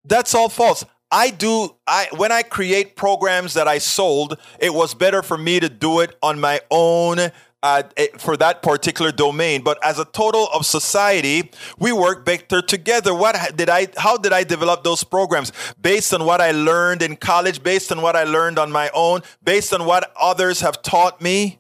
That's 0.05 0.33
all 0.33 0.47
false. 0.47 0.85
I 1.11 1.31
do 1.31 1.75
I 1.85 2.07
when 2.15 2.31
I 2.31 2.43
create 2.43 2.95
programs 2.95 3.53
that 3.55 3.67
I 3.67 3.79
sold, 3.79 4.39
it 4.59 4.73
was 4.73 4.93
better 4.93 5.21
for 5.21 5.37
me 5.37 5.59
to 5.59 5.67
do 5.67 5.99
it 5.99 6.15
on 6.23 6.39
my 6.39 6.61
own 6.71 7.31
uh, 7.61 7.83
for 8.17 8.37
that 8.37 8.61
particular 8.61 9.11
domain. 9.11 9.61
But 9.63 9.77
as 9.83 9.99
a 9.99 10.05
total 10.05 10.47
of 10.53 10.65
society, 10.65 11.51
we 11.77 11.91
work 11.91 12.25
better 12.25 12.61
together. 12.61 13.13
What 13.13 13.35
did 13.55 13.69
I? 13.69 13.87
How 13.97 14.17
did 14.17 14.33
I 14.33 14.43
develop 14.43 14.83
those 14.83 15.03
programs? 15.03 15.51
Based 15.81 16.13
on 16.13 16.25
what 16.25 16.41
I 16.41 16.51
learned 16.51 17.01
in 17.01 17.15
college, 17.15 17.61
based 17.61 17.91
on 17.91 18.01
what 18.01 18.15
I 18.15 18.23
learned 18.23 18.59
on 18.59 18.71
my 18.71 18.89
own, 18.93 19.21
based 19.43 19.73
on 19.73 19.85
what 19.85 20.11
others 20.19 20.61
have 20.61 20.81
taught 20.81 21.21
me. 21.21 21.59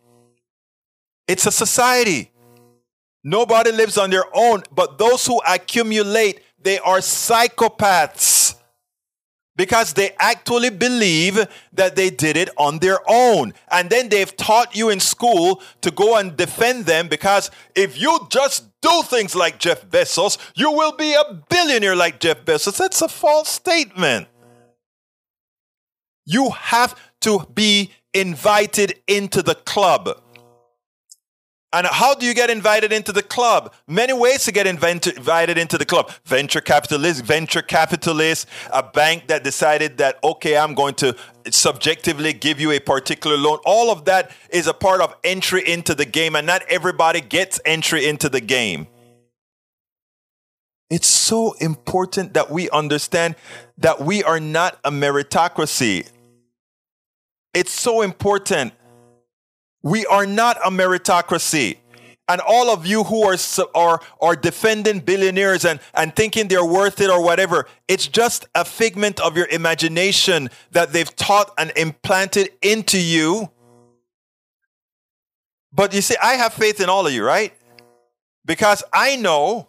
It's 1.27 1.45
a 1.45 1.51
society. 1.51 2.31
Nobody 3.23 3.71
lives 3.71 3.97
on 3.97 4.09
their 4.09 4.25
own, 4.33 4.63
but 4.71 4.97
those 4.97 5.25
who 5.25 5.41
accumulate, 5.47 6.41
they 6.61 6.79
are 6.79 6.99
psychopaths 6.99 8.58
because 9.59 9.91
they 9.91 10.11
actually 10.19 10.69
believe 10.69 11.45
that 11.73 11.97
they 11.97 12.09
did 12.09 12.37
it 12.37 12.49
on 12.55 12.79
their 12.79 12.99
own. 13.05 13.53
And 13.69 13.89
then 13.89 14.07
they've 14.07 14.37
taught 14.37 14.73
you 14.73 14.87
in 14.87 15.01
school 15.01 15.61
to 15.81 15.91
go 15.91 16.15
and 16.15 16.37
defend 16.37 16.85
them 16.85 17.09
because 17.09 17.51
if 17.75 17.99
you 17.99 18.25
just 18.29 18.69
do 18.81 19.01
things 19.03 19.35
like 19.35 19.59
Jeff 19.59 19.85
Bezos, 19.85 20.37
you 20.55 20.71
will 20.71 20.93
be 20.93 21.13
a 21.13 21.43
billionaire 21.49 21.97
like 21.97 22.21
Jeff 22.21 22.45
Bezos. 22.45 22.77
That's 22.77 23.01
a 23.01 23.09
false 23.09 23.49
statement. 23.49 24.29
You 26.25 26.51
have 26.51 26.97
to 27.23 27.45
be 27.53 27.91
invited 28.13 29.01
into 29.07 29.41
the 29.41 29.55
club. 29.55 30.21
And 31.71 31.85
how 31.85 32.15
do 32.15 32.25
you 32.25 32.33
get 32.33 32.49
invited 32.49 32.91
into 32.91 33.11
the 33.11 33.21
club? 33.21 33.73
Many 33.87 34.11
ways 34.11 34.43
to 34.45 34.51
get 34.51 34.65
invited 34.65 35.57
into 35.59 35.77
the 35.77 35.85
club. 35.85 36.11
Venture 36.25 36.61
capitalist, 36.61 37.23
venture 37.23 37.61
capitalist, 37.61 38.47
a 38.73 38.81
bank 38.81 39.27
that 39.27 39.43
decided 39.43 39.99
that, 39.99 40.17
okay, 40.23 40.57
I'm 40.57 40.73
going 40.73 40.95
to 40.95 41.15
subjectively 41.51 42.33
give 42.33 42.59
you 42.59 42.71
a 42.71 42.79
particular 42.79 43.37
loan. 43.37 43.59
All 43.65 43.91
of 43.91 44.05
that 44.05 44.31
is 44.49 44.65
a 44.65 44.73
part 44.73 44.99
of 44.99 45.15
entry 45.23 45.61
into 45.61 45.93
the 45.93 46.05
game, 46.05 46.35
and 46.35 46.47
not 46.47 46.63
everybody 46.69 47.21
gets 47.21 47.59
entry 47.65 48.07
into 48.07 48.29
the 48.29 48.41
game. 48.41 48.87
It's 50.89 51.07
so 51.07 51.51
important 51.59 52.33
that 52.33 52.49
we 52.49 52.67
understand 52.71 53.35
that 53.77 54.01
we 54.01 54.23
are 54.23 54.39
not 54.39 54.79
a 54.83 54.89
meritocracy. 54.89 56.09
It's 57.53 57.71
so 57.71 58.01
important 58.01 58.73
we 59.81 60.05
are 60.05 60.25
not 60.25 60.57
a 60.65 60.69
meritocracy. 60.69 61.77
And 62.29 62.41
all 62.41 62.69
of 62.69 62.85
you 62.85 63.05
who 63.05 63.23
are, 63.23 63.37
are, 63.73 63.99
are 64.21 64.35
defending 64.35 64.99
billionaires 64.99 65.65
and, 65.65 65.79
and 65.95 66.15
thinking 66.15 66.47
they're 66.47 66.63
worth 66.63 67.01
it 67.01 67.09
or 67.09 67.23
whatever, 67.23 67.65
it's 67.87 68.07
just 68.07 68.47
a 68.53 68.63
figment 68.63 69.19
of 69.19 69.35
your 69.35 69.47
imagination 69.47 70.51
that 70.71 70.93
they've 70.93 71.13
taught 71.15 71.51
and 71.57 71.71
implanted 71.75 72.51
into 72.61 73.01
you. 73.01 73.49
But 75.73 75.91
you 75.93 76.01
see, 76.01 76.15
I 76.21 76.33
have 76.33 76.53
faith 76.53 76.79
in 76.79 76.87
all 76.87 77.07
of 77.07 77.13
you, 77.13 77.23
right? 77.23 77.51
Because 78.45 78.83
I 78.93 79.15
know, 79.15 79.67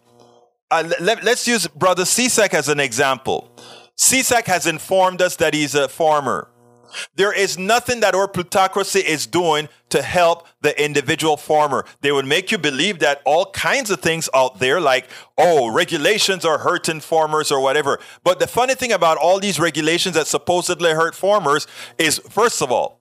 uh, 0.69 0.87
let, 0.99 1.27
us 1.27 1.47
use 1.47 1.65
Brother 1.67 2.03
Cisak 2.03 2.53
as 2.53 2.69
an 2.69 2.79
example. 2.79 3.51
Cisak 3.97 4.45
has 4.45 4.67
informed 4.67 5.21
us 5.21 5.35
that 5.37 5.55
he's 5.55 5.73
a 5.73 5.87
farmer. 5.87 6.47
There 7.15 7.33
is 7.33 7.57
nothing 7.57 7.99
that 8.01 8.15
our 8.15 8.27
plutocracy 8.27 8.99
is 8.99 9.27
doing 9.27 9.69
to 9.89 10.01
help 10.01 10.47
the 10.61 10.81
individual 10.81 11.37
farmer. 11.37 11.85
They 12.01 12.11
would 12.11 12.25
make 12.25 12.51
you 12.51 12.57
believe 12.57 12.99
that 12.99 13.21
all 13.25 13.51
kinds 13.51 13.89
of 13.91 14.01
things 14.01 14.29
out 14.33 14.59
there, 14.59 14.79
like, 14.79 15.07
oh, 15.37 15.71
regulations 15.71 16.45
are 16.45 16.59
hurting 16.59 17.01
farmers 17.01 17.51
or 17.51 17.59
whatever. 17.61 17.99
But 18.23 18.39
the 18.39 18.47
funny 18.47 18.75
thing 18.75 18.91
about 18.91 19.17
all 19.17 19.39
these 19.39 19.59
regulations 19.59 20.15
that 20.15 20.27
supposedly 20.27 20.91
hurt 20.91 21.15
farmers 21.15 21.67
is, 21.97 22.19
first 22.19 22.61
of 22.61 22.71
all, 22.71 22.99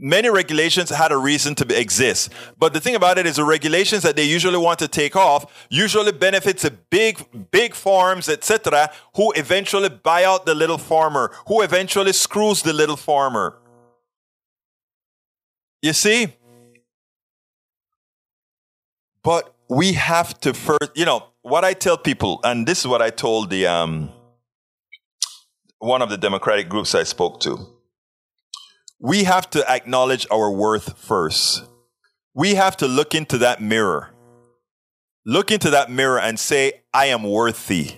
many 0.00 0.28
regulations 0.28 0.90
had 0.90 1.12
a 1.12 1.16
reason 1.16 1.54
to 1.56 1.80
exist. 1.80 2.30
But 2.58 2.72
the 2.72 2.80
thing 2.80 2.94
about 2.94 3.18
it 3.18 3.26
is 3.26 3.36
the 3.36 3.44
regulations 3.44 4.02
that 4.02 4.16
they 4.16 4.24
usually 4.24 4.58
want 4.58 4.78
to 4.80 4.88
take 4.88 5.16
off 5.16 5.66
usually 5.70 6.12
benefits 6.12 6.62
the 6.62 6.70
big, 6.70 7.50
big 7.50 7.74
farms, 7.74 8.28
etc., 8.28 8.90
who 9.16 9.32
eventually 9.32 9.88
buy 9.88 10.24
out 10.24 10.46
the 10.46 10.54
little 10.54 10.78
farmer, 10.78 11.32
who 11.46 11.62
eventually 11.62 12.12
screws 12.12 12.62
the 12.62 12.72
little 12.72 12.96
farmer. 12.96 13.58
You 15.82 15.92
see? 15.92 16.34
But 19.22 19.54
we 19.68 19.92
have 19.94 20.38
to 20.40 20.54
first, 20.54 20.90
you 20.94 21.04
know, 21.04 21.24
what 21.42 21.64
I 21.64 21.72
tell 21.72 21.96
people, 21.98 22.40
and 22.44 22.66
this 22.66 22.80
is 22.80 22.86
what 22.86 23.02
I 23.02 23.10
told 23.10 23.50
the 23.50 23.66
um, 23.66 24.10
one 25.78 26.02
of 26.02 26.10
the 26.10 26.16
Democratic 26.16 26.68
groups 26.68 26.94
I 26.94 27.02
spoke 27.02 27.40
to 27.40 27.73
we 29.04 29.24
have 29.24 29.50
to 29.50 29.62
acknowledge 29.70 30.26
our 30.30 30.50
worth 30.50 30.96
first. 30.96 31.68
We 32.32 32.54
have 32.54 32.74
to 32.78 32.88
look 32.88 33.14
into 33.14 33.36
that 33.36 33.60
mirror. 33.60 34.08
Look 35.26 35.50
into 35.50 35.68
that 35.70 35.90
mirror 35.90 36.18
and 36.18 36.40
say, 36.40 36.80
I 36.94 37.06
am 37.06 37.22
worthy. 37.22 37.96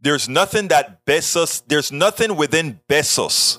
There's 0.00 0.28
nothing 0.28 0.66
that 0.68 1.06
Bezos, 1.06 1.62
there's 1.68 1.92
nothing 1.92 2.34
within 2.34 2.80
Bezos. 2.88 3.58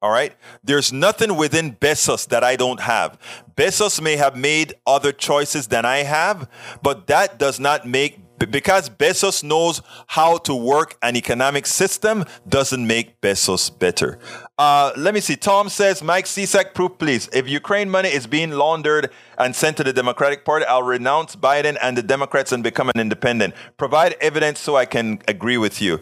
All 0.00 0.12
right? 0.12 0.36
There's 0.62 0.92
nothing 0.92 1.34
within 1.34 1.74
Bezos 1.74 2.28
that 2.28 2.44
I 2.44 2.54
don't 2.54 2.78
have. 2.78 3.18
Bezos 3.56 4.00
may 4.00 4.14
have 4.14 4.36
made 4.36 4.74
other 4.86 5.10
choices 5.10 5.66
than 5.66 5.84
I 5.86 6.04
have, 6.04 6.48
but 6.84 7.08
that 7.08 7.36
does 7.36 7.58
not 7.58 7.84
make 7.84 8.20
because 8.38 8.88
Bezos 8.90 9.42
knows 9.42 9.82
how 10.08 10.38
to 10.38 10.54
work 10.54 10.96
an 11.02 11.16
economic 11.16 11.66
system 11.66 12.24
doesn't 12.48 12.86
make 12.86 13.20
Bezos 13.20 13.76
better. 13.76 14.18
Uh, 14.58 14.92
let 14.96 15.14
me 15.14 15.20
see. 15.20 15.36
Tom 15.36 15.68
says, 15.68 16.02
Mike 16.02 16.24
Cisak, 16.24 16.74
proof 16.74 16.98
please. 16.98 17.28
If 17.32 17.48
Ukraine 17.48 17.90
money 17.90 18.08
is 18.08 18.26
being 18.26 18.50
laundered 18.50 19.10
and 19.36 19.54
sent 19.54 19.76
to 19.78 19.84
the 19.84 19.92
Democratic 19.92 20.44
Party, 20.44 20.64
I'll 20.66 20.82
renounce 20.82 21.36
Biden 21.36 21.76
and 21.80 21.96
the 21.96 22.02
Democrats 22.02 22.52
and 22.52 22.62
become 22.62 22.88
an 22.88 23.00
independent. 23.00 23.54
Provide 23.76 24.14
evidence 24.20 24.60
so 24.60 24.76
I 24.76 24.84
can 24.84 25.20
agree 25.28 25.58
with 25.58 25.80
you. 25.80 26.00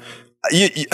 you, 0.50 0.68
you 0.74 0.86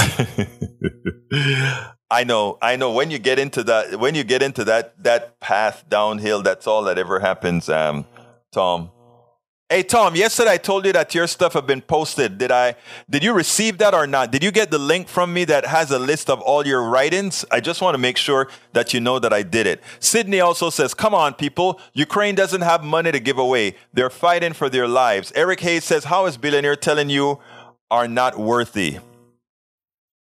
I 2.10 2.24
know, 2.24 2.58
I 2.60 2.76
know. 2.76 2.92
When 2.92 3.10
you 3.10 3.18
get 3.18 3.38
into 3.38 3.62
that, 3.64 3.98
when 3.98 4.14
you 4.14 4.22
get 4.22 4.42
into 4.42 4.64
that 4.64 5.02
that 5.02 5.40
path 5.40 5.84
downhill, 5.88 6.42
that's 6.42 6.66
all 6.66 6.82
that 6.84 6.98
ever 6.98 7.20
happens, 7.20 7.70
um, 7.70 8.04
Tom. 8.52 8.90
Hey 9.72 9.82
Tom, 9.82 10.14
yesterday 10.14 10.50
I 10.50 10.58
told 10.58 10.84
you 10.84 10.92
that 10.92 11.14
your 11.14 11.26
stuff 11.26 11.54
had 11.54 11.66
been 11.66 11.80
posted. 11.80 12.36
Did 12.36 12.52
I 12.52 12.74
did 13.08 13.24
you 13.24 13.32
receive 13.32 13.78
that 13.78 13.94
or 13.94 14.06
not? 14.06 14.30
Did 14.30 14.44
you 14.44 14.50
get 14.50 14.70
the 14.70 14.76
link 14.76 15.08
from 15.08 15.32
me 15.32 15.46
that 15.46 15.64
has 15.64 15.90
a 15.90 15.98
list 15.98 16.28
of 16.28 16.42
all 16.42 16.66
your 16.66 16.90
write-ins? 16.90 17.46
I 17.50 17.60
just 17.60 17.80
want 17.80 17.94
to 17.94 17.98
make 17.98 18.18
sure 18.18 18.48
that 18.74 18.92
you 18.92 19.00
know 19.00 19.18
that 19.18 19.32
I 19.32 19.42
did 19.42 19.66
it. 19.66 19.82
Sydney 19.98 20.40
also 20.40 20.68
says, 20.68 20.92
"Come 20.92 21.14
on 21.14 21.32
people, 21.32 21.80
Ukraine 21.94 22.34
doesn't 22.34 22.60
have 22.60 22.84
money 22.84 23.12
to 23.12 23.18
give 23.18 23.38
away. 23.38 23.76
They're 23.94 24.10
fighting 24.10 24.52
for 24.52 24.68
their 24.68 24.86
lives." 24.86 25.32
Eric 25.34 25.60
Hayes 25.60 25.84
says, 25.84 26.04
"How 26.04 26.26
is 26.26 26.36
billionaire 26.36 26.76
telling 26.76 27.08
you 27.08 27.38
are 27.90 28.06
not 28.06 28.38
worthy?" 28.38 28.98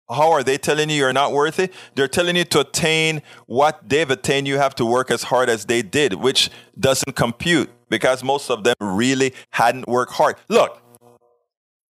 How 0.08 0.30
are 0.30 0.44
they 0.44 0.58
telling 0.58 0.90
you 0.90 0.96
you're 0.96 1.12
not 1.12 1.32
worthy? 1.32 1.70
They're 1.96 2.06
telling 2.06 2.36
you 2.36 2.44
to 2.44 2.60
attain 2.60 3.20
what 3.46 3.80
they've 3.88 4.10
attained, 4.10 4.46
you 4.46 4.58
have 4.58 4.76
to 4.76 4.86
work 4.86 5.10
as 5.10 5.24
hard 5.24 5.48
as 5.48 5.64
they 5.64 5.82
did, 5.82 6.14
which 6.14 6.50
doesn't 6.78 7.16
compute 7.16 7.68
because 7.90 8.24
most 8.24 8.50
of 8.50 8.64
them 8.64 8.76
really 8.80 9.34
hadn't 9.50 9.86
worked 9.86 10.12
hard. 10.12 10.36
Look, 10.48 10.80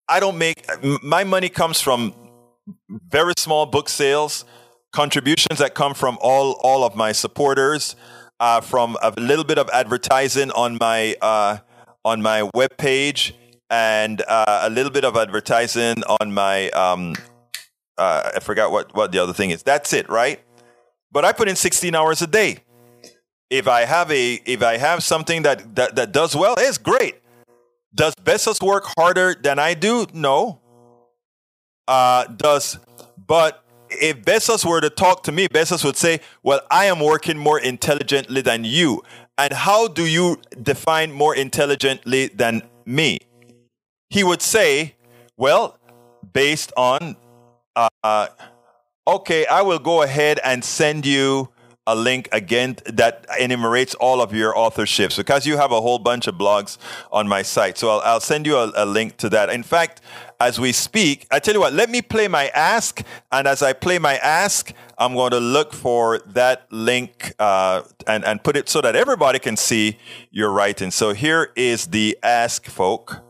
I 0.08 0.18
don't 0.18 0.38
make 0.38 0.66
my 1.02 1.22
money 1.22 1.48
comes 1.48 1.80
from 1.80 2.14
very 2.88 3.34
small 3.38 3.66
book 3.66 3.88
sales, 3.88 4.44
contributions 4.92 5.60
that 5.60 5.74
come 5.74 5.94
from 5.94 6.18
all 6.20 6.58
all 6.64 6.82
of 6.82 6.96
my 6.96 7.12
supporters, 7.12 7.94
uh, 8.40 8.60
from 8.60 8.96
a 9.02 9.12
little 9.12 9.44
bit 9.44 9.58
of 9.58 9.68
advertising 9.70 10.50
on 10.50 10.78
my 10.80 11.14
uh, 11.20 11.58
on 12.04 12.22
my 12.22 12.50
web 12.54 12.76
page, 12.76 13.34
and 13.68 14.22
uh, 14.26 14.62
a 14.64 14.70
little 14.70 14.90
bit 14.90 15.04
of 15.04 15.16
advertising 15.16 16.02
on 16.20 16.32
my. 16.32 16.70
Um, 16.70 17.14
uh, 17.98 18.32
I 18.36 18.40
forgot 18.40 18.72
what 18.72 18.94
what 18.94 19.12
the 19.12 19.18
other 19.18 19.34
thing 19.34 19.50
is. 19.50 19.62
That's 19.62 19.92
it, 19.92 20.08
right? 20.08 20.40
But 21.12 21.24
I 21.24 21.32
put 21.32 21.48
in 21.48 21.56
16 21.56 21.94
hours 21.94 22.22
a 22.22 22.26
day. 22.26 22.58
If 23.50 23.66
I 23.66 23.84
have 23.84 24.10
a 24.10 24.34
if 24.46 24.62
I 24.62 24.76
have 24.76 25.02
something 25.02 25.42
that 25.42 25.74
that, 25.74 25.96
that 25.96 26.12
does 26.12 26.36
well, 26.36 26.54
it's 26.56 26.78
great. 26.78 27.16
Does 27.94 28.14
Bezos 28.14 28.62
work 28.62 28.84
harder 28.96 29.34
than 29.34 29.58
I 29.58 29.74
do? 29.74 30.06
No. 30.14 30.60
Uh, 31.88 32.24
does 32.26 32.78
but 33.26 33.64
if 33.90 34.22
Bezos 34.22 34.64
were 34.64 34.80
to 34.80 34.90
talk 34.90 35.24
to 35.24 35.32
me, 35.32 35.48
Bezos 35.48 35.84
would 35.84 35.96
say, 35.96 36.20
Well, 36.42 36.60
I 36.70 36.86
am 36.86 37.00
working 37.00 37.38
more 37.38 37.58
intelligently 37.58 38.40
than 38.40 38.64
you. 38.64 39.02
And 39.36 39.52
how 39.52 39.88
do 39.88 40.06
you 40.06 40.40
define 40.62 41.12
more 41.12 41.34
intelligently 41.34 42.28
than 42.28 42.62
me? 42.84 43.18
He 44.08 44.24
would 44.24 44.42
say, 44.42 44.94
Well, 45.36 45.78
based 46.32 46.72
on, 46.76 47.16
uh, 47.76 48.28
okay, 49.06 49.46
I 49.46 49.62
will 49.62 49.78
go 49.78 50.02
ahead 50.02 50.40
and 50.44 50.64
send 50.64 51.06
you 51.06 51.48
a 51.90 51.94
link 51.94 52.28
again 52.30 52.76
that 52.86 53.26
enumerates 53.38 53.96
all 53.96 54.22
of 54.22 54.32
your 54.32 54.54
authorships 54.54 55.16
because 55.16 55.44
you 55.44 55.56
have 55.56 55.72
a 55.72 55.80
whole 55.80 55.98
bunch 55.98 56.28
of 56.28 56.36
blogs 56.36 56.78
on 57.10 57.26
my 57.26 57.42
site. 57.42 57.76
So 57.76 57.90
I'll, 57.90 58.00
I'll 58.00 58.20
send 58.20 58.46
you 58.46 58.56
a, 58.56 58.72
a, 58.76 58.86
link 58.86 59.16
to 59.18 59.28
that. 59.30 59.50
In 59.50 59.64
fact, 59.64 60.00
as 60.38 60.60
we 60.60 60.70
speak, 60.70 61.26
I 61.32 61.40
tell 61.40 61.52
you 61.52 61.60
what, 61.60 61.72
let 61.72 61.90
me 61.90 62.00
play 62.00 62.28
my 62.28 62.46
ask. 62.48 63.02
And 63.32 63.48
as 63.48 63.60
I 63.60 63.72
play 63.72 63.98
my 63.98 64.16
ask, 64.18 64.72
I'm 64.98 65.14
going 65.14 65.32
to 65.32 65.40
look 65.40 65.72
for 65.72 66.20
that 66.26 66.70
link 66.70 67.34
uh, 67.40 67.82
and, 68.06 68.24
and 68.24 68.42
put 68.42 68.56
it 68.56 68.68
so 68.68 68.80
that 68.82 68.94
everybody 68.94 69.40
can 69.40 69.56
see 69.56 69.98
your 70.30 70.50
writing. 70.52 70.92
So 70.92 71.12
here 71.12 71.50
is 71.56 71.86
the 71.86 72.16
ask, 72.22 72.66
folk. 72.66 73.20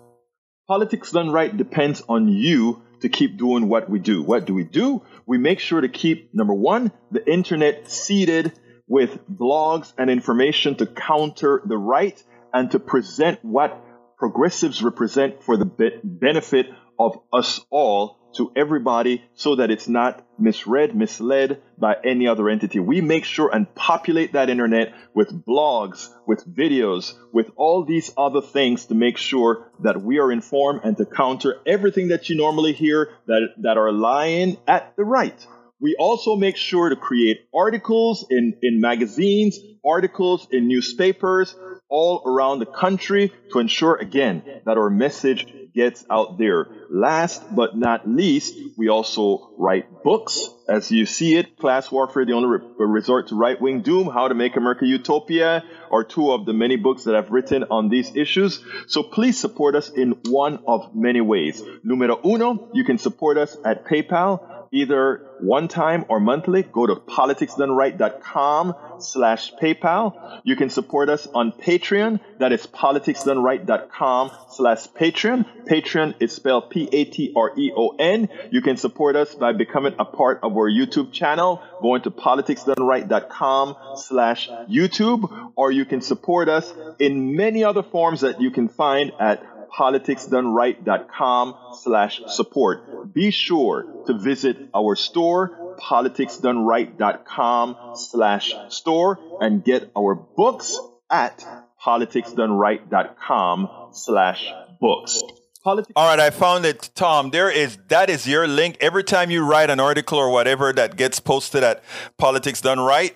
Politics 0.69 1.13
done 1.13 1.31
right 1.31 1.57
depends 1.57 2.03
on 2.09 2.29
you 2.29 2.83
to 3.01 3.09
keep 3.09 3.39
doing 3.39 3.69
what 3.69 3.89
we 3.89 3.99
do. 3.99 4.23
What 4.23 4.47
do 4.47 4.55
we 4.55 4.65
do? 4.65 5.03
we 5.31 5.39
make 5.39 5.61
sure 5.61 5.81
to 5.81 5.89
keep, 5.89 6.35
number 6.35 6.53
one, 6.53 6.91
the 7.13 7.25
internet 7.25 7.89
seeded 7.89 8.53
with 8.89 9.17
blogs 9.29 9.93
and 9.97 10.11
information 10.11 10.75
to 10.75 10.87
counter 10.87 11.63
the 11.65 11.79
right 11.79 12.21
and 12.53 12.73
to 12.73 12.81
present 12.81 13.39
what 13.45 13.81
progressives 14.19 14.83
represent 14.83 15.45
for 15.45 15.57
the 15.57 16.01
benefit 16.03 16.67
of 16.99 17.17
us 17.33 17.61
all 17.71 18.19
to 18.37 18.53
everybody 18.57 19.23
so 19.35 19.57
that 19.57 19.71
it's 19.71 19.89
not 19.89 20.27
misread, 20.39 20.95
misled 20.95 21.63
by 21.79 21.97
any 22.05 22.27
other 22.27 22.49
entity. 22.49 22.79
We 22.79 23.01
make 23.01 23.25
sure 23.25 23.53
and 23.53 23.73
populate 23.75 24.33
that 24.33 24.51
internet 24.51 24.95
with 25.15 25.45
blogs, 25.45 26.09
with 26.27 26.47
videos, 26.47 27.15
with 27.33 27.51
all 27.57 27.85
these 27.85 28.13
other 28.17 28.41
things 28.41 28.87
to 28.87 28.95
make 28.95 29.19
sure 29.19 29.71
that 29.83 30.03
we 30.03 30.19
are 30.19 30.31
informed 30.33 30.81
and 30.85 30.97
to 30.97 31.07
counter 31.07 31.61
everything 31.67 32.09
that 32.09 32.29
you 32.29 32.37
normally 32.37 32.73
hear 32.73 33.11
that, 33.27 33.49
that 33.59 33.77
are 33.77 33.93
lying 33.93 34.59
at 34.67 34.95
the 34.97 35.05
right. 35.05 35.47
We 35.81 35.97
also 35.99 36.37
make 36.37 36.59
sure 36.59 36.91
to 36.91 36.97
create 36.97 37.49
articles 37.55 38.27
in, 38.29 38.59
in 38.63 38.81
magazines, 38.81 39.59
articles 39.85 40.47
in 40.51 40.69
newspapers 40.69 41.55
all 41.89 42.23
around 42.25 42.61
the 42.61 42.67
country 42.67 43.33
to 43.53 43.59
ensure, 43.59 43.97
again, 43.97 44.43
that 44.65 44.79
our 44.79 44.91
message 44.91 45.47
gets 45.75 46.05
out 46.11 46.39
there. 46.39 46.69
Last 46.91 47.55
but 47.55 47.77
not 47.77 48.09
least, 48.09 48.55
we 48.77 48.89
also 48.89 49.51
write 49.57 50.03
books. 50.03 50.49
As 50.69 50.91
you 50.91 51.07
see 51.07 51.37
it, 51.37 51.57
Class 51.57 51.91
Warfare, 51.91 52.25
the 52.25 52.33
only 52.33 52.59
re- 52.59 52.87
resort 52.87 53.29
to 53.29 53.37
right 53.37 53.61
wing 53.61 53.83
doom, 53.83 54.09
How 54.09 54.29
to 54.29 54.35
Make 54.35 54.57
America 54.57 54.87
Utopia, 54.87 55.65
are 55.91 56.05
two 56.05 56.33
of 56.33 56.47
the 56.47 56.53
many 56.53 56.77
books 56.77 57.05
that 57.05 57.15
I've 57.15 57.31
written 57.31 57.65
on 57.71 57.89
these 57.89 58.15
issues. 58.17 58.63
So 58.87 59.03
please 59.03 59.39
support 59.39 59.75
us 59.75 59.89
in 59.89 60.17
one 60.29 60.61
of 60.67 60.95
many 60.95 61.21
ways. 61.21 61.63
Numero 61.83 62.21
uno, 62.25 62.71
you 62.73 62.85
can 62.85 62.99
support 62.99 63.37
us 63.37 63.57
at 63.65 63.85
PayPal 63.85 64.60
either 64.73 65.27
one 65.41 65.69
time 65.69 66.05
or 66.09 66.21
monthly, 66.21 66.63
go 66.63 66.87
to 66.87 66.95
politicsdoneright.com 66.95 68.75
slash 68.99 69.53
PayPal. 69.61 70.41
You 70.45 70.57
can 70.57 70.71
support 70.71 71.09
us 71.09 71.27
on 71.35 71.53
Patreon. 71.53 72.21
That 72.39 72.53
is 72.53 72.67
politicsdoneright.com 72.67 74.31
slash 74.51 74.87
Patreon. 74.89 75.47
Patreon 75.67 76.15
is 76.21 76.33
spelled 76.33 76.71
P-A-T-R-E-O-N. 76.71 78.29
You 78.51 78.63
can 78.63 78.77
support 78.77 79.17
us 79.17 79.35
by 79.35 79.53
becoming 79.53 79.95
a 79.99 80.05
part 80.05 80.41
of 80.43 80.53
our 80.53 80.71
YouTube 80.71 81.13
channel, 81.13 81.63
going 81.81 82.03
to 82.03 82.11
politicsdoneright.com 82.11 83.77
slash 83.97 84.49
YouTube, 84.71 85.53
or 85.57 85.73
you 85.73 85.85
can 85.85 86.01
support 86.01 86.49
us 86.49 86.73
in 86.99 87.35
many 87.35 87.65
other 87.65 87.83
forms 87.83 88.21
that 88.21 88.41
you 88.41 88.51
can 88.51 88.69
find 88.69 89.13
at 89.19 89.43
politicsdoneright.com 89.77 91.55
slash 91.81 92.21
support. 92.27 93.13
Be 93.15 93.31
sure 93.31 94.05
to 94.07 94.19
visit 94.19 94.57
our 94.75 94.97
store, 94.97 95.77
politicsdoneright.com 95.81 97.77
slash 97.95 98.55
store, 98.69 99.19
and 99.41 99.65
get 99.65 99.91
our 99.97 100.15
books 100.15 100.79
at 101.11 101.45
politicsdoneright.com 101.85 103.69
slash 103.93 104.53
books. 104.81 105.23
Politics. 105.63 105.93
All 105.95 106.07
right, 106.09 106.19
I 106.19 106.31
found 106.31 106.65
it, 106.65 106.89
Tom. 106.95 107.29
There 107.31 107.51
is 107.51 107.77
that 107.89 108.09
is 108.09 108.27
your 108.27 108.49
link. 108.49 108.79
Every 108.81 109.05
time 109.05 109.31
you 109.31 109.45
write 109.45 109.69
an 109.69 109.79
article 109.79 110.17
or 110.19 110.31
whatever 110.31 110.73
that 110.73 110.97
gets 110.97 111.21
posted 111.21 111.63
at 111.63 111.85
Politics 112.17 112.63
Done 112.63 112.81
Right, 112.81 113.15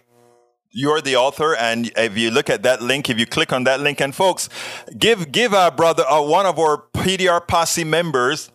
you're 0.74 1.00
the 1.00 1.16
author, 1.16 1.54
and 1.54 1.90
if 1.96 2.18
you 2.18 2.30
look 2.30 2.50
at 2.50 2.64
that 2.64 2.82
link, 2.82 3.08
if 3.08 3.18
you 3.18 3.26
click 3.26 3.52
on 3.52 3.64
that 3.64 3.80
link, 3.80 4.00
and 4.00 4.14
folks, 4.14 4.48
give 4.98 5.30
give 5.30 5.54
our 5.54 5.70
brother, 5.70 6.04
uh, 6.06 6.20
one 6.20 6.46
of 6.46 6.58
our 6.58 6.84
PDR 6.92 7.46
Posse 7.46 7.84
members, 7.84 8.50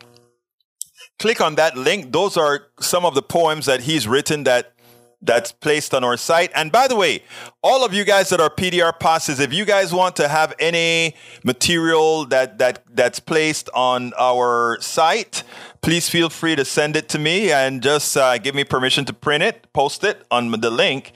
click 1.18 1.40
on 1.40 1.56
that 1.56 1.78
link. 1.78 2.12
Those 2.12 2.36
are 2.36 2.68
some 2.80 3.06
of 3.06 3.16
the 3.16 3.22
poems 3.22 3.66
that 3.66 3.82
he's 3.82 4.08
written 4.08 4.44
that 4.44 4.74
that's 5.22 5.52
placed 5.52 5.94
on 5.94 6.04
our 6.04 6.16
site. 6.16 6.50
And 6.56 6.72
by 6.72 6.88
the 6.88 6.96
way, 6.96 7.24
all 7.62 7.84
of 7.84 7.94
you 7.94 8.06
guys 8.06 8.30
that 8.30 8.40
are 8.40 8.50
PDR 8.50 8.98
Posse, 8.98 9.42
if 9.42 9.54
you 9.54 9.66
guys 9.66 9.94
want 9.94 10.16
to 10.18 10.28
have 10.28 10.54
any 10.60 11.16
material 11.44 12.26
that 12.26 12.58
that 12.58 12.84
that's 12.94 13.22
placed 13.22 13.70
on 13.74 14.12
our 14.20 14.78
site, 14.82 15.44
please 15.82 16.10
feel 16.10 16.30
free 16.30 16.58
to 16.58 16.66
send 16.66 16.98
it 16.98 17.08
to 17.10 17.20
me 17.20 17.52
and 17.54 17.82
just 17.82 18.18
uh, 18.18 18.38
give 18.38 18.56
me 18.56 18.66
permission 18.66 19.06
to 19.06 19.14
print 19.14 19.42
it, 19.42 19.72
post 19.72 20.04
it 20.04 20.26
on 20.30 20.52
the 20.52 20.70
link 20.70 21.14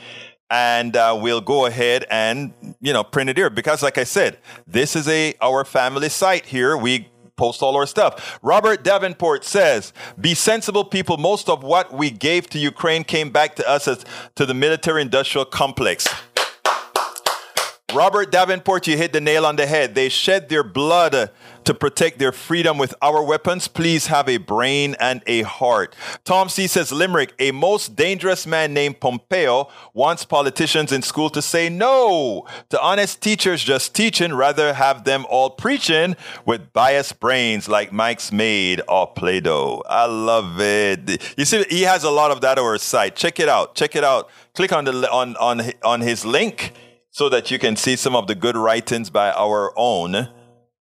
and 0.54 0.96
uh, 0.96 1.18
we'll 1.20 1.42
go 1.42 1.66
ahead 1.66 2.06
and 2.12 2.54
you 2.80 2.94
know 2.94 3.04
print 3.04 3.28
it 3.28 3.36
here. 3.38 3.50
Because 3.50 3.82
like 3.82 3.98
i 3.98 4.04
said 4.04 4.38
this 4.68 4.96
is 4.96 5.08
a 5.08 5.34
our 5.42 5.66
family 5.66 6.10
site 6.10 6.46
here. 6.46 6.78
We 6.78 7.10
post 7.36 7.64
all 7.64 7.76
our 7.76 7.88
stuff. 7.88 8.38
Robert 8.44 8.84
davenport 8.84 9.44
says 9.44 9.94
be 10.22 10.36
sensible 10.36 10.86
people. 10.86 11.18
Most 11.18 11.50
of 11.50 11.64
what 11.64 11.92
we 11.92 12.12
gave 12.12 12.48
to 12.52 12.60
ukraine 12.60 13.04
came 13.04 13.32
back 13.32 13.56
to 13.56 13.68
us 13.68 13.88
as 13.88 14.06
to 14.36 14.46
the 14.46 14.54
military 14.54 15.02
industrial 15.02 15.46
complex. 15.46 16.08
Robert 17.94 18.32
Davenport, 18.32 18.88
you 18.88 18.98
hit 18.98 19.14
the 19.14 19.22
nail 19.22 19.46
on 19.46 19.56
the 19.56 19.68
head. 19.68 19.94
They 19.94 20.10
shed 20.10 20.50
their 20.50 20.64
blood 20.64 21.30
to 21.66 21.74
protect 21.74 22.20
their 22.20 22.32
freedom 22.32 22.78
with 22.78 22.94
our 23.02 23.24
weapons. 23.24 23.68
Please 23.68 24.08
have 24.08 24.28
a 24.30 24.38
brain 24.38 24.96
and 25.00 25.22
a 25.28 25.44
heart. 25.44 25.96
Tom 26.24 26.50
C 26.50 26.68
says, 26.68 26.92
Limerick, 26.92 27.34
a 27.40 27.52
most 27.52 27.96
dangerous 27.96 28.46
man 28.46 28.74
named 28.74 29.00
Pompeo 29.00 29.70
wants 29.94 30.26
politicians 30.26 30.92
in 30.92 31.02
school 31.02 31.30
to 31.30 31.42
say 31.42 31.70
no 31.70 32.46
to 32.70 32.82
honest 32.82 33.22
teachers 33.22 33.64
just 33.64 33.96
teaching, 33.96 34.34
rather 34.34 34.74
have 34.74 35.04
them 35.04 35.26
all 35.30 35.50
preaching 35.50 36.16
with 36.46 36.74
biased 36.74 37.20
brains 37.20 37.68
like 37.68 37.92
Mike's 37.92 38.32
made 38.32 38.82
of 38.88 39.16
Play 39.16 39.40
Doh. 39.40 39.84
I 39.88 40.06
love 40.06 40.60
it. 40.60 41.22
You 41.38 41.46
see, 41.46 41.64
he 41.70 41.84
has 41.84 42.04
a 42.04 42.12
lot 42.12 42.32
of 42.32 42.42
that 42.42 42.58
on 42.58 42.74
his 42.74 42.84
site. 42.84 43.16
Check 43.16 43.40
it 43.40 43.50
out. 43.50 43.76
Check 43.76 43.96
it 43.96 44.04
out. 44.04 44.30
Click 44.54 44.72
on 44.72 44.86
the 44.86 45.12
on 45.12 45.36
on 45.38 45.62
on 45.84 46.02
his 46.02 46.26
link 46.26 46.74
so 47.10 47.30
that 47.30 47.52
you 47.52 47.60
can 47.60 47.76
see 47.76 47.96
some 47.96 48.16
of 48.16 48.28
the 48.28 48.36
good 48.36 48.58
writings 48.58 49.10
by 49.10 49.32
our 49.32 49.72
own 49.78 50.30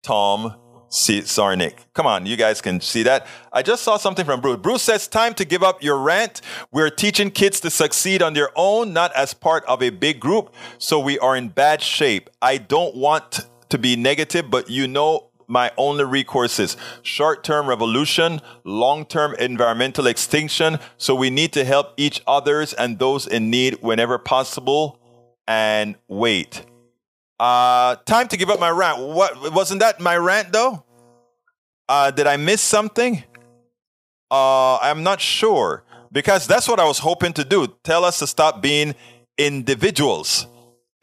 Tom 0.04 0.56
C- 0.96 1.22
Sarnik. 1.22 1.74
Come 1.94 2.08
on, 2.08 2.26
you 2.26 2.38
guys 2.38 2.62
can 2.62 2.80
see 2.80 3.04
that. 3.04 3.28
I 3.52 3.62
just 3.62 3.84
saw 3.84 3.98
something 3.98 4.26
from 4.26 4.40
Bruce. 4.40 4.58
Bruce 4.58 4.82
says, 4.82 5.08
Time 5.08 5.34
to 5.34 5.44
give 5.44 5.62
up 5.62 5.84
your 5.84 5.98
rant. 5.98 6.42
We're 6.72 6.90
teaching 6.90 7.32
kids 7.32 7.60
to 7.62 7.70
succeed 7.70 8.22
on 8.22 8.34
their 8.34 8.50
own, 8.56 8.94
not 8.94 9.14
as 9.14 9.34
part 9.34 9.66
of 9.66 9.84
a 9.84 9.90
big 9.90 10.20
group. 10.20 10.54
So 10.78 11.00
we 11.00 11.20
are 11.20 11.36
in 11.36 11.50
bad 11.50 11.82
shape. 11.82 12.30
I 12.42 12.58
don't 12.58 12.96
want 12.96 13.42
to 13.70 13.78
be 13.78 13.98
negative, 13.98 14.50
but 14.50 14.70
you 14.70 14.88
know 14.88 15.32
my 15.48 15.72
only 15.78 16.06
recourse 16.06 16.60
is 16.60 16.78
short 17.02 17.44
term 17.44 17.68
revolution, 17.68 18.42
long 18.64 19.06
term 19.06 19.36
environmental 19.36 20.08
extinction. 20.08 20.80
So 20.98 21.14
we 21.14 21.30
need 21.30 21.52
to 21.54 21.66
help 21.66 21.94
each 21.98 22.22
others 22.26 22.72
and 22.74 23.00
those 23.00 23.28
in 23.28 23.50
need 23.50 23.80
whenever 23.82 24.18
possible 24.18 24.98
and 25.46 25.96
wait. 26.08 26.66
Uh, 27.38 27.98
time 28.06 28.30
to 28.30 28.38
give 28.38 28.50
up 28.50 28.62
my 28.62 28.70
rant. 28.70 29.00
What 29.02 29.54
wasn't 29.54 29.82
that 29.82 30.00
my 30.00 30.16
rant 30.16 30.54
though? 30.54 30.85
Uh, 31.88 32.12
did 32.12 32.28
I 32.28 32.38
miss 32.38 32.62
something? 32.62 33.24
Uh, 34.32 34.78
I'm 34.78 35.04
not 35.04 35.22
sure 35.22 35.84
because 36.12 36.48
that's 36.48 36.68
what 36.68 36.80
I 36.80 36.86
was 36.86 37.00
hoping 37.00 37.34
to 37.34 37.44
do. 37.44 37.68
Tell 37.84 38.04
us 38.04 38.20
to 38.20 38.28
stop 38.28 38.62
being 38.62 38.96
individuals 39.38 40.48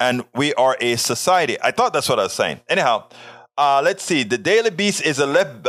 and 0.01 0.25
we 0.35 0.53
are 0.55 0.77
a 0.81 0.97
society. 0.97 1.57
I 1.63 1.71
thought 1.71 1.93
that's 1.93 2.09
what 2.09 2.19
I 2.19 2.25
was 2.25 2.33
saying. 2.33 2.61
Anyhow, 2.69 3.05
Uh, 3.59 3.83
let's 3.85 4.03
see. 4.03 4.25
The 4.25 4.39
Daily 4.39 4.71
Beast 4.71 5.03
is 5.05 5.19
a. 5.19 5.27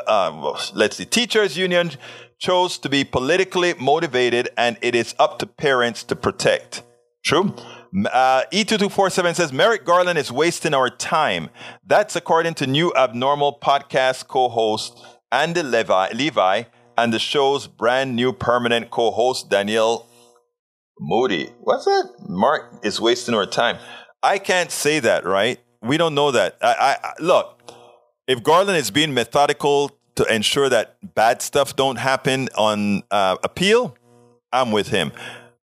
Uh, 0.08 0.58
let's 0.74 0.96
see. 0.96 1.06
Teachers 1.06 1.58
Union 1.58 1.92
chose 2.40 2.78
to 2.80 2.88
be 2.90 3.04
politically 3.04 3.74
motivated, 3.74 4.48
and 4.56 4.78
it 4.82 4.96
is 4.96 5.14
up 5.20 5.38
to 5.40 5.46
parents 5.46 6.02
to 6.06 6.16
protect. 6.16 6.82
True. 7.26 7.54
Uh, 8.12 8.44
E2247 8.52 9.36
says 9.36 9.54
Merrick 9.54 9.86
Garland 9.86 10.18
is 10.18 10.32
wasting 10.32 10.74
our 10.74 10.90
time. 10.90 11.50
That's 11.86 12.16
according 12.16 12.56
to 12.56 12.68
new 12.68 12.92
abnormal 12.96 13.60
podcast 13.62 14.28
co-host 14.28 15.00
Andy 15.32 15.62
Levi, 15.62 16.10
Levi 16.14 16.64
and 16.98 17.14
the 17.14 17.20
show's 17.20 17.68
brand 17.68 18.16
new 18.16 18.34
permanent 18.34 18.90
co-host 18.90 19.50
Danielle 19.50 20.08
Moody. 21.00 21.52
What's 21.60 21.86
that? 21.86 22.10
Mark 22.28 22.80
is 22.84 23.00
wasting 23.00 23.36
our 23.36 23.46
time. 23.46 23.78
I 24.22 24.40
can't 24.40 24.72
say 24.72 25.00
that, 25.00 25.26
right? 25.26 25.60
We 25.82 25.98
don't 25.98 26.16
know 26.16 26.32
that. 26.32 26.58
I, 26.62 26.98
I, 27.04 27.14
look. 27.20 27.60
If 28.26 28.42
Garland 28.42 28.78
is 28.78 28.90
being 28.90 29.14
methodical 29.14 29.92
to 30.16 30.24
ensure 30.34 30.70
that 30.70 30.96
bad 31.14 31.42
stuff 31.42 31.76
don't 31.76 31.98
happen 31.98 32.48
on 32.56 33.04
uh, 33.12 33.36
appeal, 33.44 33.98
I'm 34.52 34.72
with 34.72 34.88
him. 34.88 35.12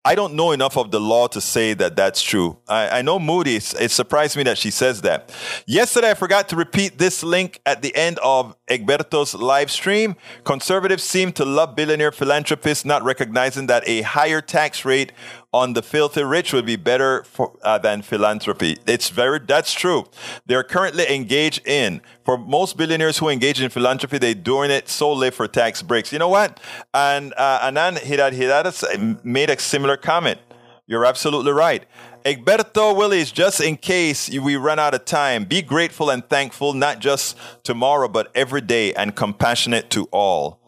I 0.10 0.16
don't 0.16 0.34
know 0.34 0.54
enough 0.54 0.76
of 0.76 0.90
the 0.90 1.00
law 1.00 1.28
to 1.28 1.40
say 1.40 1.76
that 1.76 1.96
that's 1.96 2.24
true. 2.24 2.58
I, 2.68 2.98
I 2.98 3.02
know 3.04 3.20
Moody, 3.20 3.58
it 3.58 3.92
surprised 3.92 4.36
me 4.36 4.42
that 4.42 4.58
she 4.58 4.72
says 4.72 5.02
that. 5.02 5.32
Yesterday, 5.68 6.10
I 6.10 6.14
forgot 6.16 6.50
to 6.50 6.56
repeat 6.56 6.98
this 6.98 7.22
link 7.22 7.62
at 7.64 7.84
the 7.84 7.96
end 7.96 8.18
of 8.24 8.56
Egberto's 8.68 9.36
live 9.36 9.70
stream. 9.70 10.16
Conservatives 10.46 11.04
seem 11.04 11.32
to 11.34 11.46
love 11.46 11.76
billionaire 11.76 12.12
philanthropists, 12.12 12.86
not 12.86 13.04
recognizing 13.04 13.68
that 13.68 13.84
a 13.88 14.02
higher 14.02 14.42
tax 14.42 14.84
rate 14.84 15.12
on 15.52 15.74
the 15.74 15.82
filthy 15.82 16.24
rich 16.24 16.54
would 16.54 16.66
be 16.66 16.76
better 16.76 17.24
for, 17.24 17.58
uh, 17.64 17.78
than 17.78 18.02
philanthropy. 18.02 18.78
It's 18.86 19.10
very, 19.10 19.40
that's 19.40 19.74
true. 19.74 20.08
They're 20.46 20.64
currently 20.64 21.12
engaged 21.12 21.68
in, 21.68 22.02
for 22.24 22.38
most 22.38 22.78
billionaires 22.78 23.18
who 23.18 23.30
engage 23.30 23.60
in 23.62 23.70
philanthropy, 23.70 24.20
they're 24.20 24.36
doing 24.36 24.70
it 24.70 24.88
solely 24.88 25.32
for 25.32 25.48
tax 25.48 25.82
breaks. 25.82 26.14
You 26.14 26.20
know 26.20 26.30
what? 26.30 26.60
And 26.94 27.34
uh, 27.36 27.62
Anand 27.62 27.98
Hidad 28.00 28.34
Hidadas 28.34 29.24
made 29.24 29.50
a 29.50 29.60
similar 29.60 29.98
comment. 29.98 30.40
You're 30.86 31.06
absolutely 31.06 31.52
right. 31.52 31.86
Egberto 32.26 32.96
Willies, 32.96 33.32
just 33.32 33.62
in 33.62 33.78
case 33.78 34.30
we 34.30 34.56
run 34.56 34.78
out 34.78 34.94
of 34.94 35.06
time, 35.06 35.46
be 35.46 35.62
grateful 35.62 36.10
and 36.10 36.28
thankful, 36.28 36.74
not 36.74 37.00
just 37.00 37.38
tomorrow, 37.64 38.08
but 38.08 38.30
every 38.36 38.62
day, 38.62 38.94
and 38.94 39.16
compassionate 39.16 39.90
to 39.92 40.06
all. 40.12 40.60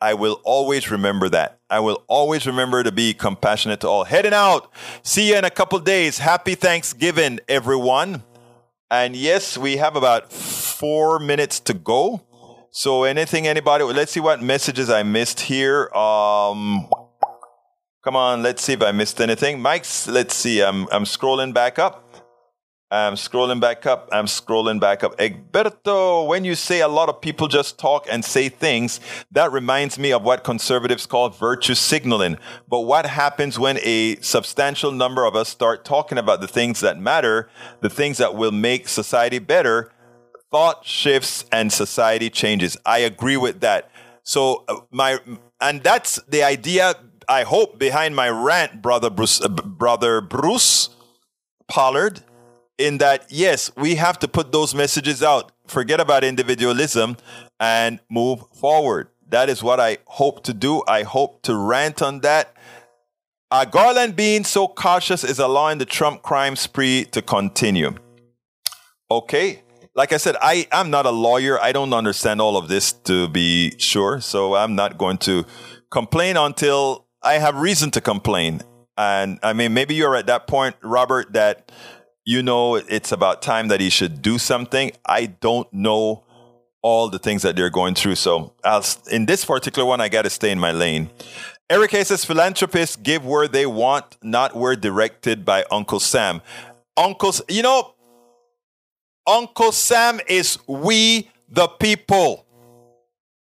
I 0.00 0.14
will 0.14 0.40
always 0.44 0.90
remember 0.90 1.28
that. 1.28 1.57
I 1.70 1.80
will 1.80 2.02
always 2.06 2.46
remember 2.46 2.82
to 2.82 2.90
be 2.90 3.12
compassionate 3.12 3.80
to 3.80 3.88
all. 3.88 4.04
Heading 4.04 4.32
out. 4.32 4.72
See 5.02 5.28
you 5.28 5.36
in 5.36 5.44
a 5.44 5.50
couple 5.50 5.78
days. 5.80 6.18
Happy 6.18 6.54
Thanksgiving, 6.54 7.40
everyone. 7.46 8.22
And 8.90 9.14
yes, 9.14 9.58
we 9.58 9.76
have 9.76 9.94
about 9.94 10.32
four 10.32 11.18
minutes 11.18 11.60
to 11.60 11.74
go. 11.74 12.22
So 12.70 13.04
anything, 13.04 13.46
anybody, 13.46 13.84
let's 13.84 14.12
see 14.12 14.20
what 14.20 14.42
messages 14.42 14.88
I 14.88 15.02
missed 15.02 15.40
here. 15.40 15.94
Um, 15.94 16.88
come 18.02 18.16
on, 18.16 18.42
let's 18.42 18.62
see 18.62 18.72
if 18.72 18.82
I 18.82 18.92
missed 18.92 19.20
anything. 19.20 19.60
Mike's, 19.60 20.08
let's 20.08 20.34
see, 20.34 20.62
I'm, 20.62 20.86
I'm 20.90 21.04
scrolling 21.04 21.52
back 21.52 21.78
up. 21.78 22.07
I'm 22.90 23.14
scrolling 23.14 23.60
back 23.60 23.84
up. 23.84 24.08
I'm 24.12 24.24
scrolling 24.24 24.80
back 24.80 25.04
up. 25.04 25.16
Egberto, 25.18 26.26
when 26.26 26.46
you 26.46 26.54
say 26.54 26.80
a 26.80 26.88
lot 26.88 27.10
of 27.10 27.20
people 27.20 27.46
just 27.46 27.78
talk 27.78 28.06
and 28.10 28.24
say 28.24 28.48
things, 28.48 28.98
that 29.30 29.52
reminds 29.52 29.98
me 29.98 30.10
of 30.10 30.22
what 30.22 30.42
conservatives 30.42 31.04
call 31.04 31.28
virtue 31.28 31.74
signaling. 31.74 32.38
But 32.66 32.80
what 32.80 33.04
happens 33.04 33.58
when 33.58 33.78
a 33.82 34.16
substantial 34.20 34.90
number 34.90 35.26
of 35.26 35.36
us 35.36 35.50
start 35.50 35.84
talking 35.84 36.16
about 36.16 36.40
the 36.40 36.48
things 36.48 36.80
that 36.80 36.98
matter, 36.98 37.50
the 37.82 37.90
things 37.90 38.16
that 38.18 38.34
will 38.34 38.52
make 38.52 38.88
society 38.88 39.38
better? 39.38 39.92
Thought 40.50 40.86
shifts 40.86 41.44
and 41.52 41.70
society 41.70 42.30
changes. 42.30 42.78
I 42.86 43.00
agree 43.00 43.36
with 43.36 43.60
that. 43.60 43.90
So 44.22 44.64
uh, 44.66 44.76
my, 44.90 45.18
and 45.60 45.82
that's 45.82 46.16
the 46.26 46.42
idea, 46.42 46.94
I 47.28 47.42
hope, 47.42 47.78
behind 47.78 48.16
my 48.16 48.30
rant, 48.30 48.80
brother 48.80 49.10
Bruce, 49.10 49.42
uh, 49.42 49.48
brother 49.48 50.22
Bruce 50.22 50.88
Pollard 51.68 52.22
in 52.78 52.98
that, 52.98 53.26
yes, 53.28 53.70
we 53.76 53.96
have 53.96 54.18
to 54.20 54.28
put 54.28 54.52
those 54.52 54.74
messages 54.74 55.22
out, 55.22 55.52
forget 55.66 56.00
about 56.00 56.24
individualism, 56.24 57.16
and 57.60 57.98
move 58.08 58.44
forward. 58.54 59.08
That 59.28 59.50
is 59.50 59.62
what 59.62 59.80
I 59.80 59.98
hope 60.06 60.44
to 60.44 60.54
do. 60.54 60.82
I 60.88 61.02
hope 61.02 61.42
to 61.42 61.54
rant 61.56 62.00
on 62.00 62.20
that. 62.20 62.54
Uh, 63.50 63.64
Garland 63.64 64.14
being 64.14 64.44
so 64.44 64.68
cautious 64.68 65.24
is 65.24 65.38
allowing 65.38 65.78
the 65.78 65.86
Trump 65.86 66.22
crime 66.22 66.54
spree 66.54 67.04
to 67.12 67.20
continue. 67.20 67.94
Okay. 69.10 69.62
Like 69.94 70.12
I 70.12 70.18
said, 70.18 70.36
I, 70.40 70.68
I'm 70.70 70.90
not 70.90 71.06
a 71.06 71.10
lawyer. 71.10 71.60
I 71.60 71.72
don't 71.72 71.92
understand 71.92 72.40
all 72.40 72.56
of 72.56 72.68
this 72.68 72.92
to 72.92 73.26
be 73.28 73.76
sure. 73.78 74.20
So 74.20 74.54
I'm 74.54 74.74
not 74.76 74.96
going 74.96 75.18
to 75.18 75.44
complain 75.90 76.36
until 76.36 77.06
I 77.22 77.34
have 77.34 77.56
reason 77.56 77.90
to 77.92 78.00
complain. 78.00 78.62
And 78.96 79.38
I 79.42 79.54
mean, 79.54 79.74
maybe 79.74 79.94
you're 79.94 80.14
at 80.14 80.26
that 80.26 80.46
point, 80.46 80.76
Robert, 80.82 81.32
that 81.32 81.72
you 82.28 82.42
know 82.42 82.74
it's 82.74 83.10
about 83.10 83.40
time 83.40 83.68
that 83.68 83.80
he 83.80 83.88
should 83.88 84.20
do 84.20 84.36
something. 84.36 84.92
I 85.06 85.24
don't 85.24 85.66
know 85.72 86.24
all 86.82 87.08
the 87.08 87.18
things 87.18 87.40
that 87.40 87.56
they're 87.56 87.70
going 87.70 87.94
through. 87.94 88.16
So 88.16 88.52
I'll, 88.62 88.84
in 89.10 89.24
this 89.24 89.46
particular 89.46 89.88
one, 89.88 90.02
I 90.02 90.10
got 90.10 90.22
to 90.22 90.30
stay 90.30 90.50
in 90.50 90.58
my 90.58 90.72
lane. 90.72 91.08
Eric 91.70 91.94
A 91.94 92.04
says 92.04 92.26
philanthropists 92.26 92.96
give 92.96 93.24
where 93.24 93.48
they 93.48 93.64
want, 93.64 94.18
not 94.22 94.54
where 94.54 94.76
directed 94.76 95.46
by 95.46 95.64
Uncle 95.70 96.00
Sam. 96.00 96.42
Uncles, 96.98 97.40
you 97.48 97.62
know, 97.62 97.94
Uncle 99.26 99.72
Sam 99.72 100.20
is 100.28 100.58
we 100.66 101.30
the 101.48 101.66
people. 101.66 102.44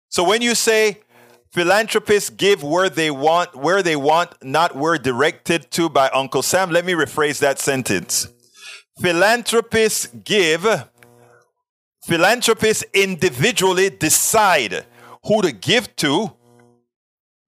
So 0.08 0.22
when 0.22 0.40
you 0.40 0.54
say 0.54 1.00
philanthropists 1.50 2.30
give 2.30 2.62
where 2.62 2.88
they 2.88 3.10
want, 3.10 3.56
where 3.56 3.82
they 3.82 3.96
want, 3.96 4.40
not 4.40 4.76
where 4.76 4.98
directed 4.98 5.68
to 5.72 5.88
by 5.88 6.08
Uncle 6.10 6.42
Sam, 6.42 6.70
let 6.70 6.84
me 6.84 6.92
rephrase 6.92 7.40
that 7.40 7.58
sentence 7.58 8.28
philanthropists 9.00 10.06
give, 10.24 10.66
philanthropists 12.04 12.84
individually 12.92 13.90
decide 13.90 14.86
who 15.24 15.42
to 15.42 15.52
give 15.52 15.94
to, 15.96 16.32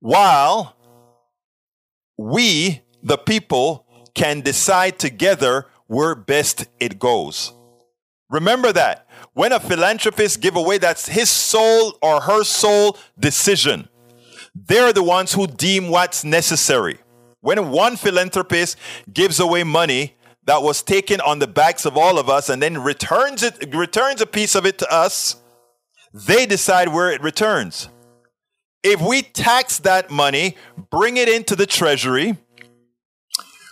while 0.00 0.76
we, 2.16 2.82
the 3.02 3.18
people, 3.18 3.86
can 4.14 4.40
decide 4.40 4.98
together 4.98 5.66
where 5.86 6.14
best 6.14 6.66
it 6.78 6.98
goes. 6.98 7.52
Remember 8.28 8.72
that. 8.72 9.08
When 9.32 9.52
a 9.52 9.60
philanthropist 9.60 10.40
give 10.40 10.56
away, 10.56 10.78
that's 10.78 11.08
his 11.08 11.30
soul 11.30 11.98
or 12.02 12.20
her 12.20 12.44
soul 12.44 12.96
decision. 13.18 13.88
They're 14.54 14.92
the 14.92 15.02
ones 15.02 15.32
who 15.32 15.46
deem 15.46 15.88
what's 15.88 16.24
necessary. 16.24 16.98
When 17.40 17.70
one 17.70 17.96
philanthropist 17.96 18.76
gives 19.12 19.40
away 19.40 19.64
money, 19.64 20.16
that 20.50 20.64
was 20.64 20.82
taken 20.82 21.20
on 21.20 21.38
the 21.38 21.46
backs 21.46 21.86
of 21.86 21.96
all 21.96 22.18
of 22.18 22.28
us 22.28 22.48
and 22.48 22.60
then 22.60 22.76
returns 22.76 23.44
it 23.44 23.72
returns 23.72 24.20
a 24.20 24.26
piece 24.26 24.56
of 24.56 24.66
it 24.66 24.78
to 24.78 24.92
us 24.92 25.36
they 26.12 26.44
decide 26.44 26.88
where 26.88 27.12
it 27.12 27.22
returns. 27.22 27.88
If 28.82 29.00
we 29.00 29.22
tax 29.22 29.78
that 29.78 30.10
money 30.10 30.56
bring 30.90 31.18
it 31.18 31.28
into 31.28 31.54
the 31.54 31.66
treasury 31.66 32.36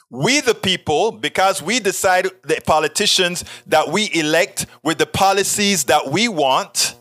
we 0.09 0.41
the 0.41 0.55
people 0.55 1.11
because 1.11 1.61
we 1.61 1.81
decide 1.81 2.29
the 2.45 2.61
politicians 2.65 3.45
that 3.67 3.89
we 3.89 4.09
elect 4.15 4.67
with 4.85 4.99
the 4.99 5.07
policies 5.07 5.83
that 5.87 6.07
we 6.07 6.29
want 6.29 6.95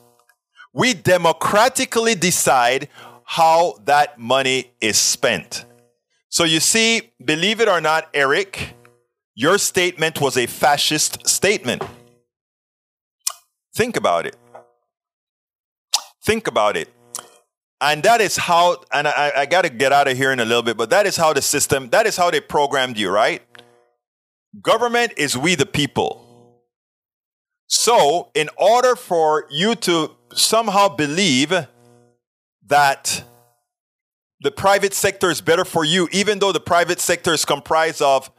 we 0.74 0.96
democratically 0.96 2.16
decide 2.16 2.90
how 3.26 3.76
that 3.86 4.18
money 4.18 4.72
is 4.82 4.98
spent. 4.98 5.66
So 6.30 6.46
you 6.46 6.60
see 6.60 7.12
believe 7.24 7.62
it 7.62 7.70
or 7.70 7.80
not 7.80 8.10
eric 8.16 8.74
your 9.38 9.60
statement 9.60 10.20
was 10.20 10.36
a 10.36 10.48
fascist 10.48 11.28
statement. 11.28 11.84
Think 13.76 13.96
about 13.96 14.26
it. 14.26 14.36
Think 16.26 16.48
about 16.48 16.76
it. 16.76 16.90
And 17.80 18.02
that 18.02 18.20
is 18.20 18.36
how, 18.36 18.84
and 18.92 19.08
I, 19.08 19.32
I 19.36 19.46
got 19.46 19.62
to 19.62 19.70
get 19.70 19.94
out 19.94 20.08
of 20.08 20.18
here 20.18 20.32
in 20.32 20.40
a 20.40 20.46
little 20.46 20.64
bit, 20.64 20.76
but 20.76 20.90
that 20.90 21.06
is 21.06 21.16
how 21.16 21.34
the 21.34 21.44
system, 21.44 21.90
that 21.92 22.08
is 22.08 22.18
how 22.18 22.32
they 22.32 22.42
programmed 22.42 22.98
you, 22.98 23.12
right? 23.12 23.44
Government 24.60 25.14
is 25.18 25.38
we 25.38 25.54
the 25.54 25.68
people. 25.68 26.26
So, 27.68 28.32
in 28.34 28.50
order 28.58 28.96
for 28.96 29.46
you 29.52 29.76
to 29.76 30.16
somehow 30.34 30.88
believe 30.88 31.54
that 32.66 33.24
the 34.40 34.52
private 34.52 34.96
sector 34.96 35.30
is 35.30 35.42
better 35.42 35.64
for 35.64 35.86
you, 35.86 36.10
even 36.12 36.40
though 36.40 36.52
the 36.52 36.60
private 36.60 37.00
sector 37.00 37.34
is 37.34 37.46
comprised 37.46 38.02
of 38.02 38.32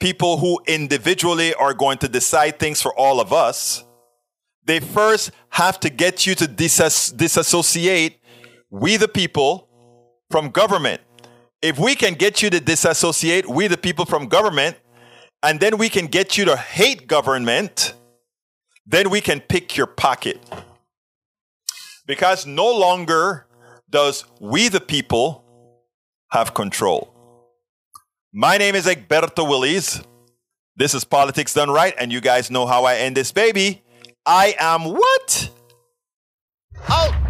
people 0.00 0.38
who 0.38 0.60
individually 0.66 1.54
are 1.54 1.74
going 1.74 1.98
to 1.98 2.08
decide 2.08 2.58
things 2.58 2.82
for 2.82 2.92
all 2.98 3.20
of 3.20 3.32
us, 3.32 3.84
they 4.64 4.80
first 4.80 5.30
have 5.50 5.78
to 5.80 5.90
get 5.90 6.26
you 6.26 6.34
to 6.34 6.48
disassociate 6.48 8.20
we 8.70 8.96
the 8.96 9.08
people 9.08 9.68
from 10.30 10.50
government. 10.50 11.00
If 11.62 11.78
we 11.78 11.94
can 11.94 12.14
get 12.14 12.42
you 12.42 12.50
to 12.50 12.60
disassociate 12.60 13.48
we 13.48 13.66
the 13.66 13.76
people 13.76 14.06
from 14.06 14.26
government, 14.26 14.76
and 15.42 15.60
then 15.60 15.78
we 15.78 15.88
can 15.88 16.06
get 16.06 16.38
you 16.38 16.44
to 16.46 16.56
hate 16.56 17.06
government, 17.06 17.94
then 18.86 19.10
we 19.10 19.20
can 19.20 19.40
pick 19.40 19.76
your 19.76 19.86
pocket. 19.86 20.38
Because 22.06 22.46
no 22.46 22.70
longer 22.70 23.46
does 23.88 24.24
we 24.40 24.68
the 24.68 24.80
people 24.80 25.44
have 26.30 26.54
control. 26.54 27.14
My 28.32 28.58
name 28.58 28.76
is 28.76 28.86
Egberto 28.86 29.48
Willies. 29.48 30.00
This 30.76 30.94
is 30.94 31.02
Politics 31.02 31.52
Done 31.52 31.68
Right, 31.68 31.94
and 31.98 32.12
you 32.12 32.20
guys 32.20 32.48
know 32.48 32.64
how 32.64 32.84
I 32.84 32.94
end 32.98 33.16
this 33.16 33.32
baby. 33.32 33.82
I 34.24 34.54
am 34.60 34.84
what? 34.84 35.50
Out! 36.88 37.29